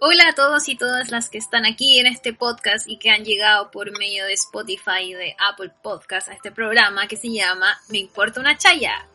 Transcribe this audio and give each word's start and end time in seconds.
Hola 0.00 0.28
a 0.30 0.34
todos 0.34 0.68
y 0.68 0.76
todas 0.76 1.12
las 1.12 1.30
que 1.30 1.38
están 1.38 1.64
aquí 1.64 2.00
en 2.00 2.08
este 2.08 2.32
podcast 2.32 2.88
y 2.88 2.98
que 2.98 3.10
han 3.10 3.24
llegado 3.24 3.70
por 3.70 3.96
medio 3.96 4.26
de 4.26 4.32
Spotify 4.32 5.02
y 5.04 5.14
de 5.14 5.36
Apple 5.38 5.70
Podcast 5.80 6.28
a 6.28 6.32
este 6.32 6.50
programa 6.50 7.06
que 7.06 7.16
se 7.16 7.30
llama 7.30 7.78
Me 7.88 7.98
importa 7.98 8.40
una 8.40 8.58
chaya. 8.58 9.06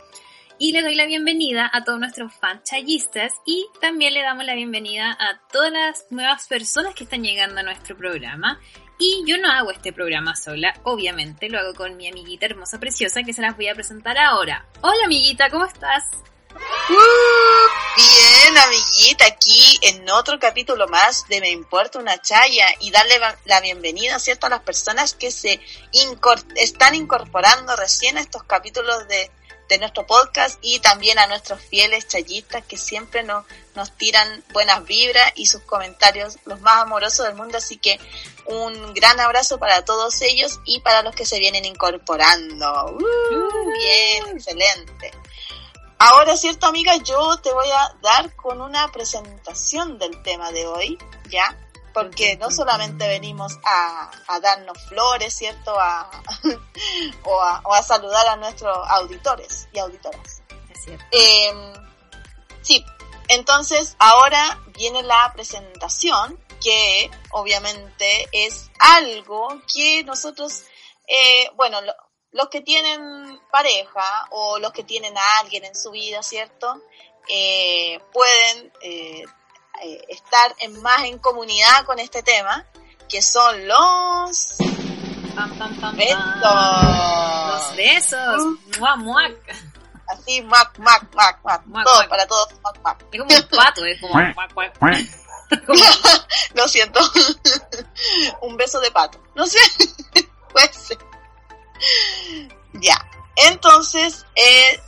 Y 0.59 0.71
le 0.71 0.81
doy 0.81 0.95
la 0.95 1.07
bienvenida 1.07 1.69
a 1.73 1.83
todos 1.83 1.99
nuestros 1.99 2.33
fans 2.33 2.63
chayistas 2.63 3.33
y 3.45 3.66
también 3.81 4.13
le 4.13 4.21
damos 4.21 4.45
la 4.45 4.55
bienvenida 4.55 5.11
a 5.11 5.41
todas 5.52 5.73
las 5.73 6.05
nuevas 6.09 6.47
personas 6.47 6.95
que 6.95 7.03
están 7.03 7.23
llegando 7.23 7.59
a 7.59 7.63
nuestro 7.63 7.97
programa 7.97 8.61
y 8.99 9.23
yo 9.26 9.38
no 9.38 9.49
hago 9.49 9.71
este 9.71 9.94
programa 9.94 10.35
sola, 10.35 10.77
obviamente, 10.84 11.50
lo 11.50 11.58
hago 11.58 11.73
con 11.73 11.95
mi 11.95 12.09
amiguita 12.09 12.45
hermosa 12.45 12.80
preciosa 12.80 13.23
que 13.23 13.33
se 13.33 13.42
las 13.42 13.55
voy 13.55 13.69
a 13.69 13.73
presentar 13.73 14.17
ahora. 14.17 14.66
Hola 14.81 15.05
amiguita, 15.05 15.50
¿cómo 15.50 15.66
estás? 15.66 16.03
Uh, 16.53 17.95
bien, 17.95 18.58
amiguita, 18.58 19.25
aquí 19.25 19.80
en 19.83 20.09
otro 20.09 20.38
capítulo 20.38 20.88
más 20.89 21.27
de 21.30 21.39
Me 21.39 21.50
Importa 21.50 22.00
una 22.00 22.22
Chaya 22.22 22.67
y 22.81 22.92
darle 22.92 23.16
la 23.45 23.61
bienvenida, 23.61 24.20
¿cierto?, 24.20 24.47
a 24.47 24.50
las 24.50 24.64
personas 24.64 25.14
que 25.14 25.31
se 25.31 25.61
están 26.55 26.94
incorporando 26.94 27.77
recién 27.77 28.17
a 28.17 28.22
estos 28.22 28.44
capítulos 28.44 29.08
de 29.08 29.31
de 29.70 29.78
nuestro 29.78 30.06
podcast 30.06 30.58
y 30.62 30.80
también 30.80 31.20
a 31.20 31.28
nuestros 31.28 31.62
fieles 31.62 32.08
chayistas 32.08 32.66
que 32.66 32.75
siempre 32.75 33.23
nos, 33.23 33.45
nos 33.76 33.95
tiran 33.95 34.44
buenas 34.52 34.84
vibras 34.84 35.31
y 35.36 35.45
sus 35.45 35.61
comentarios 35.61 36.38
los 36.45 36.59
más 36.61 36.78
amorosos 36.78 37.28
del 37.28 37.36
mundo. 37.36 37.59
Así 37.59 37.78
que 37.78 38.00
un 38.45 38.94
gran 38.95 39.20
abrazo 39.20 39.59
para 39.59 39.86
todos 39.86 40.22
ellos 40.22 40.59
y 40.66 40.81
para 40.81 41.03
los 41.03 41.16
que 41.16 41.26
se 41.26 41.39
vienen 41.39 41.66
incorporando. 41.66 42.98
Uh, 42.98 43.72
bien, 43.78 44.36
excelente. 44.36 45.11
Ahora, 46.00 46.36
cierto, 46.36 46.66
amiga, 46.66 46.95
yo 46.98 47.38
te 47.38 47.52
voy 47.52 47.67
a 47.70 47.94
dar 48.02 48.36
con 48.36 48.61
una 48.61 48.88
presentación 48.92 50.00
del 50.00 50.22
tema 50.23 50.52
de 50.52 50.66
hoy, 50.66 50.98
¿ya? 51.30 51.56
Porque 52.00 52.38
no 52.38 52.50
solamente 52.50 53.08
venimos 53.08 53.59
a, 53.64 54.09
darnos 54.42 54.78
flores, 54.88 55.33
¿cierto? 55.36 55.78
A, 55.80 56.09
o, 57.25 57.73
a, 57.73 57.83
saludar 57.83 58.25
a 58.28 58.36
nuestros 58.38 58.78
auditores 58.89 59.67
y 59.73 59.80
auditoras. 59.80 60.42
Es 60.70 60.83
cierto. 60.83 61.05
Em, 61.11 61.73
sí, 62.61 62.86
entonces 63.27 63.95
ahora 64.00 64.61
viene 64.77 65.03
la 65.03 65.31
presentación, 65.33 66.39
que 66.64 67.11
obviamente 67.31 68.30
es 68.31 68.70
algo 68.80 69.61
que 69.73 70.03
nosotros, 70.05 70.64
eh, 71.08 71.50
bueno, 71.55 71.80
los 72.31 72.47
que 72.50 72.61
tienen 72.61 73.42
pareja 73.52 74.27
o 74.31 74.59
los 74.59 74.72
que 74.72 74.83
tienen 74.83 75.17
a 75.17 75.39
alguien 75.39 75.66
en 75.66 75.76
su 75.76 75.92
vida, 75.92 76.23
¿cierto? 76.23 76.81
Eh, 77.27 77.99
pueden 78.14 78.71
eh, 78.81 79.23
eh, 79.84 80.02
estar 80.10 80.56
en 80.60 80.82
más 80.82 81.04
en 81.04 81.20
comunidad 81.20 81.86
con 81.86 82.00
este 82.00 82.23
tema, 82.23 82.66
que 83.08 83.22
son 83.22 83.67
los 83.67 84.58
besos. 85.95 86.20
Los 86.42 87.76
besos. 87.76 88.44
Uh. 88.44 88.98
Así, 90.08 90.42
muac, 90.42 90.78
muac, 90.80 91.04
muac, 91.14 91.66
muac. 91.66 91.86
Todo, 91.86 92.10
para 92.10 92.26
todos, 92.26 92.50
muac, 92.62 92.80
muac. 92.82 93.06
Es 93.12 93.22
como 93.22 93.36
un 93.36 93.44
pato, 93.44 93.86
es 93.86 94.02
como 94.02 94.14
muac, 94.14 94.54
muac. 94.56 94.73
Lo 96.56 96.67
siento. 96.67 97.00
un 98.42 98.58
beso 98.58 98.80
de 98.80 98.92
pato. 98.92 99.22
No 99.36 99.46
sé. 99.46 99.60
Puede 100.52 100.73
ser. 100.73 100.98
Ya. 102.73 102.98
Entonces, 103.36 104.26
eh, 104.36 104.82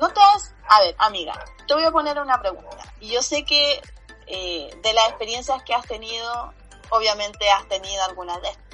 no 0.00 0.08
todas... 0.10 0.54
A 0.70 0.80
ver, 0.80 0.94
amiga, 0.98 1.32
te 1.66 1.74
voy 1.74 1.84
a 1.84 1.90
poner 1.90 2.18
una 2.18 2.38
pregunta. 2.38 2.76
Y 3.00 3.08
yo 3.08 3.22
sé 3.22 3.44
que 3.44 3.80
eh, 4.28 4.70
de 4.82 4.92
las 4.92 5.08
experiencias 5.08 5.62
que 5.62 5.74
has 5.74 5.86
tenido, 5.86 6.52
obviamente 6.90 7.48
has 7.50 7.68
tenido 7.68 8.02
algunas 8.04 8.40
de 8.42 8.48
estas. 8.48 8.68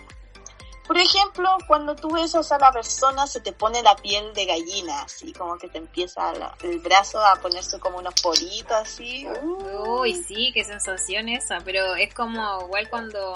Por 0.86 0.98
ejemplo, 0.98 1.48
cuando 1.66 1.96
tú 1.96 2.10
besas 2.10 2.52
a 2.52 2.58
la 2.58 2.70
persona 2.70 3.26
se 3.26 3.40
te 3.40 3.52
pone 3.52 3.82
la 3.82 3.96
piel 3.96 4.34
de 4.34 4.44
gallina, 4.44 5.02
así 5.02 5.32
como 5.32 5.56
que 5.56 5.68
te 5.68 5.78
empieza 5.78 6.30
el 6.62 6.78
brazo 6.80 7.24
a 7.24 7.36
ponerse 7.36 7.80
como 7.80 7.98
unos 7.98 8.20
politos, 8.20 8.76
así. 8.76 9.26
Uy, 9.42 10.22
sí, 10.22 10.50
qué 10.52 10.62
sensación 10.62 11.30
esa, 11.30 11.60
pero 11.64 11.94
es 11.94 12.12
como 12.12 12.60
igual 12.66 12.90
cuando 12.90 13.34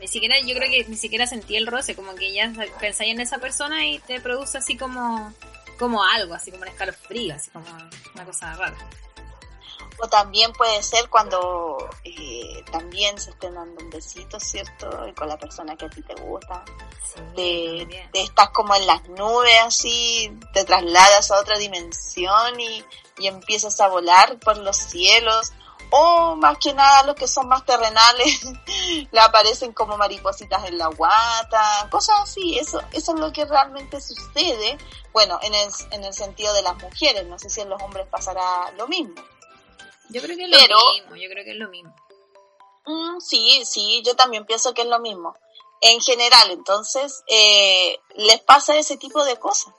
ni 0.00 0.08
siquiera, 0.08 0.36
yo 0.40 0.54
creo 0.56 0.68
que 0.68 0.84
ni 0.88 0.96
siquiera 0.96 1.26
sentí 1.26 1.56
el 1.56 1.68
roce, 1.68 1.94
como 1.94 2.14
que 2.16 2.32
ya 2.32 2.52
pensáis 2.80 3.12
en 3.12 3.20
esa 3.20 3.38
persona 3.38 3.86
y 3.86 4.00
te 4.00 4.20
produce 4.20 4.58
así 4.58 4.76
como, 4.76 5.32
como 5.78 6.02
algo, 6.04 6.34
así 6.34 6.50
como 6.50 6.62
un 6.62 6.68
escalofrío, 6.68 7.34
así 7.34 7.50
como 7.50 7.66
una 8.14 8.24
cosa 8.24 8.54
rara. 8.54 8.76
O 9.98 10.08
también 10.08 10.52
puede 10.52 10.82
ser 10.82 11.08
cuando 11.08 11.78
eh, 12.04 12.64
también 12.70 13.18
se 13.18 13.30
estén 13.30 13.54
dando 13.54 13.82
un 13.82 13.90
besito, 13.90 14.38
¿cierto? 14.38 15.06
Y 15.08 15.12
con 15.14 15.28
la 15.28 15.38
persona 15.38 15.76
que 15.76 15.86
a 15.86 15.90
ti 15.90 16.02
te 16.02 16.14
gusta. 16.22 16.64
de, 17.34 18.08
estás 18.12 18.50
como 18.50 18.74
en 18.74 18.86
las 18.86 19.08
nubes 19.08 19.60
así, 19.64 20.30
te 20.52 20.64
trasladas 20.64 21.30
a 21.30 21.40
otra 21.40 21.56
dimensión 21.58 22.60
y, 22.60 22.84
y 23.18 23.26
empiezas 23.26 23.80
a 23.80 23.88
volar 23.88 24.38
por 24.38 24.58
los 24.58 24.76
cielos. 24.76 25.52
O 25.90 26.34
más 26.34 26.58
que 26.58 26.74
nada 26.74 27.04
los 27.04 27.14
que 27.14 27.28
son 27.28 27.48
más 27.48 27.64
terrenales 27.64 28.40
le 29.12 29.20
aparecen 29.20 29.72
como 29.72 29.96
maripositas 29.96 30.64
en 30.64 30.78
la 30.78 30.88
guata, 30.88 31.88
cosas 31.90 32.16
así, 32.22 32.58
eso, 32.58 32.80
eso 32.92 33.14
es 33.14 33.20
lo 33.20 33.32
que 33.32 33.44
realmente 33.44 34.00
sucede, 34.00 34.78
bueno, 35.12 35.38
en 35.42 35.54
el, 35.54 35.68
en 35.92 36.04
el 36.04 36.12
sentido 36.12 36.52
de 36.54 36.62
las 36.62 36.76
mujeres, 36.82 37.24
no 37.26 37.38
sé 37.38 37.48
si 37.48 37.60
en 37.60 37.68
los 37.68 37.80
hombres 37.80 38.06
pasará 38.10 38.72
lo 38.76 38.88
mismo. 38.88 39.14
Yo 40.08 40.22
creo 40.22 40.36
que 40.36 40.44
es 40.44 40.50
lo 40.50 40.58
mismo, 40.92 41.16
yo 41.16 41.28
creo 41.28 41.44
que 41.44 41.50
es 41.50 41.56
lo 41.56 41.68
mismo. 41.68 41.94
Mm, 42.86 43.20
sí, 43.20 43.62
sí, 43.64 44.02
yo 44.04 44.14
también 44.14 44.46
pienso 44.46 44.72
que 44.72 44.82
es 44.82 44.88
lo 44.88 45.00
mismo. 45.00 45.34
En 45.80 46.00
general, 46.00 46.50
entonces, 46.50 47.22
eh, 47.26 47.98
les 48.14 48.40
pasa 48.40 48.76
ese 48.76 48.96
tipo 48.96 49.24
de 49.24 49.36
cosas. 49.36 49.74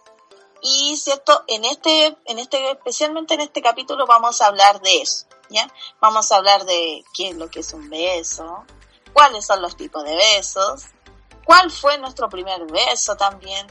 Y 0.61 0.97
cierto, 0.97 1.43
en 1.47 1.65
este, 1.65 2.17
en 2.25 2.39
este, 2.39 2.71
especialmente 2.71 3.35
en 3.35 3.41
este 3.41 3.61
capítulo 3.61 4.05
vamos 4.05 4.41
a 4.41 4.47
hablar 4.47 4.81
de 4.81 5.01
eso, 5.01 5.27
¿ya? 5.49 5.71
Vamos 6.01 6.31
a 6.31 6.37
hablar 6.37 6.65
de 6.65 7.03
qué 7.13 7.29
es 7.29 7.35
lo 7.35 7.49
que 7.49 7.59
es 7.59 7.73
un 7.73 7.89
beso, 7.89 8.65
cuáles 9.13 9.45
son 9.45 9.61
los 9.61 9.77
tipos 9.77 10.03
de 10.03 10.15
besos, 10.15 10.85
cuál 11.45 11.71
fue 11.71 11.97
nuestro 11.99 12.27
primer 12.27 12.65
beso 12.65 13.15
también, 13.15 13.67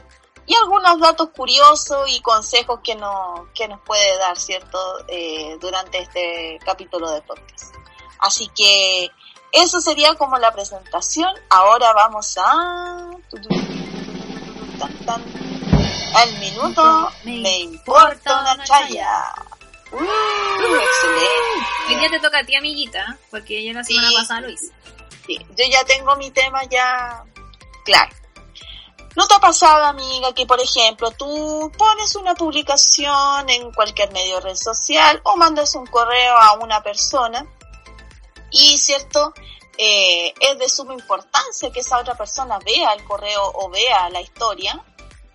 y 0.47 0.55
algunos 0.55 0.99
datos 0.99 1.29
curiosos 1.35 2.09
y 2.09 2.21
consejos 2.21 2.79
que, 2.81 2.95
no, 2.95 3.49
que 3.53 3.67
nos 3.67 3.81
puede 3.81 4.17
dar, 4.17 4.37
¿cierto?, 4.37 4.79
eh, 5.09 5.57
durante 5.59 5.99
este 5.99 6.57
capítulo 6.65 7.11
de 7.11 7.21
podcast. 7.21 7.75
Así 8.19 8.49
que 8.55 9.11
eso 9.51 9.81
sería 9.81 10.15
como 10.15 10.37
la 10.37 10.51
presentación. 10.53 11.33
Ahora 11.49 11.91
vamos 11.91 12.37
a... 12.37 13.09
Al 16.15 16.39
minuto 16.39 17.11
me 17.25 17.59
importa 17.59 18.41
una 18.41 18.63
chaya. 18.63 19.33
Uh, 19.91 20.75
excelente. 20.75 21.67
Hoy 21.89 21.95
día 21.95 22.09
te 22.09 22.19
toca 22.19 22.39
a 22.39 22.45
ti, 22.45 22.55
amiguita, 22.55 23.17
porque 23.29 23.63
yo 23.63 23.73
la 23.73 23.83
semana 23.83 24.09
pasada 24.13 24.41
lo 24.41 24.49
hice. 24.49 24.71
Sí, 25.25 25.37
yo 25.37 25.65
ya 25.69 25.83
tengo 25.83 26.15
mi 26.15 26.31
tema 26.31 26.63
ya 26.65 27.23
claro. 27.83 28.16
¿No 29.17 29.27
te 29.27 29.33
ha 29.33 29.39
pasado, 29.39 29.83
amiga, 29.85 30.31
que 30.35 30.45
por 30.45 30.61
ejemplo 30.61 31.09
tú 31.09 31.71
pones 31.75 32.15
una 32.15 32.35
publicación 32.35 33.49
en 33.49 33.73
cualquier 33.73 34.11
medio 34.11 34.35
de 34.35 34.41
red 34.41 34.55
social 34.55 35.19
o 35.23 35.35
mandas 35.35 35.73
un 35.73 35.87
correo 35.87 36.37
a 36.37 36.53
una 36.59 36.83
persona 36.83 37.43
y, 38.51 38.77
cierto, 38.77 39.33
eh, 39.75 40.35
es 40.39 40.59
de 40.59 40.69
suma 40.69 40.93
importancia 40.93 41.71
que 41.71 41.79
esa 41.79 41.97
otra 41.97 42.13
persona 42.13 42.59
vea 42.59 42.93
el 42.93 43.03
correo 43.05 43.41
o 43.55 43.71
vea 43.71 44.07
la 44.11 44.21
historia 44.21 44.85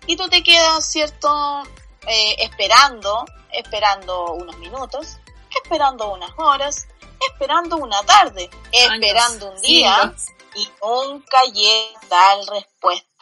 y 0.07 0.15
tú 0.15 0.29
te 0.29 0.41
quedas, 0.43 0.89
cierto, 0.89 1.63
eh, 2.07 2.37
esperando, 2.39 3.25
esperando 3.51 4.31
unos 4.31 4.57
minutos, 4.59 5.17
esperando 5.61 6.09
unas 6.13 6.31
horas, 6.37 6.87
esperando 7.33 7.75
una 7.75 8.01
tarde, 8.03 8.49
esperando 8.71 9.51
un 9.51 9.61
día 9.61 10.15
y 10.55 10.69
nunca 10.81 11.43
llega 11.51 11.99
tal 12.07 12.47
respuesta. 12.47 13.12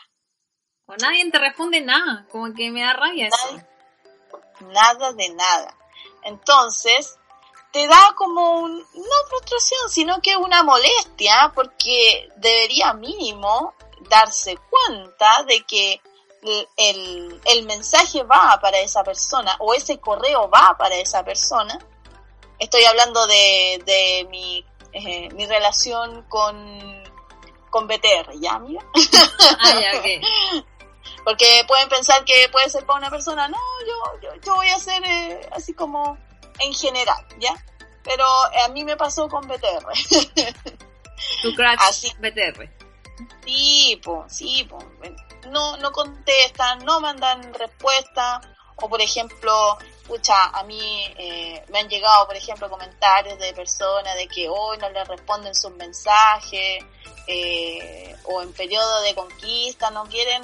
O 0.91 0.97
nadie 0.97 1.31
te 1.31 1.39
responde 1.39 1.79
nada, 1.79 2.25
como 2.29 2.53
que 2.53 2.69
me 2.69 2.81
da 2.81 2.91
rabia 2.91 3.29
eso. 3.29 3.61
Nada 4.59 5.13
de 5.13 5.29
nada. 5.29 5.73
Entonces, 6.23 7.17
te 7.71 7.87
da 7.87 8.13
como 8.17 8.59
un, 8.59 8.77
no 8.77 9.29
frustración, 9.29 9.89
sino 9.89 10.21
que 10.21 10.35
una 10.35 10.63
molestia, 10.63 11.53
porque 11.55 12.29
debería 12.35 12.91
mínimo 12.93 13.73
darse 14.09 14.57
cuenta 14.57 15.43
de 15.43 15.63
que 15.63 16.01
el, 16.75 17.41
el, 17.45 17.65
mensaje 17.65 18.23
va 18.23 18.59
para 18.61 18.79
esa 18.79 19.01
persona 19.03 19.55
o 19.59 19.73
ese 19.73 19.97
correo 19.97 20.49
va 20.49 20.75
para 20.77 20.95
esa 20.95 21.23
persona. 21.23 21.79
Estoy 22.59 22.83
hablando 22.83 23.25
de, 23.27 23.81
de 23.85 24.27
mi, 24.29 24.65
eh, 24.91 25.29
mi 25.35 25.45
relación 25.45 26.23
con, 26.23 27.03
con 27.69 27.87
BTR, 27.87 28.37
¿ya, 28.41 28.55
amiga? 28.55 28.83
Ah, 29.59 29.79
ya, 29.79 30.01
Porque 31.23 31.63
pueden 31.67 31.87
pensar 31.89 32.23
que 32.25 32.49
puede 32.51 32.69
ser 32.69 32.85
para 32.85 32.99
una 32.99 33.09
persona, 33.09 33.47
no, 33.47 33.57
yo, 33.85 34.21
yo, 34.21 34.41
yo 34.41 34.55
voy 34.55 34.69
a 34.69 34.75
hacer 34.75 35.03
eh, 35.05 35.49
así 35.51 35.73
como 35.73 36.17
en 36.59 36.73
general, 36.73 37.23
¿ya? 37.39 37.53
Pero 38.03 38.25
a 38.25 38.67
mí 38.69 38.83
me 38.83 38.97
pasó 38.97 39.27
con 39.27 39.47
BTR. 39.47 39.85
Tu 41.41 41.53
crash 41.55 41.77
así. 41.81 42.11
BTR. 42.19 42.69
Sí, 43.45 44.01
pues, 44.03 44.35
sí, 44.35 44.67
pues 44.69 44.85
no, 45.49 45.77
no 45.77 45.91
contestan, 45.91 46.83
no 46.85 46.99
mandan 46.99 47.53
respuesta, 47.53 48.41
o 48.77 48.89
por 48.89 49.01
ejemplo, 49.01 49.77
escucha, 50.01 50.45
a 50.45 50.63
mí 50.63 51.05
eh, 51.17 51.63
me 51.69 51.79
han 51.79 51.89
llegado, 51.89 52.25
por 52.25 52.35
ejemplo, 52.35 52.69
comentarios 52.69 53.37
de 53.39 53.53
personas 53.53 54.15
de 54.15 54.27
que 54.27 54.49
hoy 54.49 54.77
no 54.77 54.89
le 54.89 55.03
responden 55.03 55.53
sus 55.53 55.71
mensajes, 55.71 56.83
eh, 57.27 58.15
o 58.25 58.41
en 58.41 58.51
periodo 58.53 59.01
de 59.01 59.15
conquista 59.15 59.91
no 59.91 60.05
quieren, 60.05 60.43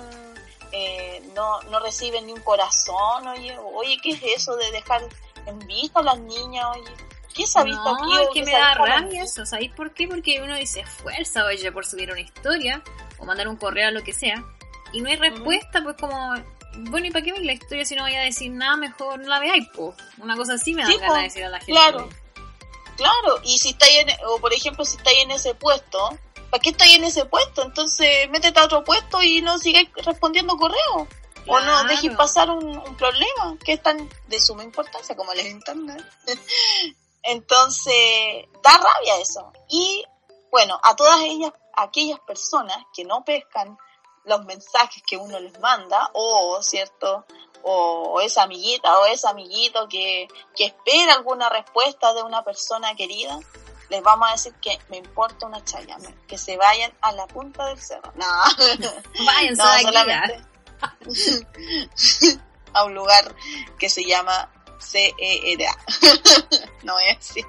eh, 0.71 1.21
no, 1.35 1.61
no 1.63 1.79
reciben 1.79 2.25
ni 2.25 2.33
un 2.33 2.41
corazón, 2.41 3.27
oye, 3.27 3.57
oye, 3.73 3.97
¿qué 4.01 4.11
es 4.11 4.21
eso 4.23 4.55
de 4.55 4.71
dejar 4.71 5.01
en 5.45 5.59
vista 5.59 5.99
a 5.99 6.03
las 6.03 6.19
niñas, 6.19 6.65
oye? 6.75 6.91
¿Qué 7.33 7.45
se 7.45 7.59
ha 7.59 7.63
visto 7.63 7.83
no, 7.83 7.95
aquí? 7.95 8.23
Es 8.23 8.29
que 8.33 8.43
me 8.43 8.51
da 8.51 8.73
rabia 8.73 9.23
eso, 9.23 9.45
¿sabéis 9.45 9.71
por 9.73 9.93
qué? 9.93 10.07
Porque 10.07 10.41
uno 10.41 10.55
dice 10.55 10.83
fuerza, 10.85 11.45
oye, 11.45 11.71
por 11.71 11.85
subir 11.85 12.11
una 12.11 12.21
historia, 12.21 12.81
o 13.19 13.25
mandar 13.25 13.47
un 13.47 13.57
correo 13.57 13.89
o 13.89 13.91
lo 13.91 14.03
que 14.03 14.13
sea, 14.13 14.43
y 14.91 15.01
no 15.01 15.09
hay 15.09 15.17
respuesta, 15.17 15.83
pues 15.83 15.95
como, 15.97 16.33
bueno, 16.89 17.07
¿y 17.07 17.11
para 17.11 17.23
qué 17.23 17.33
ver 17.33 17.43
la 17.43 17.53
historia 17.53 17.85
si 17.85 17.95
no 17.95 18.03
voy 18.03 18.15
a 18.15 18.21
decir 18.21 18.51
nada? 18.51 18.77
Mejor 18.77 19.19
no 19.19 19.27
la 19.27 19.39
veáis, 19.39 19.67
pues. 19.73 19.95
Una 20.17 20.35
cosa 20.35 20.53
así 20.53 20.73
me 20.73 20.83
da 20.83 20.89
ganas 20.89 21.15
de 21.15 21.21
decir 21.23 21.43
a 21.43 21.49
la 21.49 21.59
gente. 21.59 21.71
Claro, 21.71 22.09
claro, 22.97 23.39
y 23.43 23.57
si 23.57 23.69
estáis 23.69 23.99
en, 23.99 24.09
o 24.27 24.39
por 24.39 24.53
ejemplo, 24.53 24.83
si 24.83 24.97
estáis 24.97 25.19
en 25.23 25.31
ese 25.31 25.55
puesto, 25.55 26.17
¿para 26.49 26.61
qué 26.61 26.71
estáis 26.71 26.95
en 26.95 27.05
ese 27.05 27.25
puesto? 27.25 27.63
Entonces, 27.63 28.29
métete 28.29 28.59
a 28.59 28.65
otro 28.65 28.83
puesto 28.83 29.21
y 29.23 29.41
no 29.41 29.57
sigáis 29.57 29.89
respondiendo 30.03 30.57
correo. 30.57 31.07
O 31.49 31.59
no 31.61 31.85
dejes 31.85 32.13
pasar 32.17 32.49
un, 32.49 32.83
problema 32.97 33.57
que 33.63 33.73
es 33.73 33.81
tan 33.81 34.09
de 34.27 34.39
suma 34.39 34.63
importancia 34.63 35.15
como 35.15 35.31
el 35.31 35.47
internet. 35.47 36.03
Entonces, 37.23 38.45
da 38.61 38.77
rabia 38.77 39.17
eso. 39.21 39.53
Y 39.69 40.03
bueno, 40.51 40.77
a 40.83 40.95
todas 40.95 41.21
ellas, 41.21 41.53
aquellas 41.73 42.19
personas 42.19 42.77
que 42.93 43.05
no 43.05 43.23
pescan 43.23 43.77
los 44.25 44.43
mensajes 44.43 45.01
que 45.07 45.15
uno 45.15 45.39
les 45.39 45.57
manda, 45.59 46.09
o, 46.13 46.61
¿cierto? 46.61 47.25
O, 47.63 48.21
esa 48.21 48.43
amiguita 48.43 48.99
o 48.99 49.05
ese 49.05 49.27
amiguito 49.27 49.87
que, 49.87 50.27
que 50.55 50.65
espera 50.65 51.13
alguna 51.13 51.49
respuesta 51.49 52.13
de 52.13 52.23
una 52.23 52.43
persona 52.43 52.95
querida, 52.95 53.39
les 53.89 54.03
vamos 54.03 54.27
a 54.27 54.31
decir 54.33 54.53
que 54.61 54.79
me 54.89 54.97
importa 54.97 55.45
una 55.45 55.63
chaya, 55.63 55.97
que 56.27 56.37
se 56.37 56.57
vayan 56.57 56.91
a 57.01 57.11
la 57.13 57.27
punta 57.27 57.65
del 57.67 57.79
cerro. 57.79 58.11
No, 58.15 58.25
vayan 59.25 59.53
no, 59.57 59.79
solamente 59.79 60.45
a 62.73 62.83
un 62.83 62.93
lugar 62.93 63.33
que 63.79 63.89
se 63.89 64.03
llama 64.05 64.51
CERA. 64.79 65.77
no 66.83 66.99
es 66.99 67.17
así. 67.17 67.43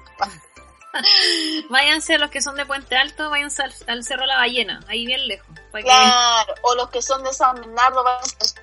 váyanse 1.69 2.17
los 2.17 2.31
que 2.31 2.41
son 2.41 2.55
de 2.55 2.65
Puente 2.65 2.95
Alto, 2.95 3.29
váyanse 3.29 3.63
al, 3.87 4.03
Cerro 4.03 4.25
La 4.25 4.37
Ballena, 4.37 4.79
ahí 4.87 5.05
bien 5.05 5.27
lejos. 5.27 5.47
claro, 5.71 6.53
o 6.63 6.75
los 6.75 6.89
que 6.89 7.01
son 7.01 7.23
de 7.23 7.33
San 7.33 7.55
Bernardo, 7.55 8.03
váyanse 8.03 8.58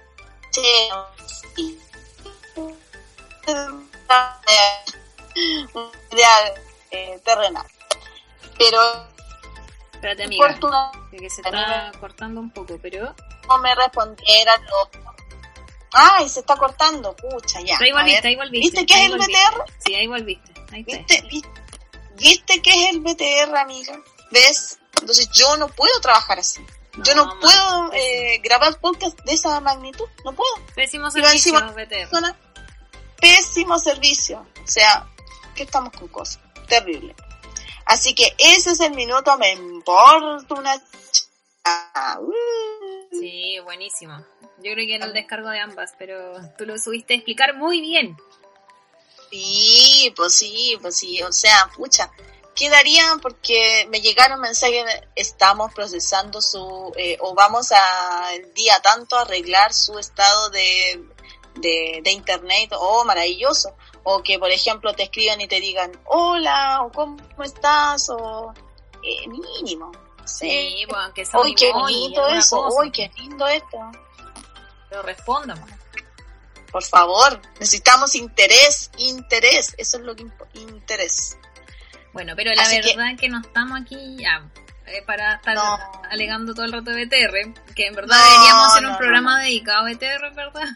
ideal 6.11 6.55
eh, 6.91 7.21
terrenal. 7.25 7.67
Pero 8.59 8.81
Espérate, 9.97 10.25
amiga, 10.25 10.59
que 11.11 11.31
se 11.31 11.41
está 11.41 11.91
cortando 11.99 12.41
un 12.41 12.51
poco, 12.51 12.79
pero... 12.83 13.15
No 13.49 13.59
me 13.59 13.75
respondieran 13.75 14.61
los... 14.65 14.89
Ay, 15.93 16.29
se 16.29 16.41
está 16.41 16.57
cortando, 16.57 17.17
pucha, 17.17 17.61
ya. 17.63 17.79
Ahí 17.81 17.93
volviste, 17.93 18.29
ahí 18.29 18.37
volviste. 18.37 18.81
¿Viste 18.81 18.87
que 18.87 19.05
es 19.05 19.11
el 19.11 19.19
BTR? 19.19 19.65
Sí, 19.79 19.95
ahí 19.95 20.07
volviste. 20.07 20.53
Ahí 20.73 20.83
¿Viste, 20.83 21.23
¿Viste? 21.31 21.49
¿Viste 22.17 22.63
qué 22.63 22.71
es 22.71 22.91
el 22.91 23.01
BTR, 23.01 23.57
amiga? 23.57 23.99
¿Ves? 24.31 24.79
Entonces 25.01 25.31
yo 25.31 25.57
no 25.57 25.69
puedo 25.69 25.99
trabajar 26.01 26.39
así. 26.39 26.65
Yo 27.05 27.15
no 27.15 27.39
puedo 27.41 27.93
eh, 27.93 28.39
grabar 28.43 28.79
podcast 28.81 29.19
de 29.23 29.35
esa 29.35 29.61
magnitud. 29.61 30.07
No 30.25 30.33
puedo. 30.33 30.51
Pésimo 30.75 31.11
servicio, 31.11 31.55
pésimo 33.21 33.79
servicio. 33.79 34.47
O 34.63 34.67
sea, 34.67 35.07
que 35.55 35.65
estamos 35.65 35.93
con 35.93 36.09
cosas. 36.09 36.41
Terrible. 36.69 37.15
Así 37.87 38.15
que 38.15 38.35
ese 38.39 38.73
es 38.73 38.81
el 38.81 38.95
minuto, 38.95 39.37
me 39.39 39.53
importa 39.53 40.55
una... 40.55 40.75
Sí, 43.13 43.59
buenísimo. 43.65 44.25
Yo 44.59 44.73
creo 44.73 44.87
que 44.87 44.97
en 44.97 45.03
el 45.03 45.13
descargo 45.13 45.51
de 45.51 45.61
ambas, 45.61 45.93
pero 45.99 46.35
tú 46.57 46.67
lo 46.67 46.79
subiste 46.79 47.15
a 47.15 47.17
explicar 47.17 47.55
muy 47.57 47.81
bien. 47.81 48.17
Sí, 49.31 50.13
pues 50.17 50.35
sí, 50.35 50.77
pues 50.81 50.97
sí, 50.97 51.23
o 51.23 51.33
sea, 51.33 51.69
pucha, 51.77 52.11
quedarían 52.57 53.21
porque 53.21 53.87
me 53.91 54.01
llegaron 54.01 54.41
mensajes, 54.41 54.85
estamos 55.15 55.73
procesando 55.73 56.41
su, 56.41 56.93
eh, 56.97 57.17
o 57.21 57.35
vamos 57.35 57.71
a 57.71 58.35
el 58.35 58.53
día 58.55 58.81
tanto 58.83 59.17
a 59.17 59.23
arreglar 59.23 59.73
su 59.73 59.99
estado 59.99 60.51
de, 60.51 61.05
de, 61.55 62.11
internet, 62.11 62.73
oh, 62.73 63.05
maravilloso, 63.05 63.77
o 64.03 64.23
que 64.23 64.39
por 64.39 64.51
ejemplo 64.51 64.95
te 64.95 65.05
escriban 65.05 65.41
y 65.41 65.47
te 65.47 65.61
digan, 65.61 65.93
hola, 66.07 66.83
o 66.83 66.91
cómo 66.91 67.17
estás, 67.45 68.09
o 68.09 68.53
eh, 69.03 69.29
mínimo. 69.29 69.93
Sí, 70.25 70.85
bueno, 70.89 71.15
que 71.15 71.25
qué 71.57 71.73
bonito 71.73 72.27
eso, 72.27 72.61
hoy 72.61 72.91
qué 72.91 73.09
lindo 73.17 73.47
esto. 73.47 73.79
Pero 74.89 75.03
respondan 75.03 75.63
por 76.77 76.85
favor, 76.85 77.41
necesitamos 77.59 78.15
interés, 78.15 78.91
interés, 78.99 79.75
eso 79.79 79.97
es 79.97 80.03
lo 80.03 80.15
que 80.15 80.27
interés. 80.55 81.39
Bueno, 82.17 82.33
pero 82.35 82.55
la 82.55 82.67
verdad 82.67 83.11
que... 83.11 83.17
que 83.17 83.29
no 83.29 83.43
estamos 83.43 83.79
aquí 83.79 84.17
ya 84.19 84.43
eh, 84.87 85.03
para 85.05 85.35
estar 85.35 85.59
alegando 86.11 86.55
todo 86.55 86.65
el 86.65 86.73
rato 86.73 86.91
de 86.91 87.05
BTR, 87.05 87.75
que 87.75 87.89
en 87.89 87.95
verdad 87.95 88.17
deberíamos 88.17 88.73
hacer 88.73 88.87
un 88.87 88.97
programa 88.97 89.43
dedicado 89.43 89.87
a 89.87 89.91
BTR, 89.91 90.35
¿verdad? 90.35 90.67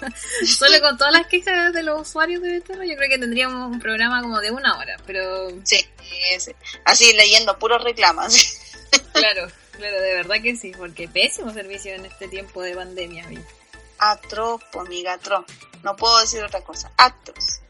Solo 0.46 0.80
con 0.80 0.96
todas 0.96 1.12
las 1.12 1.26
quejas 1.26 1.74
de 1.74 1.82
los 1.82 2.00
usuarios 2.00 2.40
de 2.40 2.60
BTR, 2.60 2.82
yo 2.84 2.96
creo 2.96 3.10
que 3.10 3.18
tendríamos 3.18 3.70
un 3.70 3.78
programa 3.78 4.22
como 4.22 4.40
de 4.40 4.50
una 4.50 4.78
hora, 4.78 4.96
pero... 5.06 5.50
Sí, 5.64 5.86
así 6.86 7.12
leyendo 7.12 7.58
puros 7.58 7.84
reclamos. 7.84 8.34
claro, 9.12 9.48
claro, 9.72 10.00
de 10.00 10.14
verdad 10.14 10.36
que 10.42 10.56
sí, 10.56 10.72
porque 10.78 11.08
pésimo 11.08 11.52
servicio 11.52 11.94
en 11.94 12.06
este 12.06 12.26
tiempo 12.28 12.62
de 12.62 12.74
pandemia. 12.74 13.26
¿viste? 13.26 13.54
atroz, 13.98 14.62
amiga, 14.80 15.12
atroz. 15.12 15.44
No 15.82 15.94
puedo 15.94 16.18
decir 16.22 16.42
otra 16.42 16.62
cosa. 16.62 16.90
Actos. 16.96 17.60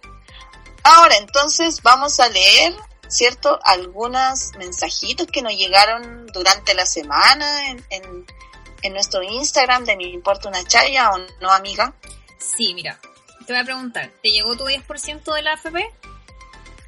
Ahora, 0.84 1.16
entonces, 1.16 1.82
vamos 1.82 2.20
a 2.20 2.28
leer, 2.28 2.72
¿cierto? 3.08 3.58
Algunos 3.64 4.52
mensajitos 4.58 5.26
que 5.26 5.42
nos 5.42 5.52
llegaron 5.52 6.26
durante 6.26 6.74
la 6.74 6.86
semana 6.86 7.70
en, 7.70 7.84
en, 7.90 8.92
nuestro 8.92 9.20
Instagram 9.20 9.84
de 9.84 9.96
Me 9.96 10.04
Importa 10.04 10.48
una 10.48 10.62
Chaya 10.64 11.10
o 11.10 11.18
no, 11.40 11.50
amiga. 11.50 11.92
Sí, 12.38 12.72
mira, 12.72 13.00
te 13.44 13.52
voy 13.52 13.60
a 13.60 13.64
preguntar, 13.64 14.12
¿te 14.22 14.30
llegó 14.30 14.56
tu 14.56 14.64
10% 14.64 15.34
de 15.34 15.42
la 15.42 15.54
AFP? 15.54 15.76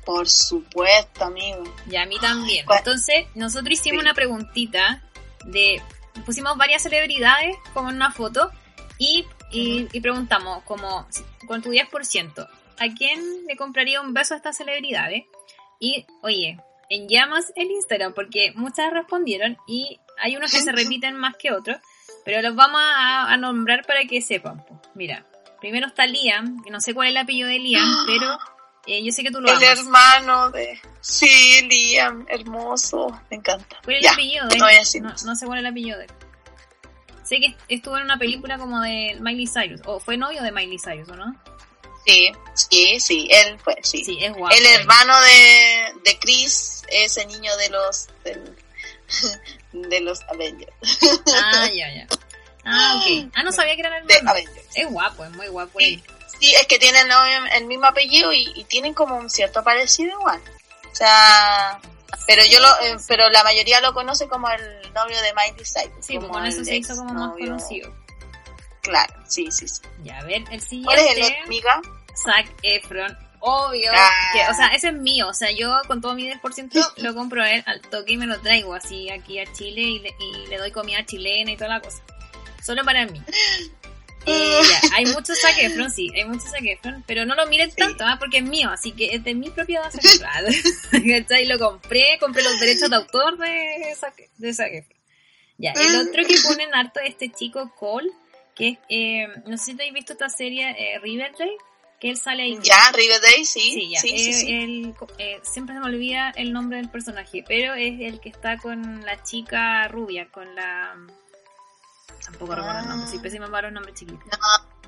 Por 0.05 0.29
supuesto, 0.29 1.25
amigo. 1.25 1.65
Y 1.91 1.97
a 1.97 2.07
mí 2.07 2.19
también. 2.21 2.65
Entonces, 2.71 3.27
nosotros 3.35 3.73
hicimos 3.73 4.03
una 4.03 4.15
preguntita 4.15 5.03
de... 5.45 5.83
Pusimos 6.25 6.57
varias 6.57 6.83
celebridades 6.83 7.57
como 7.75 7.91
en 7.91 7.97
una 7.97 8.11
foto 8.11 8.51
y, 8.99 9.25
y, 9.51 10.01
preguntamos, 10.01 10.63
como 10.65 11.07
con 11.47 11.63
tu 11.63 11.71
10%, 11.71 12.49
¿a 12.79 12.95
quién 12.97 13.47
le 13.47 13.57
compraría 13.57 14.01
un 14.01 14.13
beso 14.13 14.35
a 14.35 14.39
esta 14.39 14.53
celebridad? 14.53 15.13
Eh? 15.13 15.29
Y, 15.79 16.07
oye, 16.23 16.59
en 16.91 17.09
llamas 17.09 17.53
el 17.57 17.71
Instagram, 17.71 18.15
porque 18.15 18.53
muchas 18.55 18.93
respondieron 18.93 19.57
y 19.67 20.01
hay 20.19 20.37
unos 20.37 20.53
que 20.53 20.61
se 20.61 20.73
repiten 20.73 21.17
más 21.17 21.37
que 21.37 21.53
otros, 21.53 21.79
pero 22.25 22.43
los 22.43 22.55
vamos 22.55 22.81
a, 22.83 23.37
nombrar 23.37 23.85
para 23.87 24.05
que 24.05 24.21
sepan. 24.21 24.65
Mira, 24.95 25.27
primero 25.61 25.87
está 25.87 26.07
Liam, 26.07 26.63
que 26.63 26.71
no 26.71 26.81
sé 26.81 26.95
cuál 26.95 27.09
es 27.09 27.13
el 27.13 27.19
apellido 27.19 27.49
de 27.49 27.59
Liam, 27.59 27.89
pero 28.07 28.39
eh, 28.87 29.05
yo 29.05 29.13
sé 29.13 29.23
que 29.23 29.31
tú 29.31 29.41
lo 29.41 29.51
El 29.51 29.63
hermano 29.63 30.51
de... 30.51 30.81
Sí, 31.01 31.67
Liam, 31.69 32.27
hermoso, 32.29 33.09
me 33.31 33.37
encanta. 33.37 33.77
¿Cuál 33.85 33.97
es 33.97 34.03
el 34.05 34.13
apellido 34.13 34.49
de 34.49 34.55
él? 34.55 35.03
no 35.03 35.15
no 35.25 35.37
sé 35.37 35.47
cuál 35.47 35.59
es 35.59 35.63
el 35.63 35.71
apellido 35.71 35.99
de 35.99 36.05
él. 36.05 36.11
Sé 37.23 37.41
que 37.41 37.55
estuvo 37.69 37.99
en 37.99 38.05
una 38.05 38.17
película 38.17 38.57
como 38.57 38.81
de 38.81 39.19
Miley 39.21 39.47
Cyrus, 39.47 39.83
o 39.85 40.01
fue 40.01 40.17
novio 40.17 40.43
de 40.43 40.51
Miley 40.51 40.79
Cyrus, 40.79 41.11
¿o 41.11 41.17
no? 41.17 41.37
Sí, 42.09 42.33
sí, 42.55 43.01
sí, 43.01 43.29
él 43.31 43.59
fue, 43.59 43.77
sí. 43.83 44.03
Sí, 44.03 44.19
es 44.25 44.33
guapo. 44.33 44.55
el 44.57 44.65
hermano 44.65 45.21
de, 45.21 45.93
de 46.05 46.19
Chris, 46.19 46.83
ese 46.89 47.27
niño 47.27 47.55
de 47.59 47.69
los 47.69 48.09
del- 48.25 48.57
de 49.73 50.01
los 50.01 50.21
Avengers. 50.23 50.73
Ah, 51.35 51.69
ya, 51.69 51.95
ya. 51.95 52.07
Ah, 52.65 52.97
ok. 52.97 53.31
Ah, 53.35 53.43
no 53.43 53.53
sabía 53.53 53.75
que 53.75 53.81
eran 53.83 54.07
De 54.07 54.15
hermanos. 54.15 54.43
Avengers. 54.43 54.67
Es 54.75 54.89
guapo, 54.89 55.25
es 55.25 55.31
muy 55.33 55.49
guapo 55.49 55.79
Sí, 55.79 56.03
sí, 56.41 56.55
es 56.55 56.67
que 56.67 56.79
tienen 56.79 57.07
el, 57.53 57.67
mismo 57.67 57.85
apellido 57.87 58.33
y, 58.33 58.51
y 58.55 58.65
tienen 58.65 58.95
como 58.95 59.17
un 59.17 59.29
cierto 59.29 59.63
parecido 59.63 60.19
igual. 60.19 60.41
O 60.91 60.95
sea, 60.97 61.79
pero 62.27 62.43
yo 62.47 62.59
lo, 62.61 62.69
eh, 62.81 62.97
pero 63.07 63.29
la 63.29 63.45
mayoría 63.45 63.81
lo 63.83 63.93
conoce 63.93 64.29
como 64.29 64.49
el 64.51 64.93
novio 64.95 65.21
de 65.21 65.33
Miley 65.35 65.65
Cyrus. 65.65 66.07
Sí, 66.07 66.17
como 66.17 66.29
con 66.29 66.47
eso 66.47 66.65
se 66.65 66.77
hizo 66.77 66.97
como 66.97 67.13
más 67.13 67.33
conocido. 67.39 67.95
Claro, 68.81 69.15
sí, 69.29 69.51
sí, 69.51 69.69
sí. 69.69 69.83
Ya, 70.03 70.19
a 70.19 70.25
ver, 70.25 70.43
el 70.51 70.85
¿Cuál 70.85 70.99
es 70.99 71.05
el 71.11 71.15
siguiente. 71.15 71.25
otro, 71.27 71.45
amiga? 71.45 71.83
Zac 72.25 72.47
Efron. 72.63 73.17
Obvio. 73.41 73.91
Ah. 73.95 74.11
Que, 74.33 74.51
o 74.51 74.55
sea, 74.55 74.69
ese 74.69 74.89
es 74.89 74.95
mío. 74.95 75.29
O 75.29 75.35
sea, 75.35 75.51
yo 75.51 75.75
con 75.87 76.01
todo 76.01 76.15
mi 76.15 76.29
10% 76.29 76.95
lo 76.97 77.15
compro 77.15 77.45
él 77.45 77.63
al 77.67 77.81
toque 77.83 78.15
y 78.15 78.17
me 78.17 78.27
lo 78.27 78.41
traigo 78.41 78.75
así 78.75 79.11
aquí 79.11 79.39
a 79.39 79.53
Chile 79.53 79.83
y 79.83 79.99
le, 80.01 80.09
y 80.09 80.47
le 80.49 80.59
doy 80.59 80.71
comida 80.71 81.05
chilena 81.05 81.53
y 81.53 81.57
toda 81.57 81.71
la 81.71 81.81
cosa. 81.81 82.03
Solo 82.65 82.85
para 82.85 83.07
mí. 83.07 83.23
Eh, 84.27 84.61
ya, 84.69 84.97
hay 84.97 85.07
mucho 85.07 85.35
Zac 85.35 85.57
Efron, 85.59 85.91
sí, 85.91 86.11
hay 86.15 86.25
mucho 86.25 86.47
Zac 86.49 86.63
Efron, 86.63 87.03
pero 87.07 87.25
no 87.25 87.35
lo 87.35 87.47
miren 87.47 87.71
tanto, 87.71 88.05
¿ah? 88.05 88.17
porque 88.19 88.39
es 88.39 88.45
mío, 88.45 88.69
así 88.69 88.93
que 88.93 89.15
es 89.15 89.25
de 89.25 89.35
mi 89.35 89.49
propiedad. 89.49 89.91
¿Cachai? 90.91 91.47
Lo 91.47 91.59
compré, 91.59 92.19
compré 92.21 92.43
los 92.43 92.61
derechos 92.61 92.91
de 92.91 92.97
autor 92.97 93.39
de 93.39 93.95
Zac, 93.97 94.15
de 94.37 94.53
Zac 94.53 94.73
Efron. 94.73 94.99
Ya, 95.57 95.73
el 95.73 95.97
otro 95.97 96.25
que 96.25 96.37
ponen 96.47 96.75
harto 96.75 97.01
es 97.01 97.11
este 97.11 97.31
chico 97.31 97.75
Cole, 97.77 98.11
que 98.55 98.69
es, 98.69 98.79
eh, 98.91 99.29
no 99.47 99.57
sé 99.57 99.65
si 99.65 99.73
habéis 99.73 99.93
visto 99.93 100.13
esta 100.13 100.29
serie 100.29 100.71
eh, 100.79 100.99
Riverdale, 101.01 101.57
que 102.01 102.11
él 102.11 102.17
sale 102.17 102.45
ahí. 102.45 102.59
Ya, 102.63 102.93
Riverdale, 102.95 103.45
sí. 103.45 103.61
Sí, 103.61 103.91
ya. 103.91 104.01
sí, 104.01 104.09
eh, 104.15 104.33
sí. 104.33 104.53
él, 104.53 104.95
eh, 105.19 105.41
siempre 105.43 105.75
se 105.75 105.81
me 105.81 105.87
olvida 105.87 106.31
el 106.37 106.53
nombre 106.53 106.79
del 106.79 106.89
personaje, 106.91 107.45
pero 107.47 107.75
es 107.75 108.01
el 108.01 108.21
que 108.21 108.29
está 108.29 108.57
con 108.59 109.05
la 109.05 109.23
chica 109.23 109.89
rubia, 109.89 110.29
con 110.31 110.55
la... 110.55 110.97
Tampoco 112.25 112.55
recuerdo 112.55 112.81
el 112.81 112.89
nombre, 112.89 113.09
soy 113.09 113.19
pésima 113.21 113.51
para 113.51 113.69
los 113.69 113.73
nombres 113.75 113.99
chiquitos. 113.99 114.29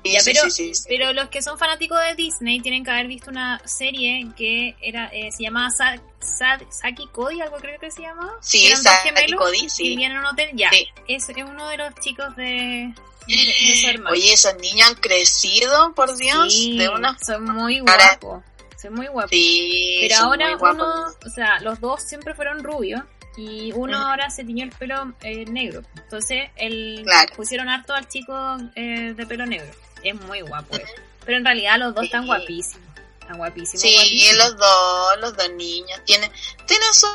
Sí, 0.03 0.11
Ya, 0.13 0.19
pero, 0.25 0.41
pero 0.87 1.13
los 1.13 1.29
que 1.29 1.41
son 1.43 1.57
fanáticos 1.59 1.99
de 2.01 2.15
Disney 2.15 2.59
tienen 2.59 2.83
que 2.83 2.89
haber 2.91 3.07
visto 3.07 3.29
una 3.29 3.59
serie 3.67 4.27
que 4.35 4.75
era 4.81 5.07
eh, 5.13 5.31
se 5.31 5.43
llamaba 5.43 5.69
Sa- 5.69 6.01
Sa- 6.19 6.59
Saki 6.71 7.07
Cody, 7.11 7.39
algo 7.41 7.57
creo 7.57 7.79
que 7.79 7.91
se 7.91 8.01
llamaba. 8.01 8.33
Sí, 8.41 8.67
Saki 8.75 9.33
Cody, 9.33 9.69
sí. 9.69 9.83
vivían 9.89 10.13
en 10.13 10.19
un 10.19 10.25
hotel. 10.25 10.49
Ya, 10.53 10.69
es, 11.07 11.29
es 11.29 11.35
uno 11.37 11.67
de 11.67 11.77
los 11.77 11.93
chicos 11.95 12.35
de, 12.35 12.91
Oye, 13.27 14.33
esos 14.33 14.55
niños 14.57 14.89
han 14.89 14.95
crecido, 14.95 15.93
por 15.93 16.15
Dios, 16.17 16.53
Sí, 16.53 16.77
de 16.77 16.89
una... 16.89 17.17
son 17.19 17.45
muy 17.45 17.79
guapos. 17.79 18.43
Son 18.81 18.93
muy 18.95 19.07
guapos. 19.07 19.29
Sí, 19.31 19.97
Pero 20.01 20.15
son 20.15 20.25
ahora 20.25 20.57
muy 20.57 20.69
uno, 20.71 21.05
o 21.25 21.29
sea, 21.29 21.59
los 21.61 21.79
dos 21.79 22.01
siempre 22.01 22.33
fueron 22.33 22.63
rubios 22.63 23.01
y 23.37 23.71
uno 23.73 23.97
ahora 23.97 24.29
se 24.29 24.43
tiñó 24.43 24.63
el 24.65 24.71
pelo 24.71 25.13
eh, 25.21 25.45
negro. 25.45 25.83
Entonces, 25.95 26.49
el, 26.55 27.03
Claro. 27.05 27.33
pusieron 27.35 27.69
harto 27.69 27.93
al 27.93 28.07
chico 28.07 28.33
eh, 28.75 29.13
de 29.15 29.25
pelo 29.27 29.45
negro. 29.45 29.71
Es 30.03 30.15
muy 30.15 30.41
guapo. 30.41 30.75
él. 30.75 30.83
Pero 31.25 31.37
en 31.37 31.45
realidad 31.45 31.77
los 31.77 31.93
dos 31.93 32.05
están 32.05 32.25
guapísimos. 32.25 32.87
Están 33.21 33.37
guapísimos. 33.37 33.81
Sí, 33.81 33.93
guapísimos. 33.93 34.37
los 34.37 34.57
dos, 34.57 35.19
los 35.21 35.37
dos 35.37 35.51
niños 35.51 35.99
tienen, 36.05 36.31
tienen 36.65 36.93
su, 36.93 37.07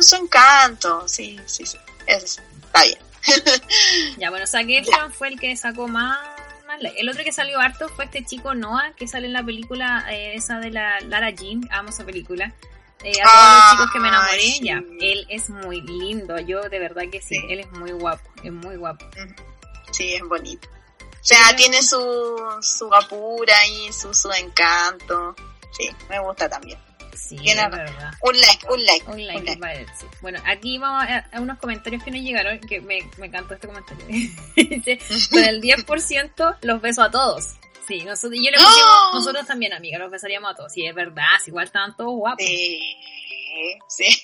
su 0.00 0.16
encanto, 0.16 1.06
sí, 1.08 1.38
sí, 1.46 1.64
sí, 1.64 1.78
eso 2.06 2.42
está 2.66 2.82
bien. 2.84 2.98
Ya, 4.18 4.30
bueno, 4.30 4.46
Zac 4.46 4.66
Efron 4.68 5.12
fue 5.12 5.28
el 5.28 5.38
que 5.40 5.56
sacó 5.56 5.88
más. 5.88 6.18
El 6.96 7.08
otro 7.08 7.22
que 7.22 7.32
salió 7.32 7.60
harto 7.60 7.88
fue 7.90 8.06
este 8.06 8.24
chico 8.24 8.54
Noah, 8.54 8.92
que 8.96 9.06
sale 9.06 9.26
en 9.26 9.34
la 9.34 9.44
película 9.44 10.06
eh, 10.10 10.34
esa 10.34 10.58
de 10.58 10.70
la 10.70 11.00
Lara 11.00 11.30
Jean. 11.30 11.60
Amo 11.70 11.90
esa 11.90 12.04
película. 12.04 12.52
Eh, 13.04 13.12
a 13.22 13.24
todos 13.24 13.54
los 13.54 13.70
chicos 13.72 13.90
que 13.92 13.98
me 14.00 14.08
enamoré, 14.08 14.40
sí. 14.40 14.60
ya. 14.62 14.82
Él 15.00 15.26
es 15.28 15.50
muy 15.50 15.80
lindo. 15.82 16.38
Yo 16.40 16.62
de 16.62 16.78
verdad 16.78 17.02
que 17.10 17.20
sí. 17.20 17.34
Sí. 17.36 17.46
Él 17.48 17.60
es 17.60 17.70
muy 17.72 17.90
guapo. 17.92 18.28
Es 18.42 18.52
muy 18.52 18.76
guapo. 18.76 19.04
Sí, 19.90 20.14
es 20.14 20.22
bonito. 20.22 20.68
O 20.68 21.24
sea, 21.24 21.48
Sí. 21.50 21.56
tiene 21.56 21.82
su, 21.82 22.40
su 22.62 22.86
guapura 22.86 23.54
y 23.66 23.92
su, 23.92 24.14
su 24.14 24.30
encanto. 24.32 25.34
Sí, 25.76 25.88
me 26.08 26.18
gusta 26.20 26.48
también. 26.48 26.78
Sí, 27.14 27.36
verdad. 27.36 28.12
Un 28.22 28.36
like, 28.40 28.66
un 28.68 28.84
like, 28.84 29.04
Un 29.06 29.12
un 29.14 29.26
like 29.26 29.44
like. 29.44 29.60
para 29.60 29.74
él, 29.74 29.86
sí. 29.98 30.06
Bueno, 30.20 30.40
aquí 30.46 30.78
vamos 30.78 31.04
a, 31.08 31.18
a 31.32 31.40
unos 31.40 31.58
comentarios 31.58 32.02
que 32.02 32.10
nos 32.10 32.20
llegaron, 32.20 32.58
que 32.60 32.80
me, 32.80 33.00
me 33.18 33.26
encantó 33.26 33.54
este 33.54 33.66
comentario. 33.66 34.04
Con 35.30 35.44
el 35.44 35.60
10% 35.62 36.56
los 36.62 36.80
beso 36.80 37.02
a 37.02 37.10
todos. 37.10 37.54
Sí, 37.86 38.00
nosotros, 38.04 38.38
y 38.40 38.44
yo 38.44 38.50
le 38.50 38.56
¡No! 38.58 38.62
pusimos, 38.64 39.14
nosotros 39.14 39.46
también, 39.46 39.72
amiga, 39.72 39.98
los 39.98 40.10
besaríamos 40.10 40.52
a 40.52 40.54
todos. 40.54 40.72
Sí, 40.72 40.86
es 40.86 40.94
verdad, 40.94 41.24
si 41.44 41.50
igual 41.50 41.64
estaban 41.66 41.96
todos 41.96 42.12
guapos. 42.14 42.46
Sí, 42.46 42.80
sí. 43.88 44.22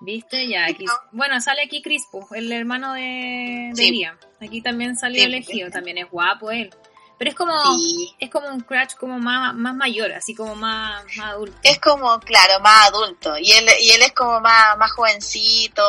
¿Viste? 0.00 0.46
Ya, 0.46 0.66
aquí. 0.66 0.84
No. 0.84 0.92
Bueno, 1.10 1.40
sale 1.40 1.62
aquí 1.62 1.82
Crispo, 1.82 2.26
el 2.34 2.50
hermano 2.52 2.92
de, 2.94 3.70
de 3.74 3.82
Sí. 3.82 4.04
Aquí 4.40 4.60
también 4.62 4.96
salió 4.96 5.20
Sí, 5.20 5.26
elegido, 5.26 5.66
sí. 5.66 5.72
también 5.72 5.98
es 5.98 6.08
guapo 6.08 6.50
él. 6.52 6.70
Pero 7.18 7.30
es 7.30 7.36
como, 7.36 7.52
Sí. 7.76 8.14
es 8.20 8.30
como 8.30 8.48
un 8.48 8.60
crush 8.60 8.94
como 8.94 9.18
más, 9.18 9.52
más 9.54 9.74
mayor, 9.74 10.12
así 10.12 10.34
como 10.34 10.54
más, 10.54 11.04
más 11.16 11.26
adulto. 11.30 11.56
Es 11.64 11.78
como, 11.80 12.18
claro, 12.20 12.60
más 12.60 12.88
adulto. 12.88 13.36
Y 13.38 13.50
él, 13.52 13.66
y 13.80 13.90
él 13.90 14.02
es 14.02 14.12
como 14.12 14.40
más, 14.40 14.78
más 14.78 14.92
jovencito. 14.92 15.82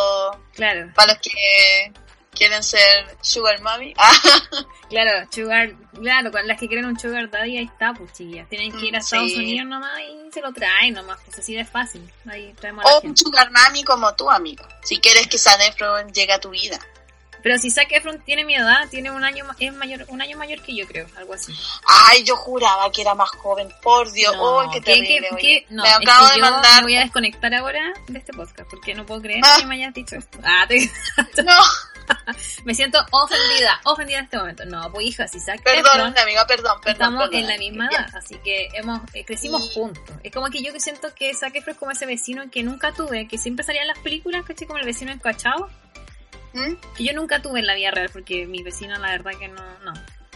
Claro, 0.55 0.91
Para 0.95 1.13
los 1.13 1.21
que 1.21 1.91
quieren 2.33 2.63
ser 2.63 3.15
Sugar 3.21 3.61
Mommy. 3.61 3.93
Ah, 3.97 4.11
claro, 4.89 5.27
sugar, 5.31 5.73
claro, 5.93 6.31
con 6.31 6.47
las 6.47 6.59
que 6.59 6.67
quieren 6.67 6.85
un 6.85 6.99
sugar 6.99 7.29
daddy, 7.29 7.57
ahí 7.57 7.65
está, 7.65 7.93
pues 7.93 8.11
chiquillas. 8.13 8.47
Tienen 8.49 8.71
que 8.71 8.85
ir 8.87 8.95
a 8.95 8.99
Mm, 8.99 9.01
Estados 9.01 9.29
sí. 9.31 9.37
Unidos 9.37 9.67
nomás 9.67 9.99
y 9.99 10.31
se 10.31 10.41
lo 10.41 10.51
traen 10.53 10.93
nomás, 10.93 11.19
pues 11.25 11.37
así 11.39 11.53
de 11.55 11.65
fácil. 11.65 12.11
Ahí 12.29 12.53
traemos 12.59 12.85
a 12.85 12.87
la 12.89 12.93
o 12.95 12.97
un 12.97 13.01
gente. 13.07 13.21
Sugar 13.23 13.51
Mami 13.51 13.83
como 13.83 14.15
tú, 14.15 14.29
amigo. 14.29 14.65
Si 14.83 14.97
quieres 14.99 15.27
que 15.27 15.37
Zac 15.37 15.59
Efron 15.61 16.11
llegue 16.13 16.33
a 16.33 16.39
tu 16.39 16.49
vida. 16.49 16.79
Pero 17.43 17.57
si 17.57 17.71
Zac 17.71 17.91
Efron 17.91 18.19
tiene 18.23 18.43
mi 18.45 18.55
edad, 18.55 18.87
tiene 18.89 19.11
un 19.11 19.23
año, 19.23 19.45
es 19.59 19.73
mayor, 19.73 20.05
un 20.09 20.21
año 20.21 20.37
mayor 20.37 20.61
que 20.61 20.75
yo 20.75 20.85
creo, 20.87 21.07
algo 21.17 21.33
así. 21.33 21.53
Ay, 21.87 22.23
yo 22.23 22.35
juraba 22.35 22.91
que 22.91 23.01
era 23.01 23.15
más 23.15 23.29
joven. 23.31 23.69
Por 23.81 24.11
Dios. 24.11 24.35
No, 24.35 24.59
¡Ay, 24.61 24.67
qué 24.73 24.81
¿qué- 24.81 24.93
terrible! 24.95 25.27
oye. 25.31 25.41
qué? 25.41 25.65
No, 25.69 25.83
Me 25.83 25.89
es 25.89 25.95
acabo 25.95 26.27
que 26.27 26.33
de 26.33 26.39
yo 26.39 26.51
mandar. 26.51 26.75
me 26.77 26.81
voy 26.83 26.95
a 26.95 26.99
desconectar 27.01 27.53
ahora 27.53 27.93
de 28.07 28.19
este 28.19 28.33
podcast 28.33 28.69
porque 28.69 28.93
no 28.93 29.05
puedo 29.05 29.21
creer 29.21 29.41
Ah. 29.43 29.55
que 29.59 29.65
me 29.65 29.75
hayas 29.75 29.93
dicho 29.93 30.15
esto. 30.15 30.37
Ah, 30.43 30.65
te- 30.67 30.89
No, 31.43 31.53
me 32.65 32.73
siento 32.73 32.99
ofendida, 33.11 33.79
ofendida 33.85 34.17
en 34.19 34.23
este 34.25 34.37
momento. 34.37 34.65
No, 34.65 34.91
pues 34.91 35.05
hija, 35.07 35.27
si 35.27 35.39
Zac 35.39 35.61
perdón, 35.63 35.85
Efron, 35.85 36.17
amiga, 36.17 36.45
perdón, 36.47 36.79
perdón. 36.81 36.91
estamos 36.93 37.23
perdón. 37.29 37.39
en 37.41 37.47
la 37.47 37.57
misma 37.57 37.87
edad, 37.87 38.07
así 38.15 38.35
que 38.43 38.67
hemos 38.73 39.01
eh, 39.13 39.23
crecimos 39.25 39.67
Sí. 39.67 39.73
juntos. 39.75 40.03
Es 40.23 40.31
como 40.33 40.49
que 40.49 40.61
yo 40.63 40.73
que 40.73 40.79
siento 40.79 41.13
que 41.13 41.33
Zac 41.33 41.55
Efron 41.55 41.73
es 41.73 41.79
como 41.79 41.91
ese 41.91 42.05
vecino 42.05 42.49
que 42.51 42.63
nunca 42.63 42.91
tuve, 42.93 43.27
que 43.27 43.37
siempre 43.37 43.63
salía 43.63 43.81
en 43.81 43.87
las 43.87 43.99
películas, 43.99 44.43
¿cachai? 44.45 44.67
Como 44.67 44.79
el 44.79 44.85
vecino 44.85 45.11
encachado, 45.11 45.69
¿Mm? 46.53 46.73
yo 46.97 47.13
nunca 47.13 47.41
tuve 47.41 47.59
en 47.59 47.67
la 47.67 47.75
vida 47.75 47.91
real 47.91 48.09
porque 48.11 48.47
mi 48.47 48.63
vecino 48.63 48.97
la 48.97 49.11
verdad 49.11 49.31
que 49.39 49.47
no, 49.47 49.79
no. 49.79 49.93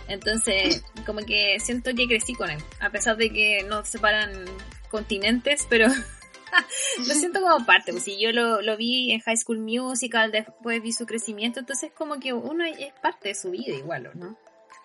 Entonces, 0.07 0.83
como 1.05 1.25
que 1.25 1.59
siento 1.59 1.91
que 1.95 2.07
crecí 2.07 2.33
con 2.33 2.49
él, 2.49 2.63
a 2.79 2.89
pesar 2.89 3.17
de 3.17 3.31
que 3.31 3.63
nos 3.63 3.87
separan 3.87 4.45
continentes, 4.89 5.65
pero 5.69 5.87
lo 7.07 7.13
siento 7.15 7.41
como 7.41 7.65
parte, 7.65 7.91
pues 7.91 8.03
si 8.03 8.19
yo 8.19 8.31
lo, 8.31 8.61
lo 8.61 8.77
vi 8.77 9.11
en 9.11 9.21
High 9.21 9.37
School 9.37 9.59
Musical, 9.59 10.31
después 10.31 10.81
vi 10.81 10.93
su 10.93 11.05
crecimiento, 11.05 11.59
entonces 11.59 11.91
como 11.95 12.19
que 12.19 12.33
uno 12.33 12.65
es 12.65 12.93
parte 13.01 13.29
de 13.29 13.35
su 13.35 13.51
vida 13.51 13.73
igual, 13.73 14.07
¿o 14.07 14.13
¿no? 14.13 14.37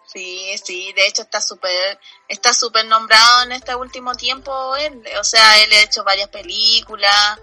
Sí, 0.06 0.54
sí, 0.64 0.90
de 0.96 1.06
hecho 1.06 1.20
está 1.20 1.42
súper 1.42 1.98
está 2.28 2.54
súper 2.54 2.86
nombrado 2.86 3.42
en 3.42 3.52
este 3.52 3.74
último 3.74 4.14
tiempo 4.14 4.74
él, 4.76 5.02
o 5.20 5.24
sea, 5.24 5.62
él 5.62 5.70
ha 5.70 5.82
hecho 5.82 6.02
varias 6.02 6.30
películas, 6.30 7.38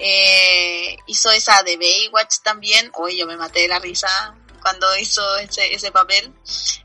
eh, 0.00 0.96
hizo 1.06 1.30
esa 1.30 1.62
de 1.62 1.76
Baywatch 1.76 2.38
también, 2.42 2.90
hoy 2.94 3.18
yo 3.18 3.26
me 3.26 3.36
maté 3.36 3.60
de 3.60 3.68
la 3.68 3.78
risa 3.78 4.08
cuando 4.60 4.96
hizo 4.96 5.38
ese, 5.38 5.72
ese 5.74 5.90
papel, 5.90 6.32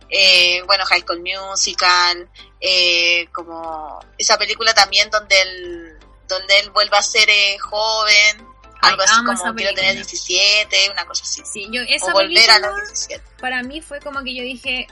eh, 0.10 0.62
bueno, 0.65 0.86
High 0.86 1.01
School 1.01 1.22
Musical, 1.22 2.29
eh, 2.60 3.27
como 3.31 4.00
esa 4.17 4.38
película 4.38 4.74
también 4.74 5.10
donde 5.10 5.39
él, 5.41 6.00
donde 6.27 6.60
él 6.60 6.69
vuelve 6.72 6.98
a 6.98 7.01
ser 7.01 7.29
eh, 7.29 7.57
joven, 7.60 8.48
Ay, 8.81 8.91
algo 8.91 9.03
así 9.03 9.24
como 9.25 9.55
quiero 9.55 9.74
tener 9.74 9.95
película. 9.95 10.12
17, 10.12 10.91
una 10.91 11.05
cosa 11.05 11.24
así, 11.24 11.41
Sí, 11.51 11.67
yo 11.72 11.81
esa 11.88 12.07
o 12.07 12.13
volver 12.13 12.50
a 12.50 12.60
los 12.60 12.75
17. 12.75 13.24
para 13.39 13.63
mí 13.63 13.81
fue 13.81 14.00
como 14.00 14.24
que 14.24 14.36
yo 14.36 14.43
dije, 14.43 14.88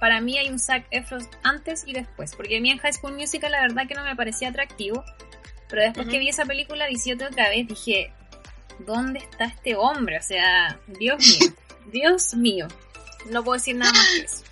para 0.00 0.20
mí 0.20 0.38
hay 0.38 0.48
un 0.48 0.58
Zac 0.58 0.86
Efron 0.90 1.28
antes 1.42 1.84
y 1.86 1.92
después, 1.92 2.34
porque 2.36 2.58
a 2.58 2.60
mí 2.60 2.70
en 2.70 2.78
High 2.78 2.92
School 2.92 3.14
Musical 3.14 3.52
la 3.52 3.62
verdad 3.62 3.86
que 3.88 3.94
no 3.94 4.04
me 4.04 4.14
parecía 4.14 4.48
atractivo, 4.50 5.04
pero 5.68 5.82
después 5.82 6.08
que 6.08 6.18
vi 6.18 6.28
esa 6.28 6.44
película 6.44 6.86
17 6.86 7.24
otra 7.24 7.48
vez 7.48 7.66
dije, 7.66 8.12
¿dónde 8.80 9.20
está 9.20 9.44
este 9.44 9.76
hombre? 9.76 10.18
O 10.18 10.22
sea, 10.22 10.78
Dios 10.86 11.18
mío, 11.18 11.52
Dios 11.92 12.34
mío, 12.34 12.68
no 13.30 13.42
puedo 13.42 13.58
decir 13.58 13.76
nada 13.76 13.92
más 13.92 14.08
que 14.08 14.20
eso. 14.20 14.42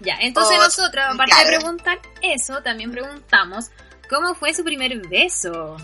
Ya, 0.00 0.16
entonces 0.20 0.56
Oh, 0.58 0.64
nosotros, 0.64 1.04
aparte 1.08 1.34
de 1.36 1.46
preguntar 1.46 1.98
eso, 2.22 2.62
también 2.62 2.90
preguntamos, 2.90 3.66
¿cómo 4.08 4.34
fue 4.34 4.54
su 4.54 4.64
primer 4.64 4.96
beso? 5.08 5.76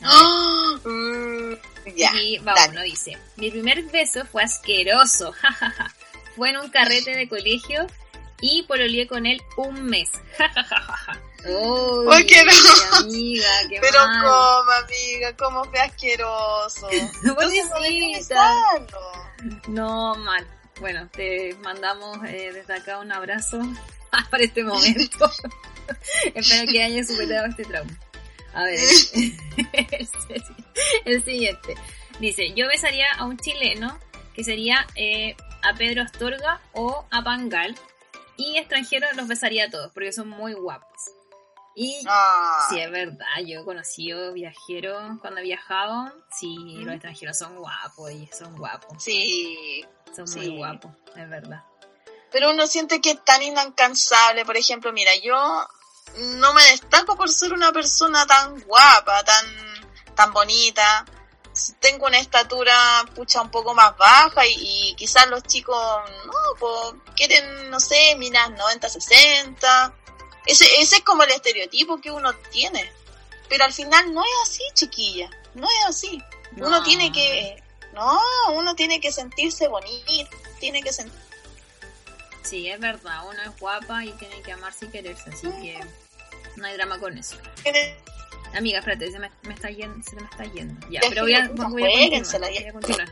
Mm. 0.82 1.54
Y 1.94 2.38
va 2.38 2.54
dale. 2.54 2.72
uno, 2.72 2.82
dice, 2.82 3.18
mi 3.36 3.50
primer 3.50 3.82
beso 3.84 4.24
fue 4.24 4.42
asqueroso, 4.42 5.32
jajaja. 5.40 5.94
Fue 6.36 6.50
en 6.50 6.58
un 6.58 6.70
carrete 6.70 7.10
de 7.10 7.28
colegio 7.28 7.86
y 8.40 8.62
pololeé 8.62 9.06
con 9.06 9.26
él 9.26 9.42
un 9.56 9.82
mes, 9.82 10.10
jajajaja. 10.38 11.20
Uy, 11.46 12.26
qué 12.26 12.44
no. 12.44 12.98
amiga, 12.98 13.48
qué 13.68 13.78
Pero 13.80 13.98
mal. 14.06 14.22
cómo, 14.22 14.70
amiga, 14.72 15.36
cómo 15.36 15.64
fue 15.64 15.80
asqueroso. 15.80 16.88
Entonces. 16.90 18.28
No, 19.68 20.14
mal. 20.16 20.46
Bueno, 20.80 21.08
te 21.12 21.54
mandamos 21.62 22.18
eh, 22.26 22.50
desde 22.52 22.74
acá 22.74 22.98
un 22.98 23.12
abrazo 23.12 23.60
para 24.30 24.44
este 24.44 24.64
momento. 24.64 25.30
Espero 26.34 26.70
que 26.70 26.82
hayas 26.82 27.08
superado 27.08 27.46
este 27.46 27.64
trauma. 27.64 27.90
A 28.52 28.64
ver, 28.64 28.78
el, 29.72 30.08
el 31.04 31.24
siguiente. 31.24 31.74
Dice, 32.18 32.52
yo 32.54 32.66
besaría 32.66 33.06
a 33.16 33.24
un 33.24 33.38
chileno, 33.38 33.98
que 34.34 34.42
sería 34.44 34.86
eh, 34.96 35.36
a 35.62 35.74
Pedro 35.74 36.02
Astorga 36.02 36.60
o 36.72 37.06
a 37.10 37.22
Pangal, 37.22 37.74
y 38.36 38.56
extranjeros 38.56 39.14
los 39.16 39.28
besaría 39.28 39.66
a 39.66 39.70
todos, 39.70 39.92
porque 39.92 40.12
son 40.12 40.28
muy 40.28 40.52
guapos. 40.54 41.12
Y 41.74 42.02
Ah, 42.08 42.66
Sí, 42.68 42.80
es 42.80 42.90
verdad. 42.90 43.26
Yo 43.46 43.60
he 43.60 43.64
conocido 43.64 44.32
viajeros 44.32 45.18
cuando 45.20 45.40
he 45.40 45.44
viajado. 45.44 46.12
Sí, 46.30 46.56
los 46.82 46.94
extranjeros 46.94 47.38
son 47.38 47.56
guapos 47.56 48.10
y 48.10 48.28
son 48.36 48.56
guapos. 48.56 49.02
sí. 49.02 49.84
Son 50.14 50.26
Sí. 50.26 50.40
muy 50.40 50.56
guapos, 50.58 50.90
es 51.16 51.28
verdad. 51.28 51.62
Pero 52.32 52.50
uno 52.50 52.66
siente 52.66 53.00
que 53.00 53.12
es 53.12 53.24
tan 53.24 53.42
inalcanzable. 53.42 54.44
Por 54.44 54.56
ejemplo, 54.56 54.92
mira, 54.92 55.12
yo 55.22 55.36
no 56.18 56.52
me 56.54 56.62
destaco 56.64 57.16
por 57.16 57.28
ser 57.28 57.52
una 57.52 57.70
persona 57.72 58.26
tan 58.26 58.60
guapa, 58.62 59.22
tan, 59.22 59.46
tan 60.16 60.32
bonita. 60.32 61.04
Tengo 61.80 62.06
una 62.06 62.18
estatura 62.18 62.74
pucha 63.14 63.40
un 63.42 63.50
poco 63.50 63.74
más 63.74 63.96
baja 63.96 64.46
y, 64.46 64.54
y 64.90 64.94
quizás 64.96 65.28
los 65.28 65.42
chicos, 65.44 65.76
no, 66.26 66.32
pues 66.58 66.94
quieren, 67.16 67.70
no 67.70 67.78
sé, 67.80 68.14
miras 68.16 68.50
90, 68.50 68.88
60. 68.88 69.94
Ese, 70.46 70.64
ese 70.80 70.96
es 70.96 71.02
como 71.02 71.22
el 71.22 71.30
estereotipo 71.30 72.00
que 72.00 72.10
uno 72.10 72.32
tiene. 72.50 72.90
Pero 73.48 73.64
al 73.64 73.72
final 73.72 74.12
no 74.14 74.22
es 74.22 74.30
así, 74.50 74.62
chiquilla. 74.74 75.28
No 75.54 75.66
es 75.66 75.86
así. 75.88 76.22
Uno 76.56 76.70
No. 76.70 76.82
tiene 76.82 77.10
que, 77.12 77.62
no, 77.92 78.20
uno 78.54 78.74
tiene 78.74 79.00
que 79.00 79.12
sentirse 79.12 79.68
bonito, 79.68 80.12
tiene 80.58 80.82
que 80.82 80.92
sentir 80.92 81.18
Sí, 82.42 82.68
es 82.68 82.80
verdad. 82.80 83.28
Uno 83.28 83.40
es 83.42 83.58
guapa 83.60 84.04
y 84.04 84.10
tiene 84.12 84.40
que 84.42 84.52
amarse 84.52 84.86
y 84.86 84.88
quererse, 84.88 85.30
así 85.30 85.46
que 85.62 85.78
no 86.56 86.66
hay 86.66 86.74
drama 86.74 86.98
con 86.98 87.16
eso. 87.18 87.36
Amiga, 88.54 88.78
espérate, 88.80 89.12
se 89.12 89.18
me, 89.18 89.30
me 89.42 89.54
está 89.54 89.70
yendo, 89.70 90.02
se 90.08 90.16
me 90.16 90.22
está 90.22 90.44
yendo. 90.44 90.74
Ya, 90.88 91.00
pero 91.08 91.22
voy 91.22 91.34
a, 91.34 91.46
voy 91.48 91.52
a 91.52 91.56
continuar. 91.56 91.70
juéguensela, 91.92 92.46
Voy 92.48 92.58
ya. 92.58 92.68
a 92.68 92.72
continuar. 92.72 93.08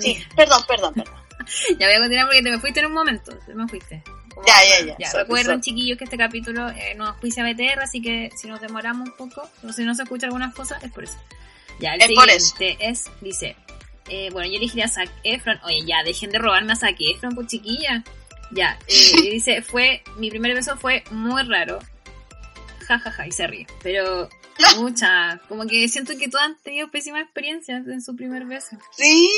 Sí, 0.00 0.26
perdón, 0.34 0.64
perdón, 0.66 0.94
perdón. 0.94 1.14
ya 1.78 1.86
voy 1.86 1.94
a 1.94 1.98
continuar 2.00 2.26
porque 2.26 2.42
te 2.42 2.50
me 2.50 2.58
fuiste 2.58 2.80
en 2.80 2.86
un 2.86 2.92
momento. 2.92 3.36
Te 3.38 3.54
me 3.54 3.68
fuiste. 3.68 4.02
Como- 4.34 4.46
Ya, 4.46 4.54
ya, 4.66 4.86
ya. 4.86 4.96
Ya, 4.98 5.12
recuerden, 5.12 5.46
sorry. 5.46 5.60
chiquillos, 5.60 5.98
que 5.98 6.04
este 6.04 6.16
capítulo 6.18 6.68
eh, 6.70 6.94
nos 6.96 7.16
juicia 7.18 7.44
BTR, 7.44 7.80
así 7.82 8.02
que 8.02 8.30
si 8.36 8.48
nos 8.48 8.60
demoramos 8.60 9.08
un 9.08 9.16
poco, 9.16 9.48
o 9.66 9.72
si 9.72 9.84
no 9.84 9.94
se 9.94 10.02
escucha 10.02 10.26
algunas 10.26 10.54
cosas, 10.54 10.82
es 10.82 10.92
por 10.92 11.04
eso. 11.04 11.16
Ya, 11.80 11.94
el 11.94 12.02
Es 12.02 12.12
por 12.12 12.28
siguiente 12.30 12.76
es, 12.88 13.04
dice, 13.20 13.56
eh, 14.08 14.28
bueno, 14.32 14.48
yo 14.50 14.56
elegiría 14.58 14.84
a 14.84 14.88
Zac 14.88 15.10
Efron. 15.24 15.58
Oye, 15.64 15.84
ya, 15.86 16.02
dejen 16.04 16.30
de 16.30 16.38
robarme 16.38 16.72
a 16.72 16.76
Zac 16.76 16.96
Efron, 17.00 17.34
pues 17.34 17.46
chiquilla. 17.48 18.04
Ya, 18.50 18.78
eh, 18.86 19.20
dice, 19.32 19.62
fue, 19.62 20.02
mi 20.18 20.30
primer 20.30 20.54
beso 20.54 20.76
fue 20.76 21.02
muy 21.10 21.42
raro. 21.44 21.78
Ja, 22.86 22.98
ja, 22.98 23.10
ja, 23.10 23.26
y 23.26 23.32
se 23.32 23.46
ríe. 23.46 23.66
Pero, 23.82 24.28
mucha, 24.78 25.40
como 25.48 25.66
que 25.66 25.88
siento 25.88 26.12
que 26.18 26.28
todas 26.28 26.46
han 26.46 26.56
tenido 26.62 26.90
pésimas 26.90 27.22
experiencias 27.22 27.86
en 27.88 28.02
su 28.02 28.14
primer 28.14 28.44
beso. 28.44 28.76
Sí, 28.92 29.28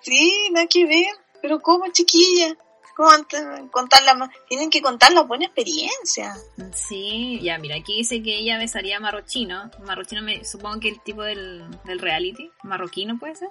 sí, 0.00 0.48
nada 0.52 0.66
que 0.66 0.86
ver. 0.86 1.06
Pero 1.42 1.60
¿cómo, 1.60 1.84
chiquilla? 1.92 2.56
¿Cómo 2.98 3.10
ant- 3.12 3.70
contar 3.70 4.02
la 4.02 4.14
ma- 4.14 4.28
Tienen 4.48 4.70
que 4.70 4.82
contar 4.82 5.12
la 5.12 5.20
buena 5.22 5.44
experiencia. 5.44 6.36
Sí, 6.74 7.38
ya, 7.40 7.56
mira, 7.58 7.76
aquí 7.76 7.96
dice 7.98 8.20
que 8.24 8.36
ella 8.38 8.58
besaría 8.58 8.96
a 8.96 9.00
Marrochino. 9.00 9.70
Marrochino, 9.86 10.20
me, 10.20 10.44
supongo 10.44 10.80
que 10.80 10.88
el 10.88 11.00
tipo 11.00 11.22
del, 11.22 11.64
del 11.84 12.00
reality. 12.00 12.50
Marroquino 12.64 13.16
puede 13.16 13.36
ser. 13.36 13.50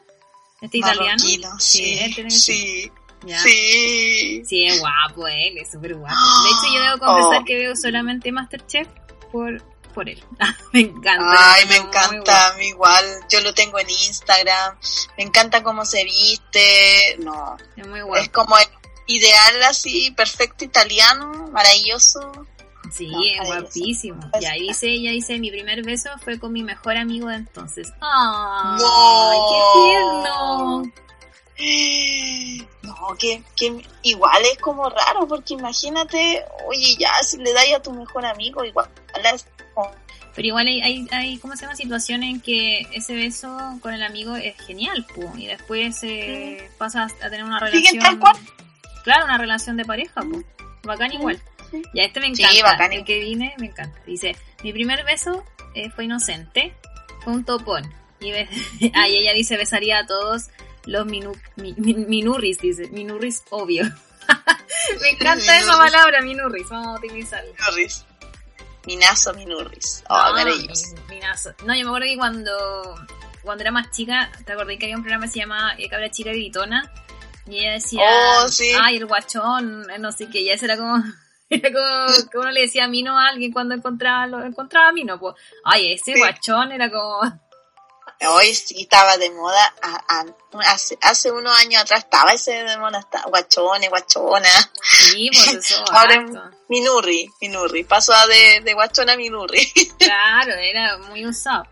Este 0.59 0.79
italiano. 0.79 1.15
Marroquino, 1.17 1.59
sí, 1.61 1.97
sí, 2.29 2.91
Ya. 3.25 3.39
sí. 3.39 4.43
Sí, 4.45 4.65
es 4.65 4.81
guapo 4.81 5.25
él, 5.29 5.57
es 5.59 5.71
súper 5.71 5.95
guapo. 5.95 6.13
De 6.43 6.49
hecho, 6.49 6.75
yo 6.75 6.81
debo 6.81 7.05
confesar 7.05 7.41
Oh. 7.41 7.45
que 7.45 7.55
veo 7.57 7.75
solamente 7.77 8.31
Masterchef 8.33 8.87
por, 9.31 9.61
por 9.93 10.09
él. 10.09 10.21
me 10.73 10.81
encanta. 10.81 11.53
Ay, 11.53 11.63
es 11.63 11.69
me 11.69 11.75
encanta, 11.77 12.49
a 12.49 12.53
mí 12.57 12.65
igual. 12.65 13.05
Yo 13.29 13.39
lo 13.39 13.53
tengo 13.53 13.79
en 13.79 13.89
Instagram. 13.89 14.77
Me 15.17 15.23
encanta 15.23 15.63
cómo 15.63 15.85
se 15.85 16.03
viste. 16.03 17.15
No, 17.19 17.55
Es 17.77 17.87
muy 17.87 17.99
es 17.99 18.05
guapo. 18.05 18.31
como 18.33 18.57
el 18.57 18.65
ideal 19.07 19.63
así, 19.63 20.11
perfecto 20.11 20.63
italiano, 20.65 21.49
maravilloso. 21.51 22.45
Sí, 22.93 23.07
No, 23.07 23.45
guapísimo. 23.45 24.19
Ya, 24.39 24.53
dice, 24.53 24.87
ella 24.87 25.11
dice, 25.11 25.37
mi 25.39 25.51
primer 25.51 25.83
beso 25.83 26.09
fue 26.23 26.39
con 26.39 26.53
mi 26.53 26.63
mejor 26.63 26.95
amigo 26.95 27.27
de 27.27 27.35
entonces. 27.35 27.91
¡Ay, 27.99 28.77
No. 28.79 29.49
qué 29.49 29.79
tierno! 29.79 30.83
No, 32.83 33.15
que, 33.17 33.41
que 33.55 33.85
igual 34.03 34.41
es 34.51 34.57
como 34.59 34.89
raro, 34.89 35.27
porque 35.27 35.55
imagínate, 35.55 36.45
oye, 36.67 36.95
ya 36.97 37.11
si 37.23 37.37
le 37.37 37.51
dais 37.53 37.73
a 37.75 37.81
tu 37.81 37.91
mejor 37.91 38.25
amigo, 38.25 38.63
igual 38.63 38.89
es 39.33 39.45
como- 39.73 39.91
Pero 40.35 40.47
igual 40.47 40.67
hay, 40.67 40.81
hay, 40.81 41.07
hay, 41.11 41.37
¿cómo 41.39 41.55
se 41.55 41.63
llama? 41.63 41.75
Situaciones 41.75 42.29
en 42.29 42.41
que 42.41 42.81
ese 42.93 43.15
beso 43.15 43.49
con 43.81 43.93
el 43.93 44.03
amigo 44.03 44.35
es 44.35 44.55
genial, 44.65 45.05
pu, 45.13 45.29
y 45.35 45.47
después 45.47 45.97
eh, 46.03 46.69
pasas 46.77 47.11
a 47.21 47.29
tener 47.29 47.43
una 47.43 47.59
relación... 47.59 48.19
Claro, 49.03 49.25
una 49.25 49.37
relación 49.37 49.77
de 49.77 49.85
pareja, 49.85 50.21
pu. 50.21 50.43
Bacán 50.83 51.11
igual. 51.13 51.41
sí. 51.71 51.81
Ya, 51.93 52.03
este 52.03 52.19
me 52.19 52.33
Sí, 52.35 52.43
encanta. 52.43 52.63
bacán 52.63 52.93
el 52.93 53.03
que 53.05 53.19
vine, 53.19 53.53
me 53.59 53.67
encanta. 53.67 53.99
Dice, 54.05 54.35
mi 54.63 54.71
primer 54.73 55.03
beso 55.05 55.43
eh, 55.75 55.89
fue 55.91 56.05
inocente, 56.05 56.73
fue 57.23 57.33
un 57.33 57.43
topón. 57.45 57.93
Y, 58.19 58.31
ah, 58.93 59.07
y 59.07 59.17
ella 59.17 59.33
dice, 59.33 59.57
besaría 59.57 59.99
a 59.99 60.05
todos 60.05 60.47
los 60.85 61.05
minu 61.05 61.33
mi- 61.57 61.73
mi- 61.77 61.93
minurris, 61.93 62.59
dice, 62.59 62.87
minurris 62.89 63.43
obvio. 63.49 63.83
me 65.01 65.09
encanta 65.09 65.57
esa 65.59 65.73
palabra, 65.77 66.21
minurris, 66.21 66.67
vamos 66.69 66.87
a 66.95 66.99
utilizarla. 66.99 67.51
Minurris. 67.59 68.05
Minazo 68.85 69.33
Minurris. 69.33 70.03
Oh, 70.09 70.13
Ah, 70.15 70.31
maravilloso. 70.33 70.95
mi- 71.09 71.15
minazo. 71.15 71.49
No, 71.65 71.75
yo 71.75 71.81
me 71.83 71.89
acuerdo 71.89 72.05
que 72.07 72.15
cuando, 72.17 72.95
cuando 73.41 73.61
era 73.63 73.71
más 73.71 73.91
chica, 73.91 74.31
te 74.45 74.53
acordé 74.53 74.77
que 74.79 74.85
había 74.85 74.95
un 74.95 75.03
programa 75.03 75.25
que 75.25 75.31
se 75.33 75.39
llama 75.39 75.73
eh, 75.77 75.89
Cabra 75.89 76.09
Chica 76.09 76.29
Gritona. 76.31 76.89
Y 77.47 77.59
ella 77.59 77.73
decía, 77.73 78.01
Oh, 78.43 78.47
sí. 78.49 78.71
ay, 78.81 78.97
el 78.97 79.05
guachón, 79.05 79.87
no 79.99 80.11
sé 80.11 80.29
qué, 80.29 80.41
y 80.41 80.49
eso 80.49 80.65
era 80.65 80.77
como, 80.77 81.01
era 81.49 81.71
como 81.71 82.29
que 82.31 82.37
uno 82.37 82.51
le 82.51 82.61
decía 82.61 82.87
mino 82.87 83.17
a 83.17 83.27
alguien 83.29 83.51
cuando 83.53 83.73
encontraba, 83.75 84.27
lo 84.27 84.43
encontraba 84.43 84.91
mino, 84.91 85.19
pues, 85.19 85.35
ay, 85.63 85.93
ese 85.93 86.13
Sí. 86.13 86.19
guachón 86.19 86.71
era 86.71 86.89
como, 86.91 87.19
Hoy 88.29 88.55
sí 88.55 88.81
estaba 88.81 89.15
de 89.17 89.29
moda. 89.29 89.73
a- 89.83 90.03
a- 90.21 90.71
hace, 90.71 90.97
hace 91.03 91.31
unos 91.31 91.55
años 91.59 91.83
atrás 91.83 91.99
estaba 91.99 92.31
ese 92.31 92.63
de 92.63 92.75
moda. 92.77 92.97
está- 92.99 93.21
Guachones, 93.27 93.89
guachona. 93.91 94.49
sí, 94.81 95.29
pues 95.31 95.53
eso, 95.53 95.83
Ahora. 95.91 96.25
Minurri, 96.67 97.29
Minurri. 97.39 97.83
Pasó 97.83 98.13
a 98.13 98.25
de, 98.25 98.61
de 98.61 98.73
guachona 98.73 99.13
a 99.13 99.17
Minurri. 99.17 99.71
claro, 99.99 100.51
era 100.53 100.97
muy 100.97 101.27
usado. 101.27 101.67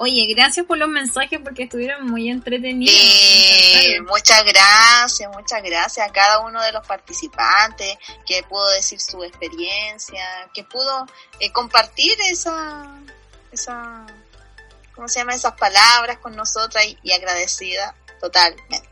Oye, 0.00 0.32
gracias 0.32 0.64
por 0.64 0.78
los 0.78 0.88
mensajes 0.88 1.40
porque 1.42 1.64
estuvieron 1.64 2.06
muy 2.06 2.30
entretenidos. 2.30 2.94
encantaron. 2.94 4.06
muchas 4.06 4.44
gracias, 4.44 5.30
muchas 5.32 5.62
gracias 5.62 6.08
a 6.08 6.12
cada 6.12 6.38
uno 6.46 6.62
de 6.62 6.70
los 6.70 6.86
participantes 6.86 7.98
que 8.24 8.44
pudo 8.44 8.68
decir 8.70 9.00
su 9.00 9.24
experiencia, 9.24 10.24
que 10.54 10.62
pudo 10.62 11.04
eh, 11.40 11.50
compartir 11.50 12.16
esa, 12.30 12.88
esa, 13.50 14.06
¿cómo 14.94 15.08
se 15.08 15.18
llama? 15.18 15.34
Esas 15.34 15.54
palabras 15.54 16.18
con 16.18 16.36
nosotras 16.36 16.86
y, 16.86 16.96
y 17.02 17.10
agradecida 17.12 17.92
totalmente. 18.20 18.88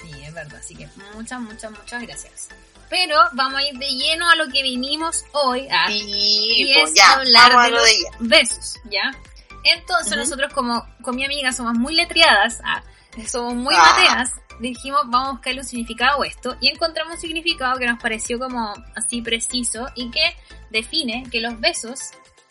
Sí, 0.00 0.10
es 0.22 0.32
verdad. 0.32 0.58
Así 0.58 0.74
que 0.74 0.88
muchas, 1.14 1.38
muchas, 1.38 1.70
muchas 1.70 2.00
gracias. 2.00 2.48
Pero 2.88 3.16
vamos 3.32 3.60
a 3.60 3.62
ir 3.62 3.78
de 3.78 3.88
lleno 3.88 4.28
a 4.28 4.36
lo 4.36 4.48
que 4.48 4.62
vinimos 4.62 5.22
hoy. 5.32 5.68
Ah, 5.70 5.86
Sí, 5.88 6.02
y 6.56 6.74
pues 6.74 6.90
es 6.90 6.96
ya, 6.96 7.12
hablar 7.12 7.52
vamos 7.52 7.62
a 7.62 7.64
de 7.66 7.70
lo 7.70 7.76
los 7.76 7.86
de 7.86 8.04
besos, 8.20 8.74
¿ya? 8.90 9.12
Entonces 9.64 10.16
nosotros 10.16 10.52
como 10.52 10.86
con 11.02 11.16
mi 11.16 11.24
amiga 11.24 11.52
somos 11.52 11.74
muy 11.74 11.94
letreadas, 11.94 12.60
ah, 12.64 12.82
somos 13.26 13.54
muy 13.54 13.74
Ah. 13.76 13.94
mateas, 13.96 14.32
dijimos 14.60 15.02
vamos 15.06 15.28
a 15.28 15.32
buscarle 15.32 15.60
un 15.60 15.66
significado 15.66 16.22
a 16.22 16.26
esto 16.26 16.56
y 16.60 16.68
encontramos 16.68 17.14
un 17.14 17.20
significado 17.20 17.78
que 17.78 17.86
nos 17.86 18.00
pareció 18.00 18.38
como 18.38 18.72
así 18.96 19.22
preciso 19.22 19.86
y 19.94 20.10
que 20.10 20.36
define 20.70 21.24
que 21.30 21.40
los 21.40 21.58
besos 21.60 21.98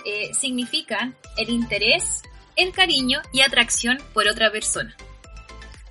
eh, 0.05 0.31
significan 0.33 1.15
el 1.37 1.49
interés, 1.49 2.21
el 2.55 2.71
cariño 2.71 3.21
y 3.31 3.41
atracción 3.41 4.01
por 4.13 4.27
otra 4.27 4.51
persona. 4.51 4.95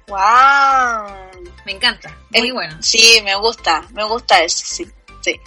¡Wow! 0.08 1.42
Me 1.66 1.72
encanta, 1.72 2.16
muy 2.30 2.50
bueno. 2.50 2.78
Sí, 2.80 3.20
me 3.24 3.34
gusta, 3.36 3.82
me 3.92 4.04
gusta 4.04 4.42
eso, 4.42 4.64
sí, 4.64 4.86
sí. 5.20 5.38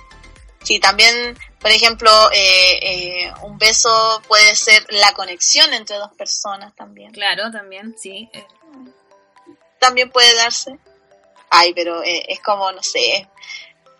Sí, 0.64 0.80
también 0.80 1.36
Por 1.62 1.71
ejemplo, 1.71 2.10
eh, 2.32 2.80
eh, 2.82 3.34
un 3.43 3.58
beso 3.58 4.21
puede 4.28 4.56
ser 4.56 4.86
la 4.89 5.13
conexión 5.13 5.74
entre 5.74 5.97
dos 5.97 6.12
personas 6.13 6.76
también. 6.76 7.12
Claro, 7.12 7.52
también, 7.52 7.95
sí. 7.97 8.30
También 9.80 10.10
puede 10.10 10.34
darse. 10.36 10.80
Ay, 11.50 11.74
pero 11.74 12.02
eh, 12.04 12.26
es 12.30 12.39
como, 12.41 12.71
no 12.71 12.82
sé, 12.82 13.28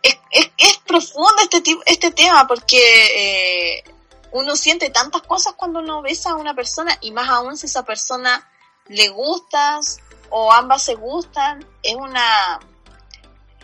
es, 0.02 0.17
es, 0.32 0.52
es 0.58 0.78
profundo 0.88 1.36
este, 1.41 1.62
tipo, 1.62 1.82
este 1.86 2.12
tema 2.12 2.47
porque 2.47 3.78
eh, 3.78 3.84
uno 4.32 4.56
siente 4.56 4.89
tantas 4.89 5.21
cosas 5.24 5.54
cuando 5.54 5.80
uno 5.80 6.02
besa 6.02 6.32
a 6.32 6.36
una 6.36 6.56
persona 6.56 6.97
y 7.02 7.12
más 7.12 7.30
aún 7.30 7.58
si 7.58 7.65
esa 7.65 7.84
persona 7.84 8.50
le 8.88 9.10
gustas 9.10 10.00
o 10.30 10.52
ambas 10.52 10.84
se 10.84 10.95
gustan, 10.95 11.65
es 11.84 11.95
una, 11.95 12.60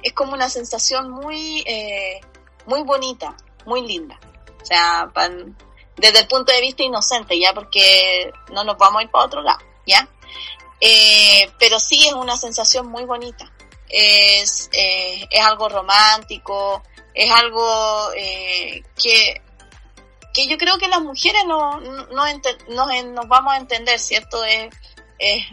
es 0.04 0.14
como 0.14 0.34
una 0.34 0.50
sensación 0.50 1.10
muy, 1.10 1.64
eh, 1.66 2.20
muy 2.66 2.84
bonita, 2.84 3.36
muy 3.68 3.82
linda. 3.82 4.20
O 4.62 4.66
sea, 4.66 5.10
pan- 5.14 5.56
desde 5.96 6.20
el 6.22 6.28
punto 6.28 6.52
de 6.52 6.62
vista 6.62 6.84
inocente, 6.84 7.40
ya, 7.40 7.54
porque 7.54 8.32
no 8.52 8.64
nos 8.64 8.78
vamos 8.78 9.00
a 9.00 9.04
ir 9.04 9.10
para 9.12 9.26
otro 9.26 9.42
lado, 9.42 9.60
ya. 9.86 10.08
Eh, 10.80 11.52
pero 11.60 11.80
sí 11.80 12.08
es 12.08 12.14
una 12.14 12.38
sensación 12.38 12.88
muy 12.88 13.04
bonita. 13.06 13.52
Es, 13.90 14.70
eh, 14.74 15.28
es 15.30 15.44
algo 15.46 15.70
romántico, 15.70 16.84
es 17.14 17.32
algo 17.32 18.12
eh, 18.16 18.84
que, 19.02 19.42
que 20.34 20.48
yo 20.48 20.58
creo 20.58 20.78
que 20.78 20.88
las 20.88 21.02
mujeres 21.02 21.44
no, 21.48 21.80
no, 21.80 22.28
ente- 22.28 22.58
nos, 22.70 22.88
nos 23.06 23.28
vamos 23.28 23.54
a 23.54 23.58
entender, 23.58 24.00
¿cierto? 24.00 24.44
Es, 24.44 24.70
es, 25.18 25.46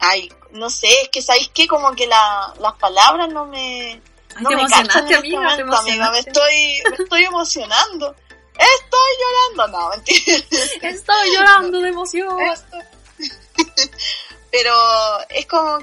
ay, 0.00 0.32
no 0.52 0.70
sé, 0.70 0.88
es 1.02 1.08
que 1.10 1.22
sabéis 1.22 1.50
que 1.50 1.68
como 1.68 1.92
que 1.92 2.06
la, 2.08 2.52
las 2.58 2.72
palabras 2.74 3.28
no 3.28 3.44
me, 3.46 4.00
no 4.40 4.48
te 4.48 4.56
me 4.56 4.62
emocionaste, 4.62 5.14
amiga, 5.14 5.56
te 5.56 5.64
momento, 5.64 5.76
amiga, 5.76 6.10
me 6.10 6.18
estoy, 6.18 6.82
me 6.90 7.04
estoy 7.04 7.24
emocionando. 7.24 8.16
Estoy 8.60 9.56
llorando, 9.56 9.78
no, 9.78 9.90
mentira. 9.90 10.36
Estoy 10.82 11.30
llorando 11.34 11.80
de 11.80 11.88
emoción. 11.88 12.38
Pero 14.50 14.74
es 15.30 15.46
como, 15.46 15.78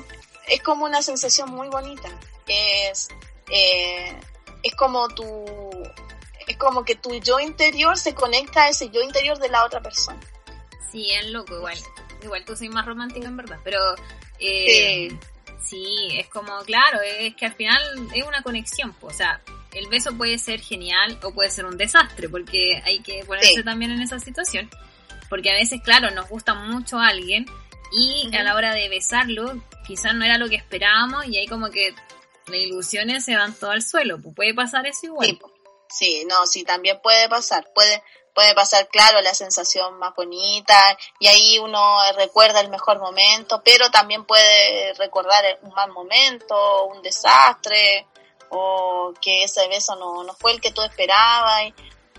es 0.48 0.62
como 0.62 0.86
una 0.86 1.02
sensación 1.02 1.50
muy 1.52 1.70
bonita. 1.70 2.10
Es, 2.48 3.10
eh, 3.50 4.16
es 4.62 4.76
como 4.76 5.08
tu, 5.10 5.46
es 6.46 6.58
como 6.58 6.86
que 6.86 6.96
tu 6.96 7.16
yo 7.16 7.40
interior 7.40 7.98
se 7.98 8.14
conecta 8.14 8.64
a 8.64 8.70
ese 8.70 8.90
yo 8.90 9.02
interior 9.02 9.40
de 9.40 9.50
la 9.50 9.66
otra 9.66 9.82
persona. 9.82 10.20
Sí, 10.92 11.12
es 11.12 11.28
loco, 11.28 11.56
igual. 11.56 11.78
Igual 12.22 12.46
tú 12.46 12.56
soy 12.56 12.70
más 12.70 12.86
romántica 12.86 13.28
en 13.28 13.38
verdad, 13.38 13.60
pero 13.64 13.80
eh, 14.40 15.08
Sí. 15.10 15.20
Sí, 15.64 16.10
es 16.14 16.28
como, 16.28 16.58
claro, 16.62 17.00
es 17.02 17.36
que 17.36 17.46
al 17.46 17.54
final 17.54 17.82
es 18.14 18.26
una 18.26 18.42
conexión, 18.42 18.94
pues, 18.94 19.16
o 19.16 19.18
sea, 19.18 19.42
el 19.74 19.88
beso 19.88 20.16
puede 20.18 20.38
ser 20.40 20.60
genial 20.62 21.20
o 21.24 21.34
puede 21.34 21.50
ser 21.50 21.66
un 21.66 21.78
desastre, 21.78 22.30
porque 22.30 22.82
hay 22.86 23.00
que 23.02 23.24
ponerse 23.26 23.56
Sí. 23.56 23.64
también 23.64 23.92
en 23.92 24.02
esa 24.02 24.20
situación, 24.20 24.70
porque 25.30 25.52
a 25.52 25.56
veces, 25.56 25.82
claro, 25.82 26.10
nos 26.12 26.30
gusta 26.30 26.54
mucho 26.54 27.00
a 27.00 27.08
alguien 27.08 27.46
y 27.92 28.36
a 28.36 28.44
la 28.44 28.56
hora 28.56 28.74
de 28.74 28.90
besarlo, 28.90 29.62
quizás 29.86 30.14
no 30.16 30.26
era 30.26 30.38
lo 30.38 30.50
que 30.50 30.56
esperábamos 30.56 31.26
y 31.28 31.38
ahí 31.38 31.48
como 31.48 31.70
que 31.70 31.94
las 32.48 32.58
ilusiones 32.58 33.26
se 33.26 33.36
van 33.36 33.54
todo 33.54 33.72
al 33.72 33.82
suelo, 33.84 34.22
pues 34.22 34.36
puede 34.36 34.54
pasar 34.54 34.86
eso 34.88 35.06
igual. 35.08 35.28
Sí, 35.28 35.40
sí, 35.90 36.26
no, 36.30 36.46
sí, 36.46 36.64
también 36.64 37.00
puede 37.04 37.28
pasar. 37.30 37.68
Puede, 37.76 38.02
puede 38.38 38.54
pasar, 38.54 38.88
claro, 38.90 39.20
la 39.22 39.34
sensación 39.34 39.98
más 39.98 40.14
bonita 40.14 40.96
y 41.18 41.26
ahí 41.26 41.58
uno 41.58 41.98
recuerda 42.16 42.60
el 42.60 42.70
mejor 42.70 43.00
momento, 43.00 43.64
pero 43.66 43.90
también 43.90 44.26
puede 44.26 44.94
recordar 44.94 45.44
un 45.64 45.74
mal 45.74 45.92
momento, 45.92 46.86
un 46.86 47.02
desastre 47.02 48.06
o 48.50 49.12
que 49.20 49.44
ese 49.44 49.68
beso 49.70 49.96
no, 49.96 50.24
no 50.24 50.36
fue 50.36 50.52
el 50.52 50.62
que 50.62 50.70
tú 50.72 50.84
esperabas. 50.84 51.74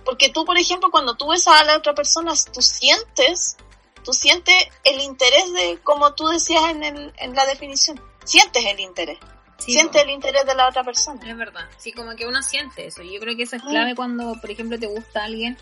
Porque 0.04 0.28
tú, 0.30 0.44
por 0.44 0.58
ejemplo, 0.58 0.90
cuando 0.90 1.14
tú 1.14 1.28
besas 1.28 1.60
a 1.60 1.64
la 1.64 1.76
otra 1.76 1.94
persona, 1.94 2.32
tú 2.52 2.62
sientes, 2.62 3.56
tú 4.02 4.12
sientes 4.12 4.56
el 4.82 4.98
interés 4.98 5.52
de, 5.52 5.78
como 5.84 6.14
tú 6.14 6.26
decías 6.26 6.64
en, 6.68 6.82
el, 6.82 7.12
en 7.18 7.36
la 7.36 7.46
definición, 7.46 8.02
sientes 8.24 8.66
el 8.66 8.80
interés, 8.80 9.20
Sí, 9.58 9.78
el 9.78 10.10
interés 10.10 10.46
de 10.46 10.54
la 10.56 10.68
otra 10.68 10.82
persona. 10.82 11.20
Es 11.24 11.36
verdad, 11.36 11.68
sí, 11.78 11.92
como 11.92 12.16
que 12.16 12.26
uno 12.26 12.42
siente 12.42 12.86
eso. 12.86 13.02
Yo 13.02 13.20
creo 13.20 13.36
que 13.36 13.44
eso 13.44 13.54
es 13.54 13.62
Mm. 13.62 13.68
clave 13.68 13.94
cuando, 13.94 14.34
por 14.40 14.50
ejemplo, 14.50 14.78
te 14.78 14.86
gusta 14.86 15.22
alguien 15.22 15.56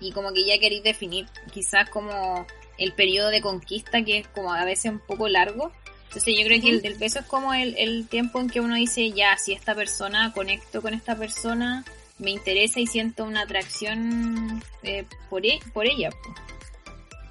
y 0.00 0.12
como 0.12 0.32
que 0.32 0.44
ya 0.44 0.58
queréis 0.58 0.82
definir 0.82 1.26
quizás 1.52 1.88
como 1.90 2.46
el 2.76 2.92
periodo 2.92 3.28
de 3.30 3.40
conquista 3.40 4.02
que 4.04 4.18
es 4.18 4.28
como 4.28 4.52
a 4.52 4.64
veces 4.64 4.92
un 4.92 5.00
poco 5.00 5.28
largo. 5.28 5.72
Entonces 6.04 6.34
yo 6.38 6.44
creo 6.46 6.60
que 6.62 6.70
el 6.70 6.80
del 6.80 6.94
beso 6.94 7.18
es 7.18 7.26
como 7.26 7.52
el, 7.52 7.76
el 7.76 8.08
tiempo 8.08 8.40
en 8.40 8.48
que 8.48 8.60
uno 8.60 8.74
dice, 8.76 9.10
ya, 9.12 9.36
si 9.36 9.52
esta 9.52 9.74
persona, 9.74 10.32
conecto 10.32 10.80
con 10.80 10.94
esta 10.94 11.16
persona, 11.16 11.84
me 12.18 12.30
interesa 12.30 12.80
y 12.80 12.86
siento 12.86 13.24
una 13.24 13.42
atracción 13.42 14.62
eh, 14.82 15.04
por, 15.28 15.44
e- 15.44 15.60
por 15.74 15.86
ella. 15.86 16.10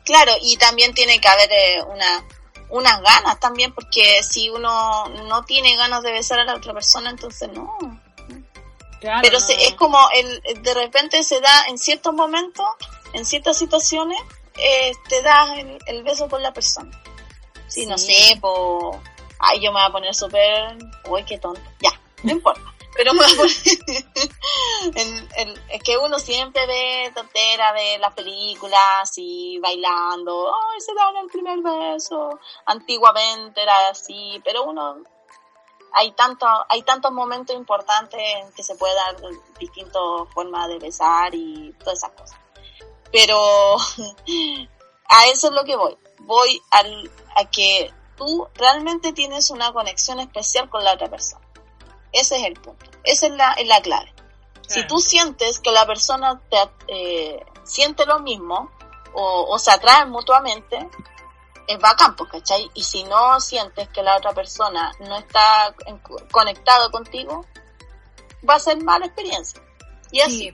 Claro, 0.05 0.31
y 0.43 0.57
también 0.57 0.93
tiene 0.93 1.19
que 1.19 1.27
haber 1.27 1.49
eh, 1.51 1.83
una, 1.91 2.23
unas 2.69 3.01
ganas 3.01 3.39
también, 3.39 3.73
porque 3.73 4.21
si 4.23 4.49
uno 4.49 5.07
no 5.27 5.43
tiene 5.45 5.75
ganas 5.75 6.03
de 6.03 6.11
besar 6.11 6.39
a 6.39 6.45
la 6.45 6.55
otra 6.55 6.73
persona, 6.73 7.09
entonces 7.09 7.49
no. 7.51 7.77
Claro, 8.99 9.19
Pero 9.21 9.39
se- 9.39 9.65
es 9.67 9.75
como 9.75 9.99
el, 10.13 10.41
de 10.63 10.73
repente 10.73 11.21
se 11.23 11.39
da 11.39 11.65
en 11.67 11.77
ciertos 11.77 12.13
momentos, 12.13 12.65
en 13.13 13.25
ciertas 13.25 13.57
situaciones, 13.57 14.17
eh, 14.55 14.91
te 15.07 15.21
das 15.21 15.57
el, 15.57 15.77
el 15.85 16.03
beso 16.03 16.27
con 16.29 16.41
la 16.41 16.51
persona. 16.53 16.91
Si 17.67 17.85
no 17.85 17.97
Sí. 17.97 18.13
sé, 18.13 18.37
po, 18.41 18.99
ay, 19.39 19.59
yo 19.61 19.71
me 19.71 19.79
voy 19.79 19.89
a 19.89 19.91
poner 19.91 20.15
súper, 20.15 20.77
uy, 21.09 21.23
qué 21.25 21.37
tonto, 21.37 21.61
ya, 21.79 21.91
no 22.23 22.31
importa. 22.31 22.61
Pero 22.95 23.13
me 23.13 23.21
voy 23.23 23.31
a 23.31 23.35
poner, 23.35 23.53
es 25.69 25.83
que 25.83 25.97
uno 25.97 26.17
siempre 26.17 26.65
ve 26.65 27.11
tontera, 27.13 27.71
ve 27.73 27.97
las 27.99 28.13
películas 28.13 29.11
y 29.17 29.59
bailando, 29.59 30.51
ay, 30.73 30.81
se 30.81 30.93
dan 30.95 31.15
el 31.17 31.27
primer 31.27 31.59
beso, 31.59 32.39
antiguamente 32.65 33.61
era 33.61 33.89
así, 33.89 34.41
pero 34.43 34.63
uno, 34.63 34.97
hay 35.97 36.11
tanto, 36.11 36.45
hay 36.69 36.83
tantos 36.83 37.11
momentos 37.11 37.55
importantes 37.55 38.19
en 38.19 38.51
que 38.53 38.61
se 38.61 38.75
puede 38.75 38.93
dar 38.93 39.15
distintas 39.59 40.01
formas 40.33 40.67
de 40.67 40.77
besar 40.77 41.33
y 41.33 41.73
todas 41.79 41.97
esas 41.97 42.11
cosas. 42.11 42.39
Pero 43.11 43.37
a 45.09 45.25
eso 45.27 45.47
es 45.47 45.53
lo 45.53 45.63
que 45.63 45.75
voy. 45.75 45.97
Voy 46.19 46.61
al, 46.71 47.11
a 47.35 47.45
que 47.49 47.91
tú 48.15 48.47
realmente 48.55 49.11
tienes 49.13 49.49
una 49.49 49.71
conexión 49.73 50.19
especial 50.19 50.69
con 50.69 50.83
la 50.83 50.93
otra 50.93 51.09
persona. 51.09 51.45
Ese 52.11 52.37
es 52.37 52.43
el 52.45 52.53
punto. 52.53 52.85
Esa 53.03 53.27
es 53.27 53.33
la, 53.33 53.53
es 53.53 53.67
la 53.67 53.81
clave. 53.81 54.13
Si 54.67 54.73
Claro. 54.81 54.87
tú 54.87 54.99
sientes 54.99 55.59
que 55.59 55.71
la 55.71 55.85
persona 55.87 56.41
te, 56.49 56.57
eh, 56.87 57.45
siente 57.63 58.05
lo 58.05 58.19
mismo 58.19 58.69
o, 59.13 59.45
o 59.49 59.57
se 59.59 59.71
atraen 59.71 60.09
mutuamente, 60.09 60.89
es 61.67 61.79
bacán, 61.79 62.15
pues, 62.15 62.31
¿cachai? 62.31 62.69
Y 62.73 62.83
si 62.83 63.03
no 63.03 63.39
sientes 63.39 63.89
que 63.89 64.01
la 64.01 64.15
otra 64.17 64.33
persona 64.33 64.91
no 64.99 65.17
está 65.17 65.75
en- 65.85 65.99
conectado 66.31 66.89
contigo, 66.91 67.45
va 68.47 68.55
a 68.55 68.59
ser 68.59 68.81
mala 68.83 69.05
experiencia. 69.05 69.61
Y 70.11 70.21
así. 70.21 70.53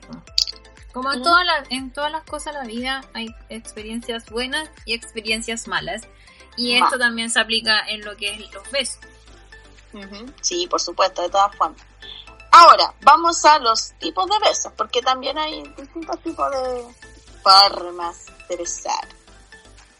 Como 0.92 1.12
en, 1.12 1.20
Ujú. 1.20 1.30
todas 1.30 1.44
las, 1.46 1.70
en 1.70 1.92
todas 1.92 2.12
las 2.12 2.22
cosas 2.24 2.54
de 2.54 2.60
la 2.60 2.66
vida 2.66 3.04
hay 3.14 3.34
experiencias 3.48 4.26
buenas 4.30 4.68
y 4.84 4.94
experiencias 4.94 5.66
malas. 5.68 6.02
Y 6.56 6.78
Va. 6.78 6.86
esto 6.86 6.98
también 6.98 7.30
se 7.30 7.40
aplica 7.40 7.80
en 7.88 8.04
lo 8.04 8.16
que 8.16 8.32
es 8.34 8.52
los 8.52 8.70
besos. 8.70 8.98
Sí, 10.40 10.66
por 10.68 10.80
supuesto, 10.80 11.22
de 11.22 11.30
todas 11.30 11.54
formas. 11.56 11.80
Ahora, 12.50 12.94
vamos 13.02 13.44
a 13.44 13.58
los 13.58 13.92
tipos 13.98 14.26
de 14.28 14.38
besos, 14.48 14.72
porque 14.76 15.02
también 15.02 15.36
hay 15.38 15.62
distintos 15.76 16.20
tipos 16.22 16.50
de 16.50 16.84
formas 17.42 18.26
de 18.48 18.56
besar. 18.56 19.08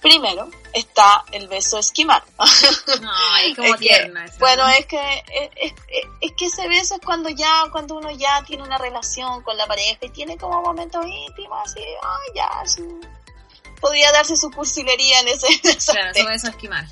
Primero 0.04 0.50
está 0.74 1.24
el 1.32 1.48
beso 1.48 1.78
esquimal. 1.78 2.22
Ay, 2.38 3.54
como 3.56 3.68
Es 3.68 3.80
que, 3.80 3.86
tierna. 3.88 4.26
esa, 4.26 4.36
bueno, 4.38 4.64
¿no? 4.64 4.68
es 4.68 4.84
que 4.84 5.24
es, 5.32 5.50
es- 5.56 5.74
es 6.20 6.32
que 6.32 6.44
ese 6.44 6.68
beso 6.68 6.96
es 6.96 7.00
cuando 7.04 7.30
ya, 7.30 7.64
cuando 7.72 7.96
uno 7.96 8.10
ya 8.10 8.42
tiene 8.46 8.62
una 8.62 8.76
relación 8.76 9.42
con 9.42 9.56
la 9.56 9.66
pareja 9.66 9.96
y 10.02 10.10
tiene 10.10 10.36
como 10.36 10.60
momentos 10.60 11.06
íntimos, 11.06 11.58
así, 11.64 11.80
ay, 11.80 12.32
ya, 12.34 12.50
sí. 12.66 12.82
podría 13.80 14.12
darse 14.12 14.36
su 14.36 14.50
cursilería 14.50 15.20
en 15.20 15.28
ese, 15.28 15.46
en 15.48 15.76
Claro, 15.78 16.10
eso 16.14 16.26
beso 16.28 16.48
esquimal. 16.48 16.86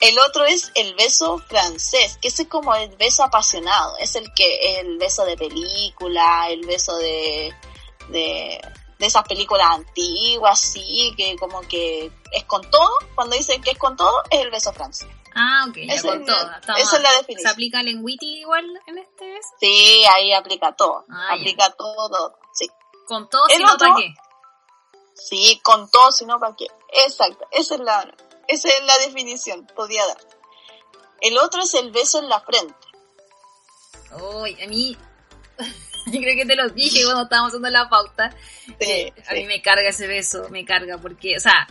El 0.00 0.18
otro 0.20 0.44
es 0.44 0.70
el 0.74 0.94
beso 0.94 1.38
francés, 1.48 2.16
que 2.20 2.28
ese 2.28 2.42
es 2.44 2.48
como 2.48 2.74
el 2.74 2.94
beso 2.96 3.22
apasionado, 3.24 3.96
es 3.98 4.14
el 4.16 4.32
que 4.34 4.80
el 4.80 4.98
beso 4.98 5.24
de 5.24 5.36
película, 5.36 6.48
el 6.48 6.64
beso 6.66 6.96
de 6.96 7.52
de, 8.08 8.60
de 9.02 9.08
esas 9.08 9.24
películas 9.26 9.66
antiguas, 9.68 10.60
sí, 10.60 11.12
que 11.16 11.34
como 11.36 11.60
que 11.62 12.12
es 12.30 12.44
con 12.44 12.62
todo, 12.70 12.88
cuando 13.16 13.34
dicen 13.36 13.60
que 13.60 13.72
es 13.72 13.78
con 13.78 13.96
todo, 13.96 14.22
es 14.30 14.40
el 14.42 14.50
beso 14.52 14.72
francés. 14.72 15.08
Ah, 15.34 15.66
ok, 15.68 15.74
ya 15.76 16.00
con 16.02 16.20
es 16.20 16.26
todo. 16.26 16.50
Esa 16.76 16.96
es 16.98 17.02
la 17.02 17.10
definición. 17.14 17.40
¿Se 17.40 17.48
aplica 17.48 17.82
lengüiti 17.82 18.38
igual 18.42 18.64
en 18.86 18.98
este 18.98 19.26
beso? 19.32 19.48
Sí, 19.58 20.04
ahí 20.14 20.32
aplica 20.32 20.76
todo, 20.76 21.04
Ah, 21.10 21.30
ya. 21.34 21.40
aplica 21.40 21.70
todo, 21.72 22.08
todo, 22.08 22.38
sí. 22.52 22.70
Con 23.08 23.28
todo, 23.28 23.42
El 23.48 23.56
si 23.56 23.62
no, 23.64 23.72
otro- 23.74 23.88
¿para 23.88 24.00
qué? 24.00 24.14
Sí, 25.14 25.60
con 25.64 25.90
todo, 25.90 26.12
si 26.12 26.24
no, 26.24 26.38
¿para 26.38 26.54
qué? 26.54 26.66
Exacto, 27.04 27.44
esa 27.50 27.74
es 27.74 27.80
la, 27.80 28.14
esa 28.46 28.68
es 28.68 28.84
la 28.84 28.98
definición, 28.98 29.66
podría 29.74 30.06
dar. 30.06 30.18
El 31.20 31.38
otro 31.38 31.60
es 31.62 31.74
el 31.74 31.90
beso 31.90 32.20
en 32.20 32.28
la 32.28 32.40
frente. 32.40 32.74
Uy, 34.36 34.56
a 34.62 34.66
mí 34.68 34.96
Yo 36.06 36.12
creo 36.20 36.36
que 36.36 36.46
te 36.46 36.56
lo 36.56 36.68
dije 36.70 37.04
cuando 37.04 37.22
estábamos 37.24 37.50
haciendo 37.50 37.70
la 37.70 37.88
pauta. 37.88 38.34
Sí, 38.66 38.74
Eh, 38.80 39.12
A 39.26 39.30
sí. 39.30 39.36
mí 39.40 39.44
me 39.46 39.62
carga 39.62 39.88
ese 39.88 40.06
beso, 40.06 40.48
me 40.50 40.64
carga, 40.64 40.98
porque, 40.98 41.36
o 41.36 41.40
sea, 41.40 41.66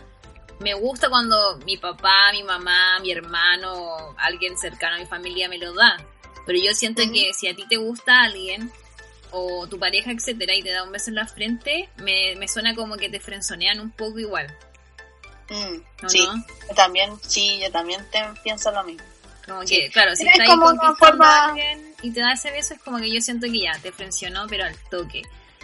me 0.60 0.74
gusta 0.74 1.08
cuando 1.08 1.58
mi 1.66 1.76
papá, 1.76 2.30
mi 2.32 2.42
mamá, 2.42 2.98
mi 3.00 3.10
hermano, 3.10 4.14
alguien 4.18 4.56
cercano 4.56 4.96
a 4.96 4.98
mi 4.98 5.06
familia 5.06 5.48
me 5.48 5.58
lo 5.58 5.72
da. 5.74 5.96
Pero 6.46 6.58
yo 6.58 6.72
siento 6.74 7.02
que 7.12 7.32
si 7.34 7.48
a 7.48 7.54
ti 7.54 7.66
te 7.68 7.76
gusta 7.76 8.22
alguien, 8.22 8.70
o 9.30 9.66
tu 9.66 9.78
pareja, 9.78 10.10
etcétera, 10.12 10.54
y 10.54 10.62
te 10.62 10.70
da 10.72 10.82
un 10.82 10.92
beso 10.92 11.10
en 11.10 11.16
la 11.16 11.26
frente, 11.26 11.88
me, 11.98 12.34
me 12.36 12.48
suena 12.48 12.74
como 12.74 12.96
que 12.96 13.08
te 13.08 13.18
frenzonean 13.20 13.80
un 13.80 13.90
poco 13.90 14.18
igual, 14.18 14.46
Mm, 15.50 15.76
¿no? 16.02 16.08
sí, 16.08 16.24
no? 16.26 16.44
yo 16.68 16.74
también, 16.74 17.12
sí, 17.26 17.58
yo 17.60 17.70
también 17.70 18.00
te 18.10 18.20
pienso 18.42 18.70
lo 18.72 18.84
mismo. 18.84 19.04
Como 19.46 19.62
Sí. 19.66 19.76
que, 19.76 19.90
claro, 19.90 20.14
si 20.14 20.22
Es 20.26 20.32
estás 20.32 20.48
conquistando 20.56 20.96
forma- 20.96 21.26
a 21.36 21.48
alguien 21.48 21.94
y 22.02 22.10
te 22.12 22.20
da 22.20 22.32
ese 22.32 22.50
beso, 22.50 22.74
es 22.74 22.80
como 22.82 22.98
que 22.98 23.12
yo 23.12 23.20
siento 23.20 23.46
que 23.48 23.60
ya, 23.62 23.72
te 23.80 23.90
frencionó, 23.92 24.46
pero 24.48 24.64
al 24.64 24.76
toque. 24.90 25.22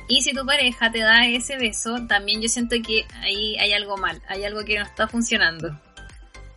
Y 0.08 0.22
si 0.22 0.32
tu 0.32 0.44
pareja 0.46 0.90
te 0.90 1.00
da 1.00 1.26
ese 1.26 1.56
beso, 1.58 2.06
también 2.08 2.40
yo 2.40 2.48
siento 2.48 2.76
que 2.84 3.06
ahí 3.22 3.56
hay 3.58 3.72
algo 3.74 3.96
mal, 3.96 4.20
hay 4.28 4.44
algo 4.44 4.64
que 4.64 4.78
no 4.78 4.84
está 4.84 5.06
funcionando. 5.06 5.70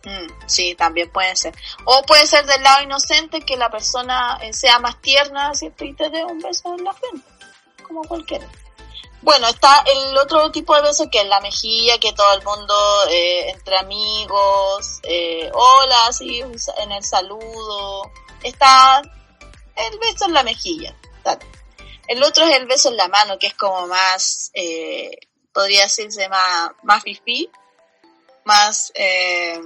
Mm, 0.04 0.26
sí, 0.46 0.74
también 0.76 1.10
puede 1.12 1.36
ser. 1.36 1.54
O 1.84 2.02
puede 2.02 2.26
ser 2.26 2.44
del 2.46 2.60
lado 2.62 2.82
inocente 2.82 3.40
que 3.42 3.56
la 3.56 3.70
persona 3.70 4.36
eh, 4.42 4.52
sea 4.52 4.78
más 4.80 5.00
tierna, 5.00 5.54
¿cierto? 5.54 5.84
Y 5.84 5.92
te 5.94 6.10
dé 6.10 6.24
un 6.24 6.40
beso 6.40 6.74
en 6.76 6.82
la 6.84 6.92
frente, 6.92 7.26
como 7.86 8.02
cualquiera. 8.02 8.46
Bueno, 9.22 9.46
está 9.48 9.84
el 9.86 10.18
otro 10.18 10.50
tipo 10.50 10.74
de 10.74 10.82
beso 10.82 11.08
que 11.10 11.20
es 11.20 11.26
la 11.26 11.40
mejilla, 11.40 11.98
que 11.98 12.12
todo 12.12 12.32
el 12.34 12.42
mundo, 12.42 12.74
eh, 13.08 13.50
entre 13.50 13.78
amigos, 13.78 14.98
eh, 15.04 15.48
hola, 15.54 16.06
así, 16.08 16.40
en 16.40 16.92
el 16.92 17.04
saludo. 17.04 18.10
Está 18.42 19.00
el 19.76 19.98
beso 19.98 20.26
en 20.26 20.34
la 20.34 20.42
mejilla. 20.42 20.96
El 22.08 22.22
otro 22.24 22.44
es 22.44 22.56
el 22.56 22.66
beso 22.66 22.88
en 22.88 22.96
la 22.96 23.08
mano, 23.08 23.38
que 23.38 23.46
es 23.46 23.54
como 23.54 23.86
más, 23.86 24.50
eh, 24.54 25.10
podría 25.52 25.84
decirse 25.84 26.28
más, 26.28 26.72
más 26.82 27.02
fifí, 27.02 27.48
más, 28.44 28.92
eh, 28.94 29.60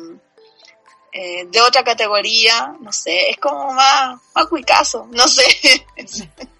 eh, 1.12 1.46
de 1.46 1.60
otra 1.62 1.82
categoría, 1.82 2.76
no 2.78 2.92
sé, 2.92 3.30
es 3.30 3.38
como 3.38 3.72
más, 3.72 4.20
más 4.34 4.46
cuicazo, 4.48 5.08
no 5.10 5.26
sé, 5.26 5.86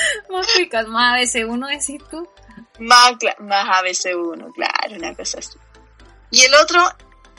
Más 0.30 0.46
ricas, 0.56 0.86
más 0.88 1.12
a 1.14 1.16
veces 1.16 1.44
uno 1.48 1.66
decís 1.68 2.00
tú. 2.10 2.28
más, 2.78 3.12
más 3.40 3.66
ABC1, 3.82 4.52
claro, 4.54 4.96
una 4.96 5.14
cosa 5.14 5.38
así. 5.38 5.58
Y 6.30 6.42
el 6.42 6.54
otro 6.54 6.82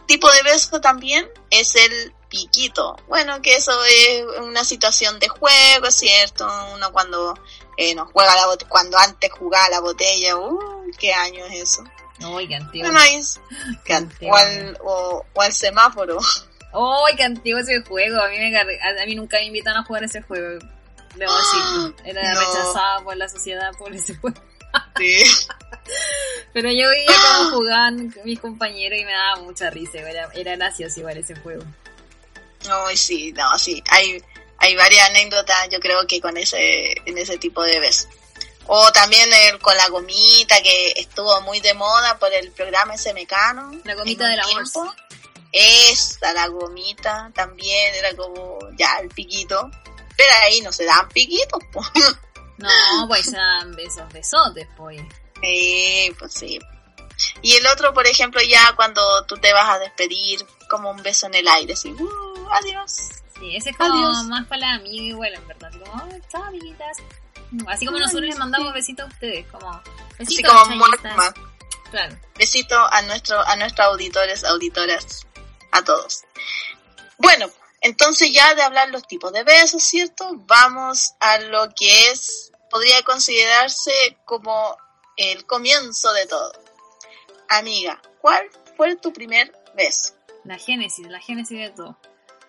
tipo 0.07 0.29
de 0.31 0.41
beso 0.43 0.81
también 0.81 1.27
es 1.49 1.75
el 1.75 2.13
piquito. 2.29 2.95
Bueno, 3.07 3.41
que 3.41 3.55
eso 3.55 3.71
es 3.85 4.23
una 4.41 4.63
situación 4.63 5.19
de 5.19 5.27
juego, 5.29 5.89
¿cierto? 5.91 6.47
Uno 6.73 6.91
cuando 6.91 7.33
eh, 7.77 7.95
juega 8.13 8.35
la 8.35 8.47
bote- 8.47 8.67
cuando 8.67 8.97
antes 8.97 9.31
jugaba 9.31 9.69
la 9.69 9.79
botella, 9.79 10.35
uh, 10.37 10.91
qué 10.97 11.13
año 11.13 11.45
es 11.45 11.61
eso. 11.69 11.83
Uy, 12.27 12.47
qué 12.47 12.55
antiguo. 12.55 12.89
Bueno, 12.91 12.99
es- 13.11 13.39
Qué 13.85 13.93
o, 13.93 13.97
antiguo. 13.97 14.35
al, 14.35 14.77
o, 14.83 15.25
o 15.33 15.41
al 15.41 15.53
semáforo. 15.53 16.17
Uy, 16.73 17.15
qué 17.15 17.23
antiguo 17.23 17.59
ese 17.59 17.81
juego. 17.83 18.21
A 18.21 18.27
mí, 18.29 18.37
me 18.37 18.59
a 18.59 19.05
mí 19.05 19.15
nunca 19.15 19.37
me 19.37 19.45
invitan 19.45 19.77
a 19.77 19.83
jugar 19.83 20.03
ese 20.03 20.21
juego. 20.21 20.59
Debo 21.15 21.33
decirlo. 21.35 21.95
Era 22.05 22.33
No. 22.33 22.39
rechazada 22.39 23.01
por 23.03 23.17
la 23.17 23.27
sociedad 23.29 23.71
por 23.77 23.93
ese 23.93 24.15
juego. 24.15 24.39
Sí. 24.97 25.23
Pero 26.53 26.69
yo 26.71 26.89
veía 26.89 27.11
cómo 27.37 27.49
jugaban 27.57 28.13
mis 28.23 28.39
compañeros 28.39 28.99
y 28.99 29.05
me 29.05 29.11
daba 29.11 29.37
mucha 29.41 29.69
risa. 29.69 29.99
Era, 29.99 30.29
era 30.33 30.55
gracioso 30.55 30.99
igual 30.99 31.17
ese 31.17 31.35
juego. 31.35 31.63
Ay, 32.69 32.97
sí, 32.97 33.31
no, 33.33 33.57
sí. 33.57 33.81
Hay, 33.89 34.21
hay 34.57 34.75
varias 34.75 35.09
anécdotas, 35.09 35.69
yo 35.71 35.79
creo 35.79 36.05
que 36.07 36.19
con 36.21 36.37
ese, 36.37 36.91
en 37.05 37.17
ese 37.17 37.37
tipo 37.37 37.63
de 37.63 37.79
besos. 37.79 38.07
O 38.67 38.91
también 38.91 39.27
el, 39.33 39.59
con 39.59 39.75
la 39.77 39.87
gomita, 39.89 40.61
que 40.61 40.93
estuvo 40.95 41.41
muy 41.41 41.59
de 41.59 41.73
moda 41.73 42.19
por 42.19 42.31
el 42.33 42.51
programa 42.51 42.93
ese 42.95 43.13
mecano. 43.15 43.71
La 43.83 43.95
gomita 43.95 44.27
del 44.27 44.39
amor. 44.39 44.53
tiempo. 44.69 44.93
Esta, 45.51 46.31
la 46.33 46.47
gomita, 46.47 47.31
también 47.33 47.95
era 47.95 48.15
como 48.15 48.59
ya 48.77 48.99
el 49.01 49.09
piquito. 49.09 49.71
Pero 50.19 50.33
ahí 50.43 50.59
no 50.59 50.73
se 50.73 50.83
dan 50.83 51.07
piquitos, 51.09 51.59
pues. 51.71 51.87
No, 52.57 53.07
pues 53.07 53.23
se 53.27 53.37
dan 53.37 53.71
besos, 53.73 54.03
besotes, 54.11 54.67
pues. 54.75 55.01
Sí, 55.41 56.13
pues 56.19 56.33
sí. 56.33 56.59
Y 57.41 57.55
el 57.55 57.65
otro, 57.67 57.93
por 57.93 58.05
ejemplo, 58.05 58.41
ya 58.41 58.73
cuando 58.75 59.01
tú 59.27 59.37
te 59.37 59.53
vas 59.53 59.69
a 59.69 59.79
despedir, 59.79 60.45
como 60.69 60.91
un 60.91 61.01
beso 61.01 61.27
en 61.27 61.35
el 61.35 61.47
aire, 61.47 61.71
así, 61.71 61.89
uh, 61.93 62.47
adiós. 62.51 62.91
Sí, 63.39 63.55
ese 63.55 63.69
es 63.69 63.77
como 63.77 63.93
Adiós. 63.93 64.25
más 64.25 64.45
para 64.47 64.59
la 64.59 64.73
amiga 64.73 65.03
igual, 65.05 65.33
en 65.35 65.47
verdad. 65.47 65.69
Así 65.69 65.79
como, 65.79 66.03
"Oh, 66.03 66.19
chao, 66.29 66.43
amiguitas. 66.43 66.97
Así 67.67 67.85
como 67.85 67.97
nosotros 67.99 68.25
les 68.25 68.37
mandamos 68.37 68.73
besitos 68.73 69.05
a 69.05 69.07
ustedes, 69.07 69.47
como 69.49 69.69
Así 69.71 69.85
besitos, 70.19 70.51
como 70.53 70.85
chayitas. 70.85 71.15
muerma. 71.15 71.33
Claro. 71.91 72.15
Besito 72.37 72.77
a 72.91 73.01
nuestro, 73.03 73.39
a 73.47 73.55
nuestros 73.55 73.87
auditores, 73.87 74.43
auditoras, 74.43 75.25
a 75.71 75.81
todos. 75.81 76.25
Bueno, 77.17 77.49
entonces 77.81 78.31
ya 78.33 78.55
de 78.55 78.61
hablar 78.61 78.89
los 78.89 79.07
tipos 79.07 79.31
de 79.31 79.43
besos, 79.43 79.83
¿cierto? 79.83 80.31
Vamos 80.35 81.13
a 81.19 81.39
lo 81.39 81.69
que 81.75 82.11
es, 82.11 82.51
podría 82.69 83.01
considerarse 83.03 83.91
como 84.25 84.77
el 85.15 85.45
comienzo 85.45 86.11
de 86.13 86.25
todo. 86.27 86.51
Amiga, 87.49 88.01
¿cuál 88.21 88.49
fue 88.75 88.95
tu 88.95 89.13
primer 89.13 89.53
beso? 89.75 90.13
La 90.43 90.57
génesis, 90.57 91.07
la 91.07 91.19
génesis 91.19 91.57
de 91.57 91.69
todo. 91.69 91.97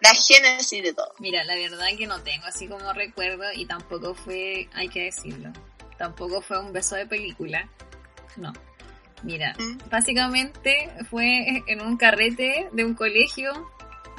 La 0.00 0.14
génesis 0.14 0.82
de 0.82 0.94
todo. 0.94 1.12
Mira, 1.18 1.44
la 1.44 1.54
verdad 1.54 1.86
que 1.96 2.06
no 2.06 2.22
tengo 2.22 2.46
así 2.46 2.66
como 2.68 2.92
recuerdo 2.92 3.44
y 3.54 3.66
tampoco 3.66 4.14
fue, 4.14 4.68
hay 4.72 4.88
que 4.88 5.04
decirlo, 5.04 5.52
tampoco 5.98 6.40
fue 6.40 6.58
un 6.58 6.72
beso 6.72 6.96
de 6.96 7.06
película. 7.06 7.68
No. 8.36 8.52
Mira, 9.22 9.54
¿Mm? 9.58 9.90
básicamente 9.90 10.90
fue 11.10 11.62
en 11.66 11.82
un 11.82 11.98
carrete 11.98 12.68
de 12.72 12.84
un 12.84 12.94
colegio 12.94 13.70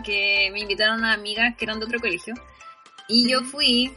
que 0.04 0.50
me 0.52 0.60
invitaron 0.62 1.00
unas 1.00 1.18
amigas 1.18 1.56
que 1.58 1.66
eran 1.66 1.80
de 1.80 1.86
otro 1.86 2.00
colegio 2.00 2.34
y 3.08 3.30
yo 3.30 3.42
fui 3.42 3.92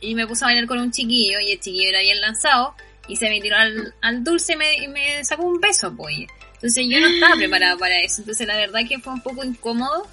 y 0.00 0.14
me 0.14 0.26
puse 0.26 0.44
a 0.44 0.48
bailar 0.48 0.66
con 0.66 0.78
un 0.78 0.90
chiquillo 0.90 1.40
y 1.40 1.52
el 1.52 1.60
chiquillo 1.60 1.88
era 1.88 2.00
bien 2.00 2.20
lanzado 2.20 2.74
y 3.08 3.16
se 3.16 3.28
me 3.28 3.40
tiró 3.40 3.56
al, 3.56 3.94
al 4.00 4.24
dulce 4.24 4.54
y 4.54 4.56
me, 4.56 4.76
y 4.76 4.88
me 4.88 5.24
sacó 5.24 5.44
un 5.44 5.60
beso, 5.60 5.94
pues. 5.94 6.26
Entonces 6.54 6.86
yo 6.88 7.00
no 7.00 7.08
estaba 7.08 7.36
preparada 7.36 7.76
para 7.76 7.98
eso, 8.00 8.22
entonces 8.22 8.46
la 8.46 8.56
verdad 8.56 8.80
que 8.88 8.98
fue 8.98 9.12
un 9.12 9.20
poco 9.20 9.44
incómodo 9.44 10.06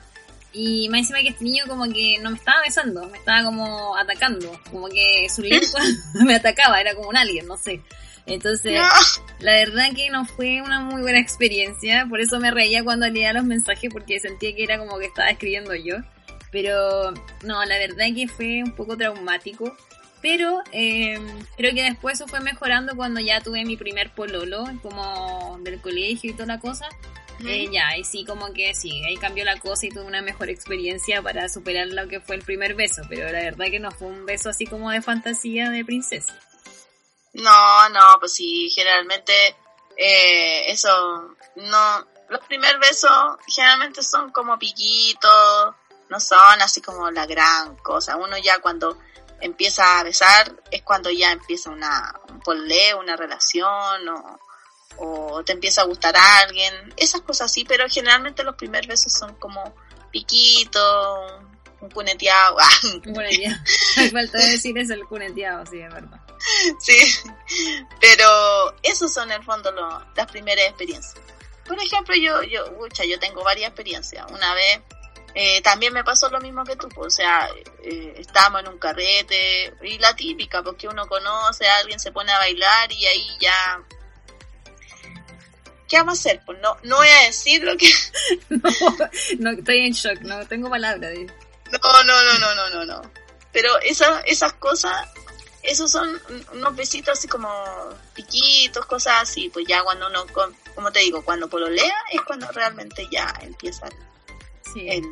y 0.53 0.89
más 0.89 1.01
encima 1.01 1.19
que 1.19 1.29
este 1.29 1.45
niño 1.45 1.63
como 1.67 1.85
que 1.91 2.17
no 2.21 2.29
me 2.29 2.37
estaba 2.37 2.61
besando, 2.61 3.07
me 3.07 3.17
estaba 3.17 3.43
como 3.43 3.95
atacando, 3.95 4.59
como 4.69 4.89
que 4.89 5.27
su 5.33 5.41
lengua 5.41 5.81
me 6.25 6.35
atacaba, 6.35 6.81
era 6.81 6.93
como 6.93 7.09
un 7.09 7.17
alien, 7.17 7.47
no 7.47 7.57
sé. 7.57 7.81
Entonces, 8.25 8.73
No. 8.73 8.87
la 9.39 9.53
verdad 9.53 9.85
que 9.95 10.09
no 10.09 10.25
fue 10.25 10.61
una 10.61 10.79
muy 10.79 11.01
buena 11.01 11.19
experiencia, 11.19 12.05
por 12.09 12.19
eso 12.21 12.39
me 12.39 12.51
reía 12.51 12.83
cuando 12.83 13.07
leía 13.09 13.33
los 13.33 13.43
mensajes 13.43 13.91
porque 13.91 14.19
sentía 14.19 14.55
que 14.55 14.63
era 14.63 14.77
como 14.77 14.97
que 14.99 15.05
estaba 15.05 15.29
escribiendo 15.29 15.73
yo. 15.75 15.97
Pero 16.51 17.11
no, 17.43 17.63
la 17.65 17.77
verdad 17.77 18.05
que 18.13 18.27
fue 18.27 18.61
un 18.63 18.73
poco 18.73 18.97
traumático. 18.97 19.75
Pero 20.21 20.61
eh, 20.71 21.17
creo 21.57 21.73
que 21.73 21.81
después 21.81 22.15
eso 22.15 22.27
fue 22.27 22.41
mejorando 22.41 22.95
cuando 22.95 23.19
ya 23.21 23.41
tuve 23.41 23.65
mi 23.65 23.75
primer 23.75 24.11
pololo, 24.11 24.65
como 24.83 25.57
del 25.63 25.81
colegio 25.81 26.29
y 26.29 26.33
toda 26.33 26.45
la 26.45 26.59
cosa. 26.59 26.85
Eh, 27.43 27.69
ya, 27.71 27.87
ahí 27.87 28.03
sí, 28.03 28.23
como 28.23 28.53
que 28.53 28.75
sí, 28.75 29.01
ahí 29.03 29.15
cambió 29.17 29.43
la 29.45 29.57
cosa 29.57 29.87
y 29.87 29.89
tuve 29.89 30.03
una 30.03 30.21
mejor 30.21 30.49
experiencia 30.51 31.23
para 31.23 31.49
superar 31.49 31.87
lo 31.87 32.07
que 32.07 32.19
fue 32.19 32.35
el 32.35 32.43
primer 32.43 32.75
beso. 32.75 33.01
Pero 33.09 33.31
la 33.31 33.39
verdad 33.39 33.65
que 33.71 33.79
no 33.79 33.89
fue 33.89 34.09
un 34.09 34.27
beso 34.27 34.49
así 34.49 34.67
como 34.67 34.91
de 34.91 35.01
fantasía 35.01 35.71
de 35.71 35.83
princesa. 35.83 36.37
No, 37.33 37.89
no, 37.89 38.17
pues 38.19 38.33
sí, 38.33 38.69
generalmente 38.69 39.55
eh, 39.97 40.71
eso, 40.71 41.35
no, 41.55 42.07
los 42.29 42.39
primeros 42.47 42.79
besos 42.79 43.11
generalmente 43.47 44.01
son 44.03 44.31
como 44.31 44.57
piquitos, 44.59 45.75
no 46.09 46.19
son 46.19 46.61
así 46.61 46.81
como 46.81 47.09
la 47.11 47.25
gran 47.25 47.75
cosa. 47.77 48.17
Uno 48.17 48.37
ya 48.37 48.59
cuando 48.59 48.97
empieza 49.39 49.99
a 49.99 50.03
besar 50.03 50.55
es 50.69 50.81
cuando 50.83 51.09
ya 51.09 51.31
empieza 51.31 51.69
una, 51.69 52.13
un 52.29 52.39
poleo, 52.41 52.99
una 52.99 53.15
relación 53.15 54.09
o, 54.09 54.39
o 54.97 55.43
te 55.43 55.53
empieza 55.53 55.81
a 55.81 55.85
gustar 55.85 56.15
a 56.15 56.39
alguien, 56.39 56.93
esas 56.97 57.21
cosas 57.21 57.51
sí, 57.51 57.65
pero 57.65 57.85
generalmente 57.89 58.43
los 58.43 58.55
primeros 58.55 58.87
besos 58.87 59.13
son 59.13 59.35
como 59.35 59.73
piquitos, 60.11 61.33
un 61.79 61.89
cuneteado, 61.89 62.57
ah, 62.59 62.69
ya, 63.31 63.63
me 63.97 64.09
falta 64.11 64.37
decir 64.37 64.77
eso, 64.77 64.93
el 64.93 65.05
cuneteado, 65.05 65.65
sí, 65.65 65.79
es 65.79 65.93
verdad. 65.93 66.19
Sí, 66.79 66.97
pero 67.99 68.75
esos 68.83 69.13
son 69.13 69.31
en 69.31 69.37
el 69.39 69.43
fondo 69.45 69.71
lo- 69.71 70.05
las 70.15 70.27
primeras 70.31 70.65
experiencias. 70.67 71.15
Por 71.67 71.79
ejemplo, 71.79 72.15
yo, 72.15 72.41
yo, 72.43 72.65
ucha, 72.79 73.05
yo 73.05 73.19
tengo 73.19 73.43
varias 73.43 73.69
experiencias. 73.69 74.25
Una 74.31 74.53
vez 74.53 74.79
eh, 75.35 75.61
también 75.61 75.93
me 75.93 76.03
pasó 76.03 76.29
lo 76.29 76.39
mismo 76.41 76.63
que 76.65 76.75
tú, 76.75 76.89
pues, 76.89 77.07
o 77.07 77.09
sea, 77.17 77.47
eh, 77.83 78.15
estábamos 78.17 78.61
en 78.61 78.67
un 78.69 78.77
carrete 78.79 79.73
y 79.81 79.97
la 79.99 80.13
típica, 80.15 80.61
porque 80.61 80.87
uno 80.87 81.07
conoce 81.07 81.67
a 81.67 81.77
alguien, 81.77 81.99
se 81.99 82.11
pone 82.11 82.31
a 82.31 82.37
bailar 82.39 82.91
y 82.91 83.05
ahí 83.05 83.27
ya... 83.39 83.81
¿Qué 85.87 85.97
vamos 85.97 86.17
a 86.17 86.19
hacer? 86.19 86.41
Pues 86.45 86.57
no, 86.59 86.77
no 86.83 86.97
voy 86.97 87.07
a 87.07 87.25
decir 87.25 87.63
lo 87.63 87.75
que... 87.77 87.87
No, 88.49 89.51
no, 89.51 89.51
estoy 89.57 89.85
en 89.85 89.93
shock, 89.93 90.19
no 90.21 90.45
tengo 90.47 90.69
palabras. 90.69 91.13
No, 91.71 92.03
no, 92.03 92.23
no, 92.23 92.39
no, 92.39 92.55
no, 92.55 92.69
no, 92.69 92.85
no. 92.85 93.11
Pero 93.53 93.77
esas, 93.81 94.23
esas 94.25 94.53
cosas 94.53 94.93
esos 95.63 95.91
son 95.91 96.19
unos 96.53 96.75
besitos 96.75 97.17
así 97.17 97.27
como 97.27 97.49
piquitos, 98.13 98.85
cosas 98.85 99.21
así. 99.21 99.49
Pues 99.49 99.65
ya 99.67 99.83
cuando 99.83 100.07
uno, 100.07 100.25
como 100.75 100.91
te 100.91 100.99
digo, 100.99 101.23
cuando 101.23 101.49
pololea 101.49 101.95
es 102.11 102.21
cuando 102.21 102.47
realmente 102.51 103.07
ya 103.11 103.33
empieza 103.41 103.87
el, 104.75 105.05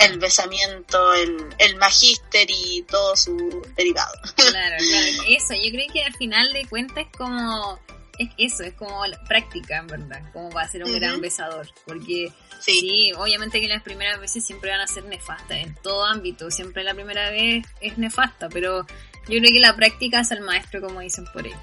el 0.00 0.18
besamiento, 0.18 1.12
el, 1.14 1.54
el 1.58 1.76
magíster 1.76 2.46
y 2.48 2.82
todo 2.82 3.16
su 3.16 3.36
derivado. 3.76 4.14
Claro, 4.36 4.76
claro. 4.78 5.22
Eso, 5.28 5.54
yo 5.54 5.70
creo 5.70 5.92
que 5.92 6.04
al 6.04 6.14
final 6.14 6.52
de 6.52 6.66
cuentas 6.66 7.06
es 7.06 7.16
como 7.16 7.78
es 8.18 8.30
eso, 8.38 8.62
es 8.62 8.74
como 8.74 9.04
la 9.06 9.22
práctica, 9.24 9.78
en 9.78 9.86
verdad, 9.86 10.22
como 10.32 10.50
va 10.50 10.62
a 10.62 10.68
ser 10.68 10.84
un 10.84 10.94
gran 10.94 11.20
besador. 11.20 11.68
Porque 11.86 12.32
sí. 12.60 13.12
obviamente 13.16 13.60
que 13.60 13.68
las 13.68 13.82
primeras 13.82 14.20
veces 14.20 14.44
siempre 14.44 14.70
van 14.70 14.80
a 14.80 14.86
ser 14.86 15.04
nefastas, 15.04 15.58
en 15.58 15.74
todo 15.82 16.04
ámbito, 16.04 16.50
siempre 16.50 16.84
la 16.84 16.94
primera 16.94 17.30
vez 17.30 17.66
es 17.80 17.98
nefasta, 17.98 18.48
pero 18.48 18.86
yo 19.28 19.40
creo 19.40 19.52
que 19.52 19.60
la 19.60 19.76
práctica 19.76 20.20
es 20.20 20.30
el 20.30 20.40
maestro, 20.40 20.80
como 20.80 21.00
dicen 21.00 21.24
por 21.32 21.44
ahí. 21.44 21.54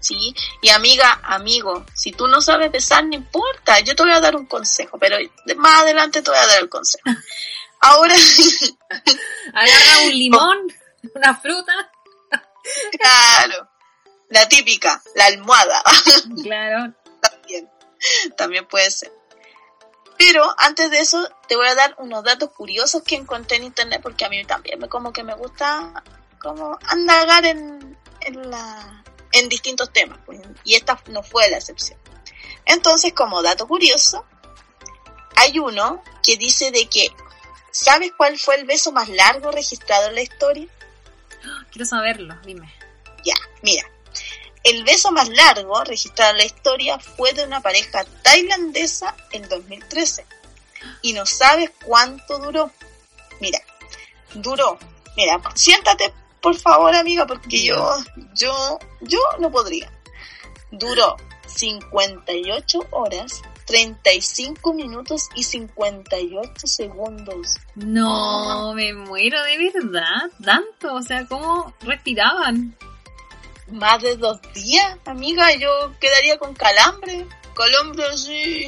Sí, 0.00 0.34
y 0.62 0.68
amiga, 0.68 1.20
amigo, 1.24 1.84
si 1.94 2.12
tú 2.12 2.28
no 2.28 2.40
sabes 2.40 2.70
besar, 2.70 3.04
no 3.04 3.14
importa, 3.14 3.80
yo 3.80 3.96
te 3.96 4.04
voy 4.04 4.12
a 4.12 4.20
dar 4.20 4.36
un 4.36 4.46
consejo, 4.46 4.98
pero 4.98 5.16
más 5.56 5.82
adelante 5.82 6.22
te 6.22 6.30
voy 6.30 6.38
a 6.38 6.46
dar 6.46 6.62
el 6.62 6.68
consejo. 6.68 7.04
Ahora... 7.80 8.14
Agarra 9.54 10.06
un 10.06 10.10
limón, 10.18 10.58
una 11.14 11.36
fruta. 11.36 11.90
Claro 12.98 13.68
la 14.28 14.48
típica, 14.48 15.02
la 15.14 15.26
almohada. 15.26 15.82
Claro. 16.42 16.94
también, 17.20 17.70
también 18.36 18.66
puede 18.66 18.90
ser. 18.90 19.12
Pero 20.16 20.54
antes 20.58 20.90
de 20.90 20.98
eso 20.98 21.28
te 21.46 21.56
voy 21.56 21.68
a 21.68 21.74
dar 21.74 21.94
unos 21.98 22.24
datos 22.24 22.50
curiosos 22.50 23.02
que 23.02 23.14
encontré 23.14 23.56
en 23.56 23.64
internet 23.64 24.00
porque 24.02 24.24
a 24.24 24.28
mí 24.28 24.44
también 24.44 24.78
me 24.78 24.88
como 24.88 25.12
que 25.12 25.22
me 25.22 25.34
gusta 25.34 26.02
como 26.38 26.78
andagar 26.86 27.44
en, 27.46 27.96
en, 28.20 28.50
la, 28.50 29.04
en 29.32 29.48
distintos 29.48 29.92
temas 29.92 30.18
pues, 30.24 30.40
y 30.64 30.74
esta 30.74 31.00
no 31.10 31.22
fue 31.22 31.48
la 31.50 31.58
excepción. 31.58 31.98
Entonces, 32.64 33.12
como 33.12 33.42
dato 33.42 33.66
curioso, 33.66 34.24
hay 35.36 35.58
uno 35.58 36.02
que 36.22 36.36
dice 36.36 36.70
de 36.70 36.86
que 36.88 37.12
¿sabes 37.70 38.12
cuál 38.16 38.38
fue 38.38 38.56
el 38.56 38.64
beso 38.64 38.92
más 38.92 39.08
largo 39.08 39.50
registrado 39.50 40.08
en 40.08 40.14
la 40.16 40.22
historia? 40.22 40.68
Quiero 41.70 41.86
saberlo, 41.86 42.34
dime. 42.44 42.72
Ya, 43.24 43.34
mira, 43.62 43.88
el 44.64 44.84
beso 44.84 45.12
más 45.12 45.28
largo 45.28 45.82
registrado 45.84 46.32
en 46.32 46.38
la 46.38 46.44
historia 46.44 46.98
fue 46.98 47.32
de 47.32 47.44
una 47.44 47.60
pareja 47.60 48.04
tailandesa 48.22 49.14
en 49.32 49.48
2013. 49.48 50.26
Y 51.02 51.12
no 51.12 51.26
sabes 51.26 51.70
cuánto 51.84 52.38
duró. 52.38 52.70
Mira, 53.40 53.60
duró. 54.34 54.78
Mira, 55.16 55.40
siéntate 55.54 56.12
por 56.40 56.56
favor, 56.56 56.94
amiga, 56.94 57.26
porque 57.26 57.64
yo, 57.64 57.96
yo, 58.34 58.78
yo 59.00 59.18
no 59.38 59.50
podría. 59.50 59.92
Duró 60.70 61.16
58 61.46 62.88
horas, 62.90 63.42
35 63.66 64.74
minutos 64.74 65.28
y 65.34 65.42
58 65.42 66.66
segundos. 66.66 67.56
No, 67.74 68.74
me 68.74 68.92
muero 68.92 69.42
de 69.44 69.70
verdad. 69.72 70.30
Tanto, 70.44 70.94
o 70.94 71.02
sea, 71.02 71.26
¿cómo 71.26 71.74
respiraban? 71.80 72.76
más 73.70 74.02
de 74.02 74.16
dos 74.16 74.40
días, 74.54 74.96
amiga, 75.04 75.54
yo 75.56 75.68
quedaría 76.00 76.38
con 76.38 76.54
calambre, 76.54 77.26
con 77.54 77.68
el 77.68 77.74
hombro 77.76 78.04
así, 78.08 78.66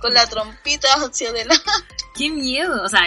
con 0.00 0.12
la 0.14 0.28
trompita 0.28 0.88
hacia 0.94 1.30
adelante. 1.30 1.64
Qué 2.14 2.30
miedo, 2.30 2.82
o 2.82 2.88
sea, 2.88 3.00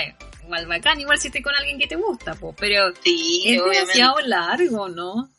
igual 0.46 0.68
bacán, 0.68 1.02
igual 1.02 1.20
si 1.20 1.28
estés 1.28 1.44
con 1.44 1.56
alguien 1.56 1.78
que 1.80 1.88
te 1.88 1.96
gusta, 1.96 2.36
pues, 2.36 2.56
pero 2.58 2.94
sí, 3.02 3.44
es 3.46 3.64
demasiado 3.64 4.20
largo, 4.22 4.90
¿no? 4.90 5.30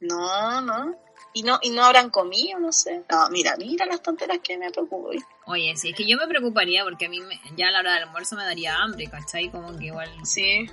No, 0.00 0.60
no. 0.62 0.96
Y 1.32 1.42
no, 1.44 1.60
y 1.62 1.70
no 1.70 1.84
habrán 1.84 2.10
comido, 2.10 2.58
no 2.58 2.72
sé. 2.72 3.02
No, 3.08 3.28
mira, 3.30 3.56
mira 3.56 3.86
las 3.86 4.02
tonteras 4.02 4.38
que 4.42 4.58
me 4.58 4.70
preocupo. 4.70 5.10
Oye, 5.46 5.76
sí, 5.76 5.90
es 5.90 5.96
que 5.96 6.04
yo 6.04 6.16
me 6.16 6.26
preocuparía 6.26 6.82
porque 6.82 7.06
a 7.06 7.08
mí 7.08 7.20
ya 7.56 7.68
a 7.68 7.70
la 7.70 7.80
hora 7.80 7.94
del 7.94 8.02
almuerzo 8.04 8.34
me 8.34 8.44
daría 8.44 8.76
hambre, 8.76 9.06
¿cachai? 9.08 9.48
Como 9.50 9.76
que 9.78 9.86
igual... 9.86 10.10
Sí, 10.24 10.68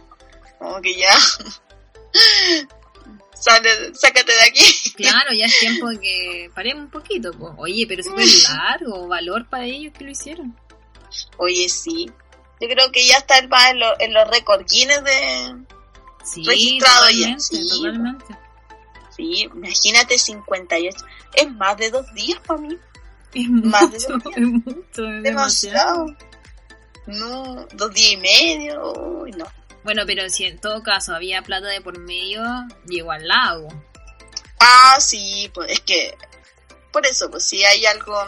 como 0.57 0.81
que 0.81 0.95
ya... 0.95 1.13
sácate 3.39 4.31
de 4.31 4.43
aquí. 4.47 4.93
Claro, 4.95 5.31
ya 5.33 5.45
es 5.45 5.59
tiempo 5.59 5.89
de 5.89 5.99
que 5.99 6.51
paremos 6.55 6.85
un 6.85 6.91
poquito. 6.91 7.31
Oye, 7.57 7.85
pero 7.87 8.01
es 8.01 8.07
súper 8.07 8.25
largo, 8.49 9.07
valor 9.07 9.47
para 9.47 9.65
ellos 9.65 9.93
que 9.97 10.05
lo 10.05 10.11
hicieron. 10.11 10.57
Oye, 11.37 11.69
sí. 11.69 12.11
Yo 12.59 12.67
creo 12.67 12.91
que 12.91 13.05
ya 13.05 13.17
está 13.17 13.37
el 13.37 13.49
más 13.49 13.71
en, 13.71 13.79
en 13.99 14.13
los 14.13 14.27
récords 14.29 14.71
Guinness 14.71 15.03
de 15.03 15.55
sí, 16.23 16.43
registrado 16.43 17.09
ya. 17.09 17.39
Sí, 17.39 17.67
totalmente. 17.69 18.25
Sí, 19.15 19.49
imagínate 19.53 20.17
58. 20.17 20.97
Es 21.33 21.51
más 21.51 21.77
de 21.77 21.91
dos 21.91 22.13
días 22.13 22.39
para 22.45 22.61
mí. 22.61 22.77
Es 23.33 23.49
más 23.49 23.91
de 23.91 23.99
dos 24.07 24.23
días. 24.23 24.37
Es 24.37 24.43
mucho, 24.43 25.07
es 25.07 25.23
demasiado. 25.23 26.05
demasiado. 26.05 26.15
No, 27.07 27.67
dos 27.73 27.93
días 27.93 28.11
y 28.13 28.17
medio. 28.17 28.93
Uy, 28.93 29.31
no. 29.31 29.45
Bueno, 29.83 30.03
pero 30.05 30.29
si 30.29 30.45
en 30.45 30.59
todo 30.59 30.83
caso 30.83 31.15
había 31.15 31.41
plata 31.41 31.67
de 31.67 31.81
por 31.81 31.97
medio, 31.97 32.43
llegó 32.87 33.11
al 33.11 33.27
lago. 33.27 33.67
Ah, 34.59 34.97
sí, 34.99 35.49
pues 35.53 35.71
es 35.71 35.79
que 35.81 36.17
por 36.91 37.05
eso, 37.05 37.29
pues 37.29 37.45
si 37.45 37.63
hay 37.63 37.85
algo, 37.85 38.19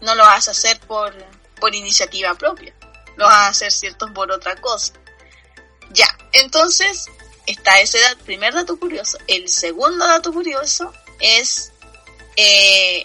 no 0.00 0.14
lo 0.14 0.24
vas 0.24 0.48
a 0.48 0.52
hacer 0.52 0.80
por, 0.80 1.14
por 1.60 1.74
iniciativa 1.74 2.34
propia, 2.34 2.74
lo 3.16 3.26
vas 3.26 3.34
a 3.34 3.48
hacer 3.48 3.72
cierto 3.72 4.12
por 4.12 4.30
otra 4.30 4.56
cosa. 4.56 4.94
Ya, 5.92 6.06
entonces 6.32 7.06
está 7.46 7.80
ese 7.80 7.98
primer 8.24 8.54
dato 8.54 8.78
curioso. 8.78 9.18
El 9.26 9.48
segundo 9.48 10.06
dato 10.06 10.32
curioso 10.32 10.92
es 11.20 11.72
eh, 12.36 13.04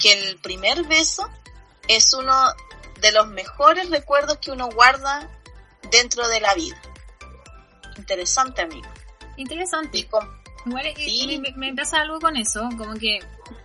que 0.00 0.12
el 0.12 0.38
primer 0.38 0.84
beso 0.84 1.28
es 1.88 2.12
uno 2.14 2.34
de 3.00 3.12
los 3.12 3.28
mejores 3.28 3.90
recuerdos 3.90 4.38
que 4.38 4.50
uno 4.50 4.68
guarda 4.68 5.28
dentro 5.90 6.28
de 6.28 6.40
la 6.40 6.54
vida. 6.54 6.80
Interesante, 7.96 8.62
amigo. 8.62 8.88
Interesante. 9.36 9.98
Igual 9.98 10.24
me, 11.56 11.74
pasa 11.74 12.00
algo 12.00 12.20
con 12.20 12.36
eso, 12.36 12.68
como 12.76 12.94
que, 12.94 13.20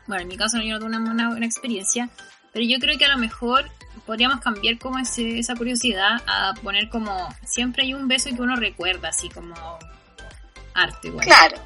bueno, 0.08 0.21
en 0.21 0.28
mi 0.28 0.38
caso 0.38 0.58
yo 0.60 0.80
no 0.80 0.80
tuve 0.80 0.97
una 0.97 1.30
buena 1.30 1.45
experiencia, 1.45 2.10
pero 2.52 2.65
yo 2.65 2.78
creo 2.80 2.97
que 2.97 3.06
a 3.06 3.10
lo 3.10 3.17
mejor 3.17 3.69
podríamos 4.05 4.41
cambiar 4.41 4.77
como 4.79 4.99
ese, 4.99 5.39
esa 5.39 5.55
curiosidad 5.55 6.21
a 6.27 6.53
poner 6.61 6.89
como, 6.89 7.33
siempre 7.45 7.83
hay 7.83 7.93
un 7.93 8.07
beso 8.07 8.29
que 8.29 8.41
uno 8.41 8.55
recuerda, 8.55 9.09
así 9.09 9.29
como 9.29 9.55
arte 10.73 11.07
igual. 11.07 11.25
Claro, 11.25 11.57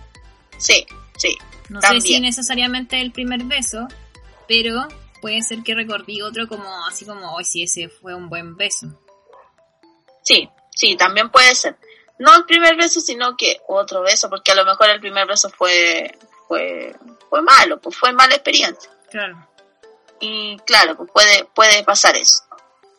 sí, 0.58 0.86
sí. 1.17 1.38
No 1.69 1.82
sé 1.82 2.00
si 2.02 2.19
necesariamente 2.19 3.02
el 3.02 3.12
primer 3.12 3.43
beso, 3.43 3.88
pero 4.47 4.88
puede 5.21 5.41
ser 5.41 5.63
que 5.63 5.76
recordí 5.76 6.21
otro 6.21 6.47
como, 6.47 6.86
así 6.86 7.06
como, 7.06 7.34
hoy 7.34 7.43
sí, 7.43 7.63
ese 7.63 7.89
fue 7.89 8.15
un 8.15 8.30
buen 8.30 8.56
beso. 8.56 8.88
Sí, 10.23 10.50
sí, 10.76 10.95
también 10.95 11.30
puede 11.30 11.56
ser. 11.56 11.78
No 12.19 12.36
el 12.36 12.45
primer 12.45 12.76
beso, 12.76 13.00
sino 13.00 13.36
que 13.38 13.62
otro 13.67 14.02
beso, 14.02 14.30
porque 14.30 14.52
a 14.52 14.56
lo 14.56 14.65
mejor 14.65 14.89
el 14.89 15.00
primer 15.00 15.28
beso 15.28 15.50
fue, 15.50 16.17
fue, 16.47 16.95
fue 17.30 17.41
malo, 17.41 17.80
pues 17.80 17.95
fue 17.95 18.12
mala 18.13 18.36
experiencia. 18.36 18.89
Claro. 19.10 19.47
Y 20.19 20.58
claro, 20.65 20.97
pues 20.97 21.10
puede, 21.12 21.45
puede 21.53 21.84
pasar 21.84 22.15
eso. 22.15 22.43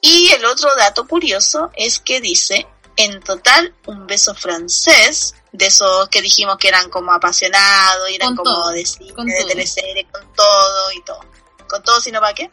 Y 0.00 0.30
el 0.32 0.44
otro 0.44 0.74
dato 0.76 1.06
curioso 1.06 1.70
es 1.74 1.98
que 1.98 2.20
dice, 2.20 2.66
en 2.96 3.20
total, 3.20 3.74
un 3.86 4.06
beso 4.06 4.34
francés, 4.34 5.34
de 5.52 5.66
esos 5.66 6.08
que 6.08 6.22
dijimos 6.22 6.56
que 6.58 6.68
eran 6.68 6.90
como 6.90 7.12
apasionados, 7.12 8.10
y 8.10 8.14
eran 8.14 8.36
como 8.36 8.68
de 8.70 8.84
cine, 8.84 9.12
de 9.12 9.44
teleserie, 9.44 10.06
con 10.10 10.32
todo 10.34 10.92
y 10.92 11.02
todo. 11.02 11.20
Con 11.68 11.82
todo, 11.82 12.00
sino 12.00 12.20
para 12.20 12.34
qué. 12.34 12.50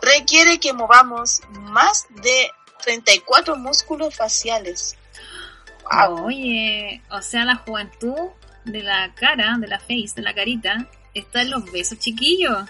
Requiere 0.00 0.58
que 0.60 0.72
movamos 0.72 1.40
más 1.50 2.06
de 2.10 2.50
34 2.82 3.56
músculos 3.56 4.14
faciales. 4.14 4.96
Oye, 6.24 7.02
o 7.10 7.22
sea, 7.22 7.44
la 7.44 7.56
juventud 7.56 8.30
de 8.64 8.82
la 8.82 9.14
cara, 9.14 9.56
de 9.58 9.68
la 9.68 9.78
face, 9.78 10.12
de 10.16 10.22
la 10.22 10.34
carita, 10.34 10.88
está 11.14 11.42
en 11.42 11.50
los 11.50 11.70
besos 11.70 11.98
chiquillos. 11.98 12.68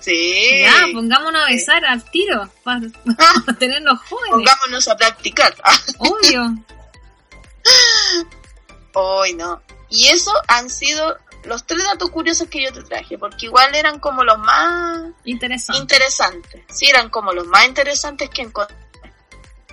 Sí. 0.00 0.60
Ya, 0.62 0.86
pongámonos 0.92 1.42
a 1.42 1.50
besar 1.50 1.84
al 1.84 2.04
tiro 2.10 2.48
para, 2.62 2.80
tenernos 3.58 4.00
jóvenes. 4.08 4.30
Pongámonos 4.30 4.88
a 4.88 4.96
practicar. 4.96 5.54
Obvio. 5.98 6.54
Hoy 8.94 9.34
no. 9.34 9.62
Y 9.90 10.08
eso 10.08 10.32
han 10.46 10.70
sido 10.70 11.18
los 11.44 11.64
tres 11.64 11.82
datos 11.84 12.10
curiosos 12.10 12.48
que 12.48 12.62
yo 12.62 12.72
te 12.72 12.82
traje, 12.82 13.18
porque 13.18 13.46
igual 13.46 13.74
eran 13.74 13.98
como 14.00 14.24
los 14.24 14.38
más 14.38 15.12
interesantes. 15.24 15.80
interesantes. 15.80 16.62
Sí, 16.68 16.86
eran 16.86 17.08
como 17.08 17.32
los 17.32 17.46
más 17.46 17.66
interesantes 17.66 18.28
que 18.30 18.42
encontré. 18.42 18.76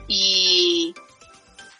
Y, 0.07 0.93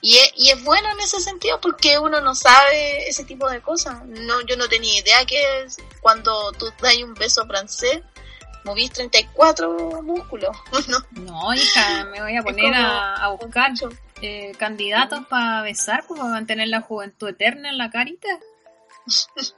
y, 0.02 0.18
es, 0.18 0.34
y 0.36 0.50
es 0.50 0.64
bueno 0.64 0.90
en 0.92 1.00
ese 1.00 1.22
sentido 1.22 1.62
porque 1.62 2.00
uno 2.00 2.20
no 2.22 2.36
sabe 2.36 3.08
ese 3.08 3.24
tipo 3.24 3.50
de 3.50 3.62
cosas. 3.62 4.04
No, 4.06 4.42
yo 4.42 4.58
no 4.58 4.68
tenía 4.68 5.00
idea 5.00 5.26
que 5.26 5.68
cuando 6.02 6.52
tú 6.54 6.68
das 6.82 6.98
un 6.98 7.14
beso 7.14 7.46
francés, 7.46 8.02
movís 8.66 8.92
34 8.92 10.02
músculos. 10.02 10.56
no, 10.88 11.00
no 11.12 11.54
hija, 11.54 12.06
me 12.06 12.22
voy 12.22 12.36
a 12.36 12.42
poner 12.44 12.74
a, 12.76 13.30
buscar. 13.40 13.72
eh, 14.22 14.52
candidatos 14.58 15.26
para 15.28 15.62
besar, 15.62 16.04
pues 16.08 16.20
para 16.20 16.32
mantener 16.32 16.68
la 16.68 16.82
juventud 16.82 17.30
eterna 17.30 17.70
en 17.70 17.78
la 17.78 17.90
carita. 17.90 18.28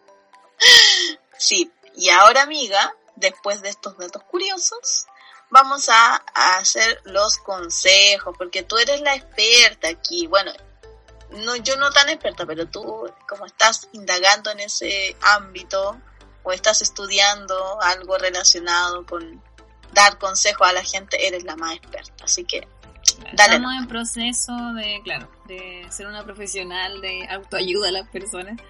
Sí, 1.40 1.72
y 1.96 2.10
ahora 2.10 2.42
amiga, 2.42 2.96
después 3.16 3.62
de 3.62 3.70
estos 3.70 3.96
datos 3.96 4.24
curiosos, 4.24 5.06
vamos 5.52 5.88
a, 5.88 6.16
a 6.34 6.58
hacer 6.58 7.00
los 7.04 7.38
consejos, 7.38 8.36
porque 8.40 8.64
tú 8.64 8.76
eres 8.78 9.02
la 9.02 9.14
experta 9.14 9.88
aquí. 9.88 10.26
Bueno, 10.26 10.52
no, 11.30 11.56
yo 11.58 11.76
no 11.78 11.92
tan 11.92 12.10
experta, 12.10 12.44
pero 12.48 12.68
tú 12.68 13.08
como 13.30 13.46
estás 13.46 13.88
indagando 13.94 14.50
en 14.50 14.62
ese 14.62 15.16
ámbito 15.22 16.02
o 16.48 16.54
estás 16.54 16.82
estudiando 16.82 17.82
algo 17.82 18.18
relacionado 18.18 19.06
con 19.06 19.44
dar 19.92 20.18
consejos 20.18 20.66
a 20.66 20.72
la 20.72 20.82
gente, 20.82 21.28
eres 21.28 21.44
la 21.44 21.58
más 21.58 21.76
experta. 21.76 22.24
Así 22.24 22.46
que 22.46 22.66
dale. 23.34 23.56
Estamos 23.56 23.74
en 23.78 23.88
proceso 23.88 24.54
de, 24.76 25.02
claro, 25.04 25.30
de 25.46 25.86
ser 25.90 26.08
una 26.08 26.24
profesional 26.24 27.02
de 27.02 27.28
autoayuda 27.30 27.90
a 27.90 27.92
las 27.92 28.08
personas. 28.08 28.62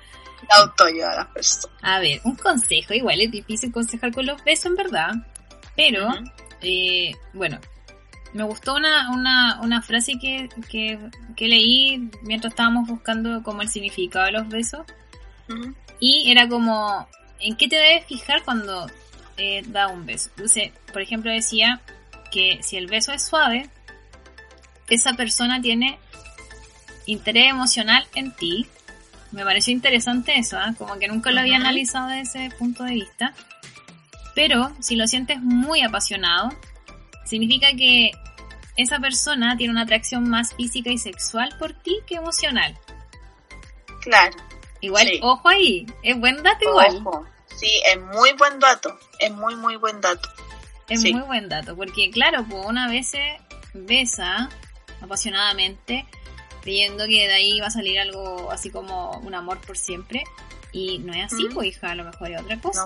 Autoayuda 0.50 1.12
a 1.12 1.16
las 1.18 1.28
personas. 1.28 1.78
A 1.84 2.00
ver, 2.00 2.20
un 2.24 2.36
consejo, 2.36 2.96
igual 2.96 3.22
es 3.22 3.30
difícil 3.30 3.70
aconsejar 3.70 4.12
con 4.12 4.26
los 4.26 4.44
besos 4.44 4.66
en 4.66 4.76
verdad, 4.76 5.12
pero 5.76 6.10
eh, 6.62 7.12
bueno, 7.34 7.60
me 8.34 8.44
gustó 8.44 8.74
una, 8.74 9.12
una, 9.12 9.60
una 9.62 9.84
frase 9.84 10.14
que, 10.20 10.50
que, 10.68 10.98
que 11.36 11.48
leí 11.48 12.10
mientras 12.24 12.54
estábamos 12.54 12.88
buscando 12.88 13.44
como 13.44 13.62
el 13.62 13.70
significado 13.70 14.26
de 14.26 14.32
los 14.32 14.48
besos 14.48 14.82
y 16.00 16.32
era 16.32 16.48
como, 16.48 17.08
¿en 17.40 17.56
qué 17.56 17.68
te 17.68 17.76
debes 17.76 18.06
fijar 18.06 18.44
cuando 18.44 18.90
eh, 19.38 19.64
da 19.68 19.88
un 19.88 20.06
beso? 20.06 20.30
Entonces, 20.36 20.72
por 20.92 21.02
ejemplo, 21.02 21.32
decía 21.32 21.82
que 22.32 22.60
si 22.62 22.78
el 22.78 22.88
beso 22.88 23.12
es 23.14 23.26
suave, 23.26 23.70
esa 24.90 25.14
persona 25.14 25.62
tiene 25.62 26.00
interés 27.06 27.50
emocional 27.50 28.08
en 28.16 28.36
ti. 28.36 28.68
Me 29.32 29.44
pareció 29.44 29.74
interesante 29.74 30.38
eso, 30.38 30.58
¿ah? 30.58 30.74
como 30.78 30.98
que 31.00 31.08
nunca 31.08 31.32
lo 31.32 31.42
había 31.42 31.58
analizado 31.58 32.08
desde 32.08 32.46
ese 32.46 32.56
punto 32.56 32.84
de 32.84 32.94
vista. 32.94 33.34
Pero 34.36 34.72
si 34.80 34.96
lo 34.96 35.08
sientes 35.08 35.42
muy 35.42 35.82
apasionado, 35.82 36.50
significa 37.26 37.68
que 37.76 38.12
esa 38.78 39.00
persona 39.00 39.58
tiene 39.58 39.72
una 39.72 39.82
atracción 39.82 40.30
más 40.30 40.54
física 40.54 40.92
y 40.92 40.98
sexual 40.98 41.56
por 41.60 41.74
ti 41.74 41.98
que 42.06 42.16
emocional. 42.16 42.78
Claro. 44.02 44.38
Igual, 44.82 45.08
Sí. 45.08 45.20
ojo 45.24 45.48
ahí, 45.50 45.86
es 46.04 46.20
buen 46.20 46.42
dato 46.44 46.70
igual. 46.70 46.98
Ojo. 47.06 47.26
Sí, 47.56 47.72
es 47.92 48.00
muy 48.00 48.34
buen 48.34 48.60
dato. 48.60 48.98
Es 49.20 49.32
muy, 49.32 49.56
muy 49.56 49.76
buen 49.78 50.00
dato. 50.02 50.30
Es 50.90 51.02
Sí. 51.02 51.14
muy 51.14 51.24
buen 51.24 51.50
dato, 51.50 51.76
porque 51.76 52.12
claro, 52.12 52.46
pues 52.50 52.66
una 52.66 52.88
vez 52.88 53.10
se 53.10 53.40
besa 53.74 54.50
apasionadamente, 55.02 56.06
creyendo 56.62 57.06
que 57.06 57.28
de 57.28 57.34
ahí 57.34 57.60
va 57.60 57.68
a 57.68 57.72
salir 57.72 58.00
algo 58.00 58.52
así 58.52 58.70
como 58.70 59.12
un 59.20 59.34
amor 59.36 59.60
por 59.62 59.78
siempre, 59.78 60.24
y 60.72 61.00
no 61.00 61.14
es 61.14 61.34
así, 61.34 61.48
pues 61.54 61.68
hija, 61.70 61.92
a 61.92 61.96
lo 61.96 62.04
mejor 62.04 62.32
es 62.32 62.42
otra 62.42 62.60
cosa. 62.62 62.86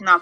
No. 0.00 0.20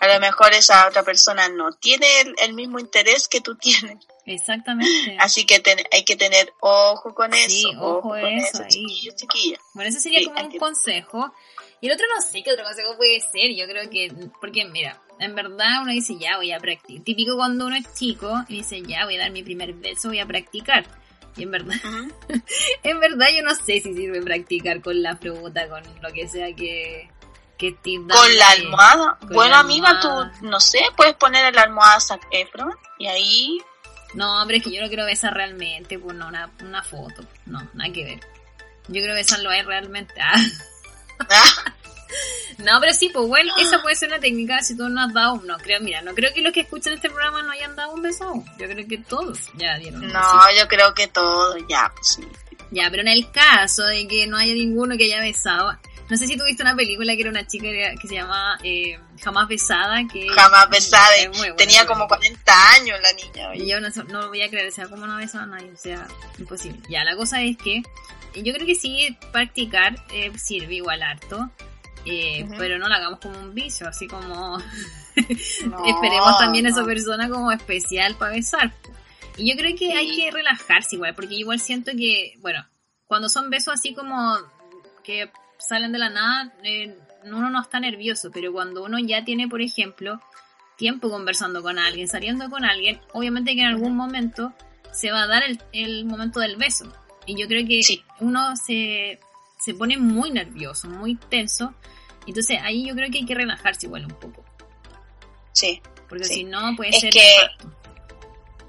A 0.00 0.08
lo 0.08 0.20
mejor 0.20 0.52
esa 0.54 0.86
otra 0.88 1.02
persona 1.02 1.48
no 1.48 1.72
tiene 1.72 2.06
el, 2.22 2.34
el 2.42 2.54
mismo 2.54 2.78
interés 2.78 3.28
que 3.28 3.40
tú 3.40 3.54
tienes. 3.56 3.98
Exactamente. 4.32 5.16
Así 5.18 5.44
que 5.44 5.58
ten- 5.60 5.84
hay 5.92 6.04
que 6.04 6.16
tener 6.16 6.52
ojo 6.60 7.14
con 7.14 7.34
eso. 7.34 7.48
Sí, 7.48 7.64
ojo 7.78 8.00
con 8.10 8.18
eso 8.26 8.62
chiquillos, 8.68 9.16
chiquillas. 9.16 9.60
Bueno, 9.74 9.90
ese 9.90 10.00
sería 10.00 10.20
Sí, 10.20 10.26
como 10.26 10.40
un 10.40 10.50
que- 10.50 10.58
consejo. 10.58 11.34
Y 11.80 11.86
el 11.88 11.94
otro 11.94 12.06
no 12.14 12.20
sé 12.22 12.42
qué 12.42 12.52
otro 12.52 12.64
consejo 12.64 12.96
puede 12.96 13.20
ser. 13.20 13.54
Yo 13.56 13.66
creo 13.66 13.88
que, 13.90 14.12
porque 14.40 14.64
mira, 14.66 15.00
en 15.18 15.34
verdad 15.34 15.82
uno 15.82 15.92
dice 15.92 16.16
ya 16.18 16.36
voy 16.36 16.52
a 16.52 16.60
practicar. 16.60 17.04
Típico 17.04 17.36
cuando 17.36 17.66
uno 17.66 17.76
es 17.76 17.92
chico 17.94 18.32
y 18.48 18.58
dice 18.58 18.82
ya 18.82 19.04
voy 19.04 19.16
a 19.16 19.20
dar 19.20 19.30
mi 19.30 19.42
primer 19.42 19.72
beso, 19.72 20.08
voy 20.08 20.20
a 20.20 20.26
practicar. 20.26 20.86
Y 21.36 21.44
en 21.44 21.50
verdad, 21.52 21.74
en 22.82 23.00
verdad 23.00 23.28
yo 23.34 23.42
no 23.42 23.54
sé 23.54 23.80
si 23.80 23.94
sirve 23.94 24.20
practicar 24.22 24.80
con 24.82 25.02
la 25.02 25.16
fruta, 25.16 25.68
con 25.68 25.82
lo 26.02 26.12
que 26.12 26.28
sea 26.28 26.54
que, 26.54 27.08
que 27.56 27.68
estés 27.68 27.98
Con 27.98 28.36
la 28.36 28.50
almohada. 28.50 29.16
Con 29.20 29.30
bueno, 29.30 29.50
la 29.52 29.60
amiga, 29.60 29.90
almohada. 29.90 30.32
tú, 30.40 30.46
no 30.46 30.60
sé, 30.60 30.80
puedes 30.96 31.14
poner 31.14 31.46
en 31.46 31.54
la 31.54 31.62
almohada 31.62 31.98
Zac 32.00 32.26
Efron 32.30 32.72
y 32.98 33.06
ahí. 33.06 33.58
No, 34.14 34.42
pero 34.46 34.58
es 34.58 34.64
que 34.64 34.72
yo 34.72 34.82
no 34.82 34.88
quiero 34.88 35.04
besar 35.04 35.34
realmente, 35.34 35.98
pues 35.98 36.16
no, 36.16 36.28
una, 36.28 36.50
una 36.62 36.82
foto. 36.82 37.24
No, 37.46 37.60
nada 37.74 37.92
que 37.92 38.04
ver. 38.04 38.20
Yo 38.88 39.00
quiero 39.00 39.14
besarlo 39.14 39.50
a 39.50 39.58
él 39.58 39.66
realmente. 39.66 40.14
Ah. 40.20 40.36
No, 42.58 42.78
pero 42.80 42.92
sí, 42.92 43.08
pues 43.08 43.26
bueno, 43.26 43.54
esa 43.58 43.80
puede 43.80 43.96
ser 43.96 44.08
una 44.08 44.18
técnica 44.18 44.62
si 44.62 44.76
tú 44.76 44.88
no 44.88 45.00
has 45.00 45.12
dado, 45.14 45.36
no 45.44 45.56
creo, 45.58 45.80
mira, 45.80 46.02
no 46.02 46.14
creo 46.14 46.32
que 46.34 46.42
los 46.42 46.52
que 46.52 46.60
escuchan 46.60 46.94
este 46.94 47.08
programa 47.08 47.42
no 47.42 47.52
hayan 47.52 47.74
dado 47.74 47.92
un 47.92 48.02
beso 48.02 48.24
aún. 48.24 48.44
Yo 48.58 48.66
creo 48.68 48.86
que 48.86 48.98
todos 48.98 49.48
ya 49.56 49.78
dieron 49.78 50.02
un 50.02 50.08
besito. 50.08 50.20
no, 50.20 50.58
yo 50.58 50.68
creo 50.68 50.94
que 50.94 51.06
todo, 51.08 51.56
ya, 51.68 51.90
pues 51.94 52.08
sí. 52.16 52.28
Ya, 52.70 52.88
pero 52.90 53.02
en 53.02 53.08
el 53.08 53.30
caso 53.30 53.84
de 53.84 54.06
que 54.06 54.26
no 54.26 54.36
haya 54.36 54.54
ninguno 54.54 54.96
que 54.96 55.04
haya 55.04 55.20
besado, 55.20 55.76
no 56.10 56.16
sé 56.16 56.26
si 56.26 56.36
tuviste 56.36 56.62
una 56.62 56.74
película 56.76 57.14
que 57.14 57.20
era 57.20 57.30
una 57.30 57.46
chica 57.46 57.68
que 58.00 58.08
se 58.08 58.14
llamaba 58.14 58.58
eh, 58.64 58.98
Jamás 59.22 59.48
Besada, 59.48 60.00
que 60.12 60.28
Jamás 60.28 60.68
besada. 60.68 61.16
es 61.16 61.28
muy 61.28 61.38
buena 61.38 61.56
Tenía 61.56 61.86
como 61.86 62.06
película. 62.08 62.30
40 62.44 62.70
años 62.74 62.98
la 63.00 63.12
niña. 63.12 63.54
Y 63.54 63.60
oye. 63.62 63.70
yo 63.70 63.80
no, 63.80 63.88
no 64.08 64.20
lo 64.22 64.28
voy 64.28 64.42
a 64.42 64.48
creer, 64.50 64.68
o 64.68 64.72
sea, 64.72 64.88
como 64.88 65.06
no 65.06 65.14
ha 65.14 65.18
besado 65.18 65.44
a 65.44 65.46
nadie, 65.46 65.70
o 65.72 65.76
sea, 65.76 66.06
imposible. 66.38 66.80
Ya, 66.88 67.04
la 67.04 67.16
cosa 67.16 67.40
es 67.42 67.56
que 67.56 67.82
yo 68.34 68.52
creo 68.52 68.66
que 68.66 68.74
sí, 68.74 69.16
practicar 69.32 69.94
eh, 70.12 70.30
sirve 70.38 70.74
igual 70.76 71.02
harto, 71.02 71.48
eh, 72.06 72.46
pero 72.58 72.78
no 72.78 72.88
lo 72.88 72.94
hagamos 72.94 73.20
como 73.20 73.38
un 73.38 73.54
vicio, 73.54 73.86
así 73.88 74.06
como 74.06 74.58
No, 75.66 75.84
esperemos 75.86 76.38
también 76.38 76.66
a 76.66 76.70
esa 76.70 76.84
persona 76.84 77.28
como 77.28 77.50
especial 77.52 78.16
para 78.16 78.32
besar. 78.32 78.72
Y 79.36 79.50
yo 79.50 79.56
creo 79.56 79.72
que 79.72 79.86
Sí. 79.86 79.92
hay 79.92 80.16
que 80.16 80.30
relajarse 80.30 80.96
igual, 80.96 81.14
porque 81.14 81.34
igual 81.34 81.60
siento 81.60 81.92
que, 81.92 82.34
bueno, 82.38 82.66
cuando 83.06 83.28
son 83.28 83.50
besos 83.50 83.74
así 83.74 83.94
como 83.94 84.36
que 85.04 85.30
salen 85.60 85.92
de 85.92 85.98
la 85.98 86.10
nada, 86.10 86.52
eh, 86.64 86.96
uno 87.24 87.50
no 87.50 87.60
está 87.62 87.78
nervioso, 87.80 88.30
pero 88.32 88.52
cuando 88.52 88.84
uno 88.84 88.98
ya 88.98 89.24
tiene, 89.24 89.46
por 89.48 89.60
ejemplo, 89.62 90.20
tiempo 90.76 91.10
conversando 91.10 91.62
con 91.62 91.78
alguien, 91.78 92.08
saliendo 92.08 92.48
con 92.50 92.64
alguien, 92.64 93.00
obviamente 93.12 93.54
que 93.54 93.60
en 93.60 93.66
algún 93.68 93.94
momento 93.94 94.52
se 94.92 95.10
va 95.12 95.22
a 95.22 95.26
dar 95.26 95.42
el, 95.44 95.60
el 95.72 96.04
momento 96.06 96.40
del 96.40 96.56
beso. 96.56 96.92
Y 97.26 97.38
yo 97.40 97.46
creo 97.46 97.66
que 97.66 97.82
Sí. 97.82 98.02
uno 98.20 98.56
se, 98.56 99.20
se 99.58 99.74
pone 99.74 99.98
muy 99.98 100.30
nervioso, 100.30 100.88
muy 100.88 101.14
tenso. 101.16 101.74
Entonces 102.26 102.58
ahí 102.62 102.86
yo 102.88 102.94
creo 102.94 103.10
que 103.10 103.18
hay 103.18 103.26
que 103.26 103.34
relajarse 103.34 103.86
igual 103.86 104.06
un 104.06 104.14
poco. 104.18 104.44
Sí. 105.52 105.80
Porque 106.08 106.24
Sí. 106.24 106.34
si 106.34 106.44
no 106.44 106.74
puede 106.76 106.90
Es 106.90 107.00
ser 107.00 107.12
que-. 107.12 107.36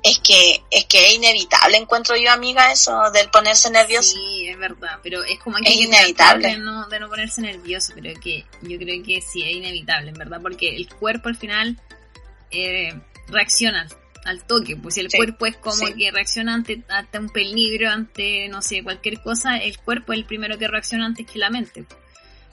Es 0.04 0.18
que, 0.20 0.64
es 0.72 0.86
que 0.86 1.08
es 1.10 1.14
inevitable, 1.16 1.78
encuentro 1.78 2.16
yo, 2.18 2.32
amiga, 2.32 2.72
eso 2.72 3.12
del 3.14 3.30
ponerse 3.30 3.70
nervioso. 3.70 4.16
Sí, 4.16 4.48
es 4.48 4.58
verdad, 4.58 4.98
pero 5.04 5.24
es 5.24 5.38
como 5.40 5.58
Es 5.58 5.64
que 5.64 5.70
hay 5.70 5.78
que 5.78 5.84
inevitable. 5.84 6.48
de 6.48 6.58
no, 6.58 6.88
de 6.88 7.00
no 7.00 7.08
ponerse 7.08 7.42
nervioso, 7.42 7.94
pero 7.94 8.20
que 8.20 8.44
yo 8.64 8.78
creo 8.80 9.04
que 9.04 9.22
sí 9.22 9.44
es 9.44 9.52
inevitable, 9.56 10.10
en 10.10 10.16
verdad, 10.18 10.40
porque 10.42 10.76
el 10.76 10.90
cuerpo 10.90 11.30
al 11.30 11.38
final 11.38 11.78
eh, 12.50 13.00
reacciona 13.28 13.82
al, 13.82 13.90
al 14.26 14.44
toque, 14.48 14.76
pues 14.76 14.96
si 14.96 15.02
el 15.02 15.12
Sí, 15.12 15.18
cuerpo 15.18 15.46
es 15.46 15.56
como 15.58 15.86
sí. 15.86 15.94
que 15.94 16.10
reacciona 16.12 16.56
ante, 16.56 16.82
ante 16.90 17.20
un 17.20 17.30
peligro, 17.30 17.90
ante, 17.92 18.48
no 18.50 18.64
sé, 18.64 18.84
cualquier 18.84 19.22
cosa, 19.22 19.58
el 19.58 19.78
cuerpo 19.78 20.14
es 20.14 20.20
el 20.20 20.26
primero 20.26 20.58
que 20.58 20.68
reacciona 20.68 21.06
antes 21.06 21.28
que 21.28 21.38
la 21.38 21.52
mente. 21.52 21.86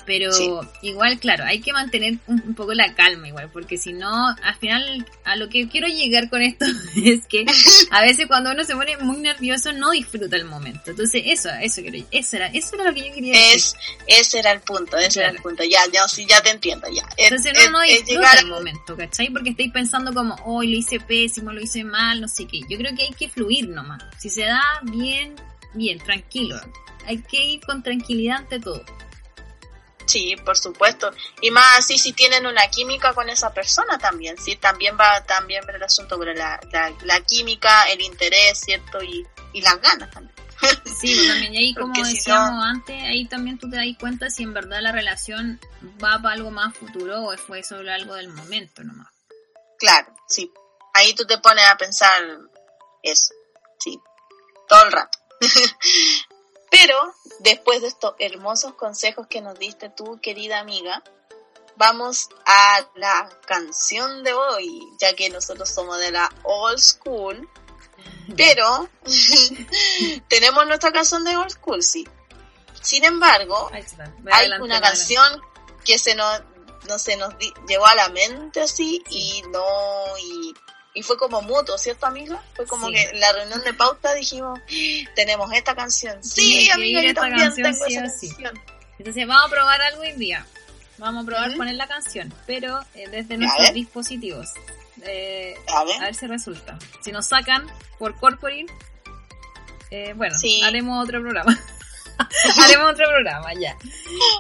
Pero 0.09 0.33
Sí. 0.33 0.49
igual, 0.81 1.19
claro, 1.21 1.45
hay 1.45 1.61
que 1.61 1.75
mantener 1.75 2.15
un, 2.27 2.43
un 2.47 2.55
poco 2.55 2.73
la 2.73 2.95
calma 2.95 3.29
igual, 3.29 3.51
porque 3.53 3.77
si 3.77 3.93
no, 3.93 4.29
al 4.29 4.55
final, 4.57 5.05
a 5.25 5.37
lo 5.37 5.51
que 5.51 5.69
quiero 5.69 5.87
llegar 5.87 6.31
con 6.31 6.41
esto 6.41 6.65
es 6.97 7.27
que 7.27 7.45
a 7.91 8.01
veces 8.01 8.27
cuando 8.27 8.51
uno 8.53 8.65
se 8.65 8.75
pone 8.75 8.97
muy 8.97 9.19
nervioso 9.19 9.71
no 9.75 9.91
disfruta 9.91 10.35
el 10.37 10.47
momento. 10.47 10.91
Entonces, 10.93 11.23
eso, 11.27 11.51
eso 11.61 11.83
quiero, 11.83 12.07
eso 12.11 12.37
era, 12.37 12.47
eso 12.47 12.75
era 12.75 12.85
lo 12.85 12.95
que 12.95 13.07
yo 13.07 13.15
quería 13.15 13.35
decir. 13.35 13.57
Es, 13.57 13.75
ese 14.07 14.39
era 14.39 14.53
el 14.53 14.61
punto, 14.61 14.97
ese 14.97 15.21
era 15.21 15.29
el 15.29 15.37
punto. 15.43 15.63
Ya, 15.65 15.81
ya, 15.93 16.09
sí, 16.09 16.25
ya 16.27 16.41
te 16.41 16.49
entiendo, 16.51 16.87
ya. 16.91 17.03
Es- 17.19 17.31
Entonces 17.31 17.53
es- 17.55 17.67
no, 17.67 17.73
no 17.73 17.83
es 17.83 17.91
disfruta 18.07 18.15
llegar- 18.33 18.39
el 18.39 18.47
momento, 18.49 18.97
¿cachai? 18.97 19.29
Porque 19.29 19.51
estáis 19.51 19.71
pensando 19.73 20.15
como, 20.15 20.35
hoy 20.47 20.69
lo 20.73 20.79
hice 20.79 21.01
pésimo, 21.01 21.53
lo 21.53 21.61
hice 21.61 21.85
mal, 21.85 22.21
no 22.23 22.29
sé 22.29 22.47
qué. 22.47 22.61
Yo 22.71 22.79
creo 22.79 22.95
que 22.97 23.03
hay 23.03 23.13
que 23.13 23.29
fluir 23.29 23.69
nomás. 23.69 24.03
Si 24.17 24.31
se 24.31 24.43
da 24.47 24.63
bien, 24.85 25.35
bien, 25.75 25.99
tranquilo. 25.99 26.59
Hay 27.07 27.19
que 27.19 27.45
ir 27.45 27.61
con 27.61 27.83
tranquilidad 27.83 28.39
ante 28.39 28.59
todo. 28.61 28.83
Sí, 30.09 30.35
por 30.43 30.57
supuesto. 30.57 31.11
Y 31.43 31.51
más 31.51 31.79
así 31.81 31.99
si 31.99 32.13
tienen 32.15 32.47
una 32.47 32.67
química 32.69 33.13
con 33.13 33.29
esa 33.29 33.53
persona 33.53 33.99
también, 33.99 34.39
sí, 34.39 34.57
también 34.57 34.97
va 34.99 35.23
también 35.27 35.65
ver 35.67 35.77
el 35.77 35.83
asunto, 35.83 36.19
pero 36.19 36.33
la, 36.33 36.59
la, 36.73 36.93
la 37.03 37.21
química, 37.21 37.85
el 37.91 38.01
interés, 38.01 38.59
¿cierto? 38.59 39.03
Y, 39.03 39.27
y 39.53 39.61
las 39.61 39.79
ganas 39.83 40.11
también. 40.11 40.35
Sí, 41.01 41.29
también, 41.29 41.55
y 41.55 41.59
ahí 41.59 41.75
como 41.75 41.89
Porque 41.93 42.05
si 42.07 42.17
decíamos 42.17 42.51
no- 42.53 42.63
antes, 42.65 43.03
ahí 43.05 43.29
también 43.29 43.59
tú 43.59 43.69
te 43.71 43.77
das 43.77 43.87
cuenta 44.01 44.29
si 44.31 44.43
en 44.45 44.55
verdad 44.55 44.81
la 44.81 44.91
relación 44.93 45.61
va 46.03 46.21
para 46.21 46.35
algo 46.35 46.51
más 46.51 46.75
futuro 46.75 47.23
o 47.27 47.37
fue 47.37 47.63
solo 47.63 47.93
algo 47.93 48.15
del 48.15 48.29
momento 48.29 48.83
nomás. 48.83 49.09
Claro, 49.79 50.13
sí. 50.27 50.51
Ahí 50.95 51.15
tú 51.15 51.25
te 51.27 51.39
pones 51.39 51.65
a 51.67 51.77
pensar 51.77 52.21
eso, 53.03 53.35
sí, 53.79 54.01
todo 54.69 54.85
el 54.87 54.93
rato. 54.93 55.19
Pero 56.71 57.15
después 57.41 57.81
de 57.83 57.89
estos 57.89 58.15
hermosos 58.19 58.75
consejos 58.75 59.27
que 59.27 59.41
nos 59.41 59.59
diste 59.59 59.89
tú, 59.91 60.19
querida 60.21 60.59
amiga, 60.61 61.03
vamos 61.77 62.29
a 62.45 62.81
la 62.95 63.29
canción 63.47 64.23
de 64.25 64.33
hoy, 64.35 64.83
ya 65.01 65.15
que 65.15 65.31
nosotros 65.31 65.69
somos 65.69 65.99
de 65.99 66.11
la 66.11 66.31
old 66.43 66.79
school. 66.79 67.49
Pero 68.37 68.89
tenemos 70.29 70.67
nuestra 70.67 70.93
canción 70.93 71.25
de 71.25 71.37
Old 71.37 71.51
School, 71.51 71.83
sí. 71.83 72.07
Sin 72.83 73.05
embargo, 73.05 73.71
está. 73.75 74.13
Hay 74.33 74.49
una 74.61 74.81
canción 74.81 75.43
que 75.85 75.99
se 75.99 76.15
nos, 76.15 76.43
no 76.89 76.99
se 76.99 77.17
nos 77.17 77.37
di- 77.39 77.53
llegó 77.67 77.87
a 77.87 77.95
la 77.95 78.09
mente 78.11 78.61
así 78.61 79.03
y 79.11 79.43
no, 79.51 79.65
y, 80.19 80.55
y 80.99 81.03
fue 81.03 81.17
como 81.17 81.41
mutuo, 81.43 81.79
¿cierto 81.79 82.07
amiga? 82.07 82.43
Fue 82.57 82.67
como 82.67 82.89
Sí. 82.89 82.95
que 82.95 83.03
en 83.05 83.21
la 83.21 83.33
reunión 83.33 83.63
de 83.63 83.73
pauta 83.75 84.15
dijimos, 84.15 84.59
tenemos 85.15 85.53
esta 85.53 85.75
canción. 85.77 86.23
Sí, 86.25 86.69
amiga, 86.71 87.01
yo 87.03 87.15
también 87.15 87.39
canción 87.47 87.73
tengo 87.73 87.87
sí 87.87 87.95
esa 87.95 88.03
canción. 88.03 88.61
Entonces 88.99 89.27
vamos 89.29 89.47
a 89.47 89.49
probar 89.55 89.81
algo 89.83 90.03
hoy 90.03 90.13
día. 90.13 90.45
Vamos 90.99 91.23
a 91.23 91.27
probar 91.27 91.49
Ujú. 91.51 91.59
poner 91.59 91.77
la 91.77 91.87
canción, 91.87 92.35
pero 92.47 92.81
eh, 92.95 93.07
desde 93.09 93.37
nuestros 93.37 93.67
ver. 93.69 93.75
dispositivos. 93.75 94.49
Eh, 95.03 95.55
A 95.69 95.81
a 95.81 95.85
ver. 95.85 96.01
ver 96.01 96.15
si 96.17 96.27
resulta. 96.27 96.77
Si 97.05 97.13
nos 97.13 97.29
sacan 97.29 97.65
por 98.01 98.17
corporate, 98.19 98.67
eh, 99.93 100.13
bueno, 100.17 100.37
haremos 100.65 101.05
otro 101.05 101.21
programa. 101.21 101.57
haremos 102.65 102.91
otro 102.93 103.07
programa, 103.09 103.55
ya. 103.55 103.77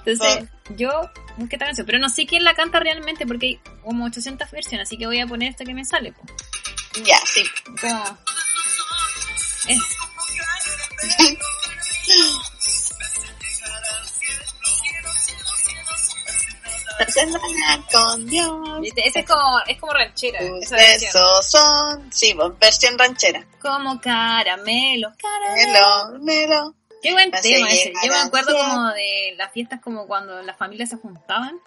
Entonces, 0.04 0.48
yo 0.76 1.10
busqué 1.36 1.56
esta 1.56 1.66
canción, 1.66 1.86
pero 1.86 1.98
no 1.98 2.08
sé 2.08 2.26
quién 2.26 2.44
la 2.44 2.54
canta 2.54 2.80
realmente 2.80 3.26
porque 3.26 3.46
hay 3.46 3.60
como 3.82 4.06
800 4.06 4.50
versiones, 4.50 4.88
así 4.88 4.96
que 4.98 5.06
voy 5.06 5.20
a 5.20 5.26
poner 5.26 5.50
esta 5.50 5.64
que 5.64 5.74
me 5.74 5.84
sale. 5.84 6.12
po. 6.12 6.22
Ya, 7.04 7.18
sí. 7.26 7.44
Como... 7.80 8.18
Es. 9.68 9.98
con 17.92 18.26
Dios. 18.26 18.50
Ese 18.96 19.20
es 19.20 19.26
como, 19.26 19.60
es 19.66 19.78
como 19.78 19.92
ranchera. 19.92 20.38
Tus 20.40 20.70
besos 20.70 21.50
son, 21.50 22.12
sí, 22.12 22.34
versión 22.60 22.98
ranchera. 22.98 23.44
Como 23.60 24.00
caramelo, 24.00 25.12
caramelo. 25.18 26.12
Melo, 26.12 26.24
melo. 26.24 26.77
Qué 27.02 27.12
buen 27.12 27.30
tema 27.30 27.68
ese. 27.68 27.92
Yo 28.04 28.12
me 28.12 28.18
acuerdo 28.18 28.56
como 28.56 28.88
de 28.88 29.34
las 29.36 29.52
fiestas 29.52 29.80
como 29.80 30.06
cuando 30.06 30.42
las 30.42 30.56
familias 30.56 30.88
se 30.90 30.96
juntaban 30.96 31.58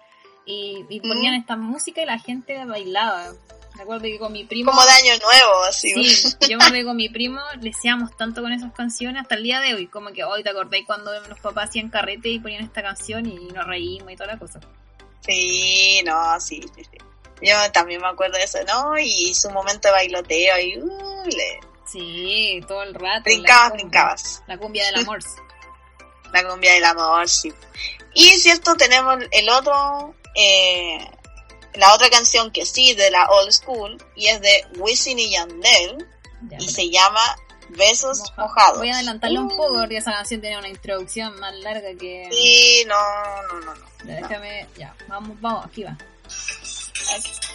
y, 0.44 0.84
y 0.88 1.00
ponían 1.00 1.34
Mm. 1.34 1.40
esta 1.40 1.56
música 1.56 2.02
y 2.02 2.06
la 2.06 2.18
gente 2.18 2.64
bailaba. 2.64 3.32
Me 3.74 3.82
acuerdo 3.84 4.02
que 4.02 4.18
con 4.18 4.32
mi 4.32 4.44
primo... 4.44 4.70
Como 4.70 4.84
de 4.84 4.90
año 4.90 5.12
nuevo, 5.22 5.64
así. 5.64 5.92
Sí, 6.04 6.28
yo 6.50 6.58
me 6.58 6.64
acuerdo 6.64 6.74
que 6.74 6.84
con 6.84 6.96
mi 6.96 7.08
primo 7.08 7.40
le 7.60 7.70
hacíamos 7.70 8.14
tanto 8.16 8.42
con 8.42 8.52
esas 8.52 8.72
canciones 8.74 9.22
hasta 9.22 9.36
el 9.36 9.44
día 9.44 9.60
de 9.60 9.72
hoy. 9.74 9.86
Como 9.86 10.12
que 10.12 10.24
hoy 10.24 10.42
te 10.42 10.50
acordáis 10.50 10.84
cuando 10.86 11.18
los 11.26 11.40
papás 11.40 11.70
hacían 11.70 11.88
carrete 11.88 12.28
y 12.28 12.38
ponían 12.38 12.62
esta 12.64 12.82
canción 12.82 13.24
y 13.24 13.46
nos 13.46 13.66
reímos 13.66 14.12
y 14.12 14.16
toda 14.16 14.34
la 14.34 14.38
cosa. 14.38 14.60
Sí, 15.26 16.02
no, 16.04 16.38
sí, 16.40 16.60
sí, 16.76 16.84
sí. 16.84 16.98
Yo 17.40 17.54
también 17.72 18.00
me 18.00 18.08
acuerdo 18.08 18.36
de 18.36 18.44
eso, 18.44 18.58
¿no? 18.68 18.98
Y 18.98 19.34
su 19.34 19.50
momento 19.50 19.88
de 19.88 19.92
bailoteo 19.92 20.58
y 20.60 20.78
uh, 20.78 21.24
le 21.26 21.60
Sí, 21.90 22.60
todo 22.66 22.82
el 22.82 22.94
rato. 22.94 23.22
brincabas, 23.24 23.68
la 23.70 23.74
brincabas. 23.74 24.42
La 24.46 24.58
cumbia 24.58 24.86
del 24.86 24.96
amor. 24.96 25.18
La 26.32 26.48
cumbia 26.48 26.72
del 26.74 26.84
amor, 26.84 27.28
sí. 27.28 27.52
Y 28.14 28.28
cierto, 28.38 28.74
tenemos 28.76 29.18
el 29.30 29.48
otro, 29.50 30.14
eh, 30.34 30.98
la 31.74 31.94
otra 31.94 32.08
canción 32.10 32.50
que 32.50 32.64
sí, 32.64 32.94
de 32.94 33.10
la 33.10 33.26
old 33.26 33.50
school, 33.52 34.02
y 34.16 34.28
es 34.28 34.40
de 34.40 34.66
Wisin 34.78 35.18
y 35.18 35.30
Yandel, 35.32 36.06
Ya, 36.48 36.58
y 36.58 36.68
se 36.68 36.88
llama 36.90 37.20
Besos 37.70 38.20
Moja- 38.20 38.34
Mojados. 38.38 38.78
Voy 38.78 38.90
a 38.90 38.94
adelantarle 38.94 39.38
un 39.38 39.46
Uh, 39.46 39.56
poco 39.56 39.74
porque 39.80 39.96
esa 39.98 40.12
canción 40.12 40.40
tiene 40.40 40.58
una 40.58 40.68
introducción 40.68 41.38
más 41.40 41.54
larga 41.56 41.88
que... 41.98 42.28
Sí, 42.30 42.84
no, 42.86 42.96
no, 43.48 43.60
no, 43.60 43.74
no. 43.74 43.86
Ya, 44.04 44.14
déjame, 44.16 44.66
ya, 44.76 44.94
vamos, 45.08 45.40
vamos, 45.40 45.66
aquí 45.66 45.84
va. 45.84 45.96
Nos 46.24 47.51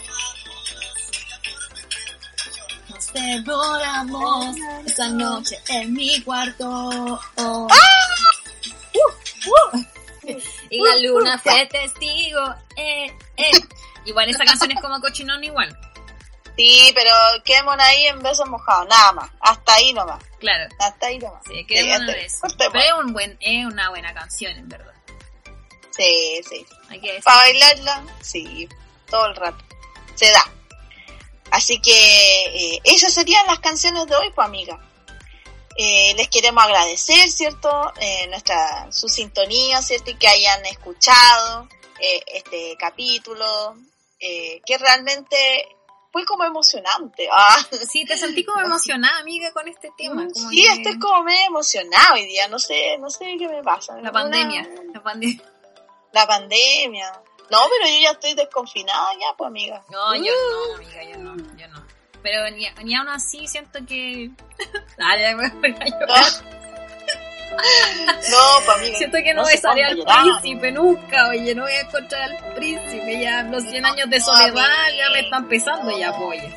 devoramos 3.20 4.56
esa 4.86 5.08
noche 5.08 5.58
en 5.68 5.92
mi 5.92 6.20
cuarto. 6.22 7.20
Oh. 7.36 7.68
Uh, 8.96 9.06
uh. 9.50 9.86
Y 10.70 10.80
la 10.80 10.96
luna 10.96 11.38
fue 11.38 11.66
testigo. 11.66 12.40
Eh, 12.76 13.06
eh. 13.36 13.50
Igual 14.04 14.28
esa 14.28 14.44
canción 14.44 14.70
es 14.70 14.80
como 14.80 15.00
cochinón 15.00 15.42
igual. 15.44 15.76
Sí, 16.56 16.90
pero 16.94 17.10
quedémonos 17.44 17.84
ahí 17.84 18.06
en 18.06 18.18
Besos 18.20 18.48
Mojados, 18.48 18.88
nada 18.88 19.12
más. 19.12 19.30
Hasta 19.40 19.74
ahí 19.74 19.92
nomás. 19.92 20.22
Claro. 20.40 20.68
Hasta 20.80 21.06
ahí 21.06 21.18
nomás. 21.18 21.42
Sí, 21.46 21.64
que 21.64 21.82
Sí, 21.82 21.90
es 21.90 22.00
una 22.00 22.12
este-. 22.12 22.70
Pero 22.72 22.84
es, 22.84 22.92
un 23.04 23.12
buen, 23.12 23.38
es 23.40 23.64
una 23.64 23.90
buena 23.90 24.12
canción, 24.12 24.52
en 24.52 24.68
verdad. 24.68 24.94
Sí, 25.90 26.40
sí. 26.48 26.66
Hay 26.88 27.00
que 27.00 27.08
decir. 27.08 27.24
Para 27.24 27.38
bailarla, 27.38 28.02
sí, 28.20 28.68
todo 29.08 29.26
el 29.26 29.36
rato. 29.36 29.64
Se 30.16 30.30
da. 30.30 30.44
Así 31.50 31.80
que 31.80 31.92
eh, 32.74 32.80
esas 32.84 33.12
serían 33.14 33.46
las 33.46 33.58
canciones 33.60 34.06
de 34.06 34.14
hoy, 34.16 34.30
pues 34.34 34.46
amiga. 34.46 34.78
Eh, 35.76 36.12
les 36.16 36.28
queremos 36.28 36.64
agradecer, 36.64 37.28
¿cierto? 37.30 37.92
Eh, 38.00 38.26
nuestra, 38.28 38.90
su 38.90 39.08
sintonía, 39.08 39.80
¿cierto? 39.80 40.10
Y 40.10 40.14
que 40.16 40.26
hayan 40.28 40.66
escuchado 40.66 41.68
eh, 42.00 42.20
este 42.34 42.76
capítulo, 42.78 43.76
eh, 44.18 44.60
que 44.66 44.76
realmente 44.76 45.36
fue 46.12 46.24
como 46.24 46.44
emocionante. 46.44 47.28
Ah, 47.32 47.64
Sí, 47.88 48.04
te 48.04 48.16
sentí 48.18 48.44
como 48.44 48.60
emocionada, 48.60 49.18
amiga, 49.20 49.52
con 49.52 49.68
este 49.68 49.90
tema. 49.96 50.26
como 50.32 50.50
sí, 50.50 50.62
que- 50.64 50.72
estoy 50.72 50.98
como 50.98 51.22
medio 51.22 51.46
emocionada 51.46 52.14
hoy 52.14 52.26
día, 52.26 52.48
no 52.48 52.58
sé, 52.58 52.98
no 52.98 53.08
sé 53.08 53.36
qué 53.38 53.46
me 53.48 53.62
pasa. 53.62 53.94
La 53.94 54.00
Una- 54.00 54.12
pandemia. 54.12 54.68
La 54.92 55.02
pandemia. 55.02 55.42
la 56.12 56.26
pandemia. 56.26 57.22
No, 57.50 57.58
pero 57.68 57.90
yo 57.90 58.00
ya 58.02 58.10
estoy 58.10 58.34
desconfinada 58.34 59.08
ya, 59.20 59.34
pues 59.36 59.48
amiga. 59.48 59.82
No, 59.90 60.14
yo 60.14 60.32
no, 60.32 60.74
amiga, 60.76 61.02
yo 61.04 61.18
no, 61.18 61.36
yo 61.56 61.68
no. 61.68 61.82
Pero 62.22 62.50
ni, 62.50 62.66
ni 62.84 62.94
aún 62.96 63.08
así 63.08 63.46
siento 63.46 63.78
que... 63.86 64.30
Dale, 64.98 65.34
me 65.34 65.48
voy 65.50 65.74
a 65.80 65.84
llorar. 65.86 66.24
No, 68.30 68.64
pues 68.64 68.76
amiga. 68.78 68.98
Siento 68.98 69.18
que 69.24 69.34
no, 69.34 69.44
sale 69.44 69.82
ponga 69.96 70.14
al 70.14 70.22
príncipe 70.22 70.72
nunca, 70.72 71.28
oye, 71.30 71.54
no 71.54 71.62
voy 71.62 71.72
a 71.72 71.80
encontrar 71.80 72.22
al 72.22 72.54
príncipe, 72.54 73.20
ya 73.20 73.42
los 73.42 73.62
100 73.64 73.86
años 73.86 74.10
de 74.10 74.18
No, 74.18 74.24
soledad 74.24 74.66
ya 74.96 75.10
me 75.10 75.20
están 75.20 75.48
pesando 75.48 75.98
ya, 75.98 76.10
No. 76.10 76.16
pues, 76.18 76.40
oye. 76.42 76.54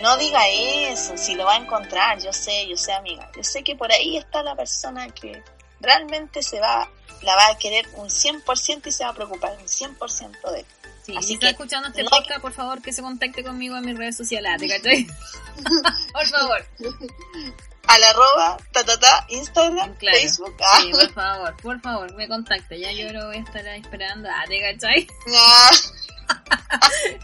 No 0.00 0.16
diga 0.16 0.40
eso, 0.48 1.16
si 1.16 1.34
lo 1.34 1.44
va 1.44 1.54
a 1.54 1.56
encontrar, 1.58 2.20
yo 2.20 2.32
sé, 2.32 2.68
yo 2.68 2.76
sé, 2.76 2.92
amiga. 2.92 3.30
Yo 3.36 3.42
sé 3.42 3.64
que 3.64 3.74
por 3.74 3.90
ahí 3.90 4.16
está 4.16 4.42
la 4.42 4.54
persona 4.54 5.08
que 5.08 5.42
realmente 5.80 6.42
se 6.42 6.60
va, 6.60 6.88
la 7.22 7.34
va 7.36 7.48
a 7.48 7.58
querer 7.58 7.86
un 7.94 8.08
100% 8.08 8.86
y 8.86 8.92
se 8.92 9.04
va 9.04 9.10
a 9.10 9.14
preocupar 9.14 9.52
un 9.60 9.66
100% 9.66 10.50
de 10.52 10.60
él. 10.60 10.66
Sí, 11.04 11.14
Así 11.16 11.28
si 11.28 11.34
está 11.34 11.46
que, 11.46 11.50
escuchando 11.52 11.88
este 11.88 12.02
no- 12.02 12.10
podcast, 12.10 12.40
por 12.40 12.52
favor, 12.52 12.82
que 12.82 12.92
se 12.92 13.00
contacte 13.02 13.42
conmigo 13.42 13.76
en 13.78 13.84
mis 13.86 13.96
redes 13.96 14.16
sociales, 14.16 14.52
¿te 14.58 14.68
cachai? 14.68 15.06
por 16.12 16.26
favor. 16.26 16.66
Al 17.86 18.04
arroba, 18.04 18.58
ta, 18.72 18.84
ta, 18.84 18.98
ta, 19.00 19.24
Instagram, 19.30 19.94
Claro. 19.96 20.18
Facebook. 20.18 20.54
Ah, 20.60 20.80
Sí, 20.82 20.90
por 20.90 21.12
favor, 21.14 21.56
por 21.62 21.80
favor, 21.80 22.14
me 22.14 22.28
contacte. 22.28 22.78
Ya 22.78 22.92
yo 22.92 23.10
lo 23.12 23.26
voy 23.28 23.36
a 23.36 23.40
estar 23.40 23.66
esperando. 23.68 24.28
Ah, 24.30 24.44
¿te 24.46 24.60
cachai? 24.60 25.06
ah, 25.34 25.70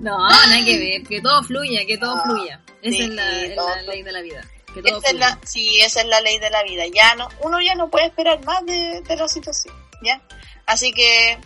No, 0.00 0.28
nada 0.28 0.64
que 0.64 0.78
ver. 0.78 1.02
Que 1.08 1.20
todo 1.22 1.42
fluya, 1.44 1.86
que 1.86 1.96
todo 1.96 2.16
No, 2.16 2.22
fluya. 2.24 2.60
Esa 2.82 2.96
sí, 2.96 3.02
es 3.04 3.08
la, 3.10 3.42
es 3.42 3.86
ley 3.86 4.02
de 4.02 4.12
la 4.12 4.20
vida. 4.20 4.42
Que 4.74 4.82
todo 4.82 4.98
esa 4.98 5.08
es 5.08 5.14
la, 5.14 5.38
sí, 5.44 5.80
esa 5.80 6.00
es 6.00 6.06
la 6.06 6.20
ley 6.20 6.38
de 6.38 6.50
la 6.50 6.62
vida. 6.62 6.84
Ya 6.92 7.14
no, 7.14 7.28
uno 7.40 7.60
ya 7.60 7.74
no 7.74 7.88
puede 7.90 8.06
esperar 8.06 8.44
más 8.44 8.64
de, 8.64 9.00
de 9.02 9.16
la 9.16 9.28
situación, 9.28 9.74
¿ya? 10.02 10.20
Así 10.66 10.92
que, 10.92 11.38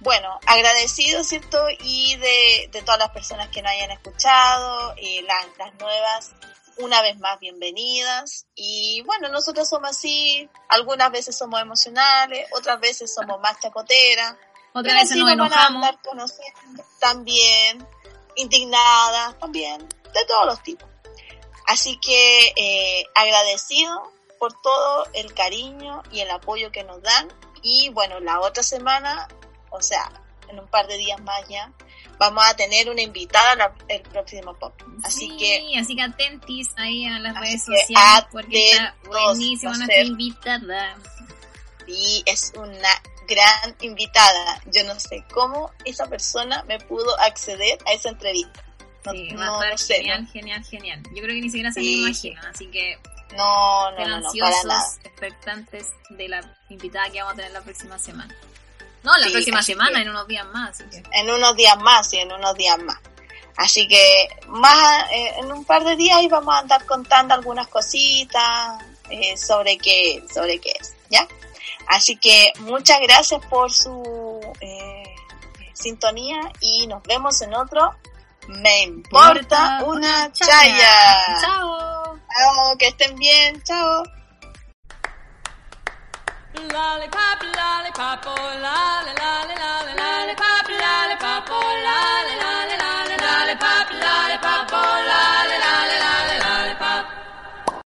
bueno, 0.00 0.38
agradecido, 0.46 1.24
¿cierto? 1.24 1.58
Y 1.80 2.16
de, 2.16 2.68
de 2.72 2.82
todas 2.82 2.98
las 2.98 3.10
personas 3.10 3.48
que 3.48 3.62
nos 3.62 3.72
hayan 3.72 3.90
escuchado, 3.92 4.94
y 4.98 5.22
las, 5.22 5.46
las 5.58 5.74
nuevas, 5.74 6.32
una 6.78 7.02
vez 7.02 7.18
más 7.18 7.38
bienvenidas. 7.40 8.46
Y 8.54 9.02
bueno, 9.06 9.28
nosotros 9.28 9.68
somos 9.68 9.90
así, 9.90 10.48
algunas 10.68 11.10
veces 11.10 11.36
somos 11.36 11.60
emocionales, 11.60 12.46
otras 12.52 12.80
veces 12.80 13.12
somos 13.14 13.40
más 13.40 13.58
chacoteras. 13.60 14.34
Otra 14.72 14.82
pero 14.82 14.94
vez 14.94 15.10
así 15.10 15.18
nos 15.18 15.30
enojamos. 15.30 15.94
también, 16.98 17.86
indignadas 18.34 19.38
también, 19.38 19.88
de 19.88 20.24
todos 20.26 20.46
los 20.46 20.62
tipos. 20.62 20.88
Así 21.66 21.96
que 21.98 22.52
eh, 22.56 23.04
agradecido 23.14 24.12
por 24.38 24.52
todo 24.62 25.06
el 25.14 25.32
cariño 25.34 26.02
y 26.12 26.20
el 26.20 26.30
apoyo 26.30 26.70
que 26.70 26.84
nos 26.84 27.02
dan. 27.02 27.32
Y 27.62 27.88
bueno, 27.90 28.20
la 28.20 28.40
otra 28.40 28.62
semana, 28.62 29.28
o 29.70 29.80
sea, 29.80 30.10
en 30.48 30.58
un 30.60 30.68
par 30.68 30.86
de 30.86 30.98
días 30.98 31.20
más 31.22 31.40
ya, 31.48 31.72
vamos 32.18 32.44
a 32.46 32.54
tener 32.54 32.90
una 32.90 33.00
invitada 33.00 33.54
la- 33.56 33.74
el 33.88 34.02
próximo 34.02 34.54
pop. 34.58 34.74
Así 35.02 35.30
Sí, 35.30 35.36
que 35.38 35.78
así 35.80 35.96
que 35.96 36.02
atentis 36.02 36.68
ahí 36.76 37.06
a 37.06 37.18
las 37.18 37.34
redes 37.40 37.64
sociales 37.64 38.26
porque 38.30 38.70
está 38.70 38.94
buenísima 39.06 39.76
nuestra 39.76 40.02
invitada. 40.02 40.96
sí, 41.86 42.22
es 42.26 42.52
una 42.56 42.88
gran 43.26 43.74
invitada. 43.80 44.60
Yo 44.66 44.84
no 44.84 44.98
sé 45.00 45.24
cómo 45.32 45.70
esa 45.86 46.06
persona 46.06 46.62
me 46.64 46.78
pudo 46.80 47.18
acceder 47.20 47.78
a 47.86 47.92
esa 47.94 48.10
entrevista 48.10 48.62
genial, 49.12 50.26
genial, 50.32 50.64
genial. 50.64 51.02
Yo 51.14 51.22
creo 51.22 51.34
que 51.34 51.40
ni 51.40 51.50
siquiera 51.50 51.72
se 51.72 51.80
sí. 51.80 52.32
lo 52.34 52.48
así 52.48 52.66
que 52.66 52.98
no, 53.36 53.90
no, 53.92 54.14
ansiosos, 54.16 54.64
para 54.64 54.80
expectantes 55.04 55.88
de 56.10 56.28
la 56.28 56.56
invitada 56.68 57.10
que 57.10 57.18
vamos 57.18 57.34
a 57.34 57.36
tener 57.36 57.52
la 57.52 57.60
próxima 57.62 57.98
semana. 57.98 58.34
No, 59.02 59.16
la 59.18 59.28
próxima 59.30 59.62
semana, 59.62 60.00
en 60.00 60.08
unos 60.08 60.26
días 60.26 60.46
más. 60.46 60.82
En 61.12 61.30
unos 61.30 61.56
días 61.56 61.78
más, 61.78 62.08
sí, 62.08 62.18
en 62.18 62.32
unos 62.32 62.54
días 62.54 62.78
más. 62.82 62.98
Así 63.56 63.86
que 63.86 64.28
más 64.48 65.10
eh, 65.12 65.34
en 65.38 65.52
un 65.52 65.64
par 65.64 65.84
de 65.84 65.94
días 65.94 66.16
ahí 66.16 66.28
vamos 66.28 66.54
a 66.54 66.58
andar 66.58 66.84
contando 66.86 67.34
algunas 67.34 67.68
cositas 67.68 68.82
eh, 69.10 69.36
sobre 69.36 69.78
qué 69.78 70.24
sobre 70.32 70.58
qué 70.58 70.72
es, 70.80 70.96
¿ya? 71.08 71.28
Así 71.86 72.16
que 72.16 72.52
muchas 72.60 73.00
gracias 73.00 73.44
por 73.46 73.70
su 73.70 74.40
eh, 74.60 75.04
sintonía 75.72 76.50
y 76.60 76.86
nos 76.88 77.02
vemos 77.04 77.40
en 77.42 77.54
otro 77.54 77.94
me 78.48 78.82
importa 78.82 79.82
una 79.84 80.30
chaya. 80.32 81.40
Chao. 81.40 82.18
Chao, 82.36 82.78
que 82.78 82.88
estén 82.88 83.16
bien. 83.16 83.62
Chao. 83.62 84.04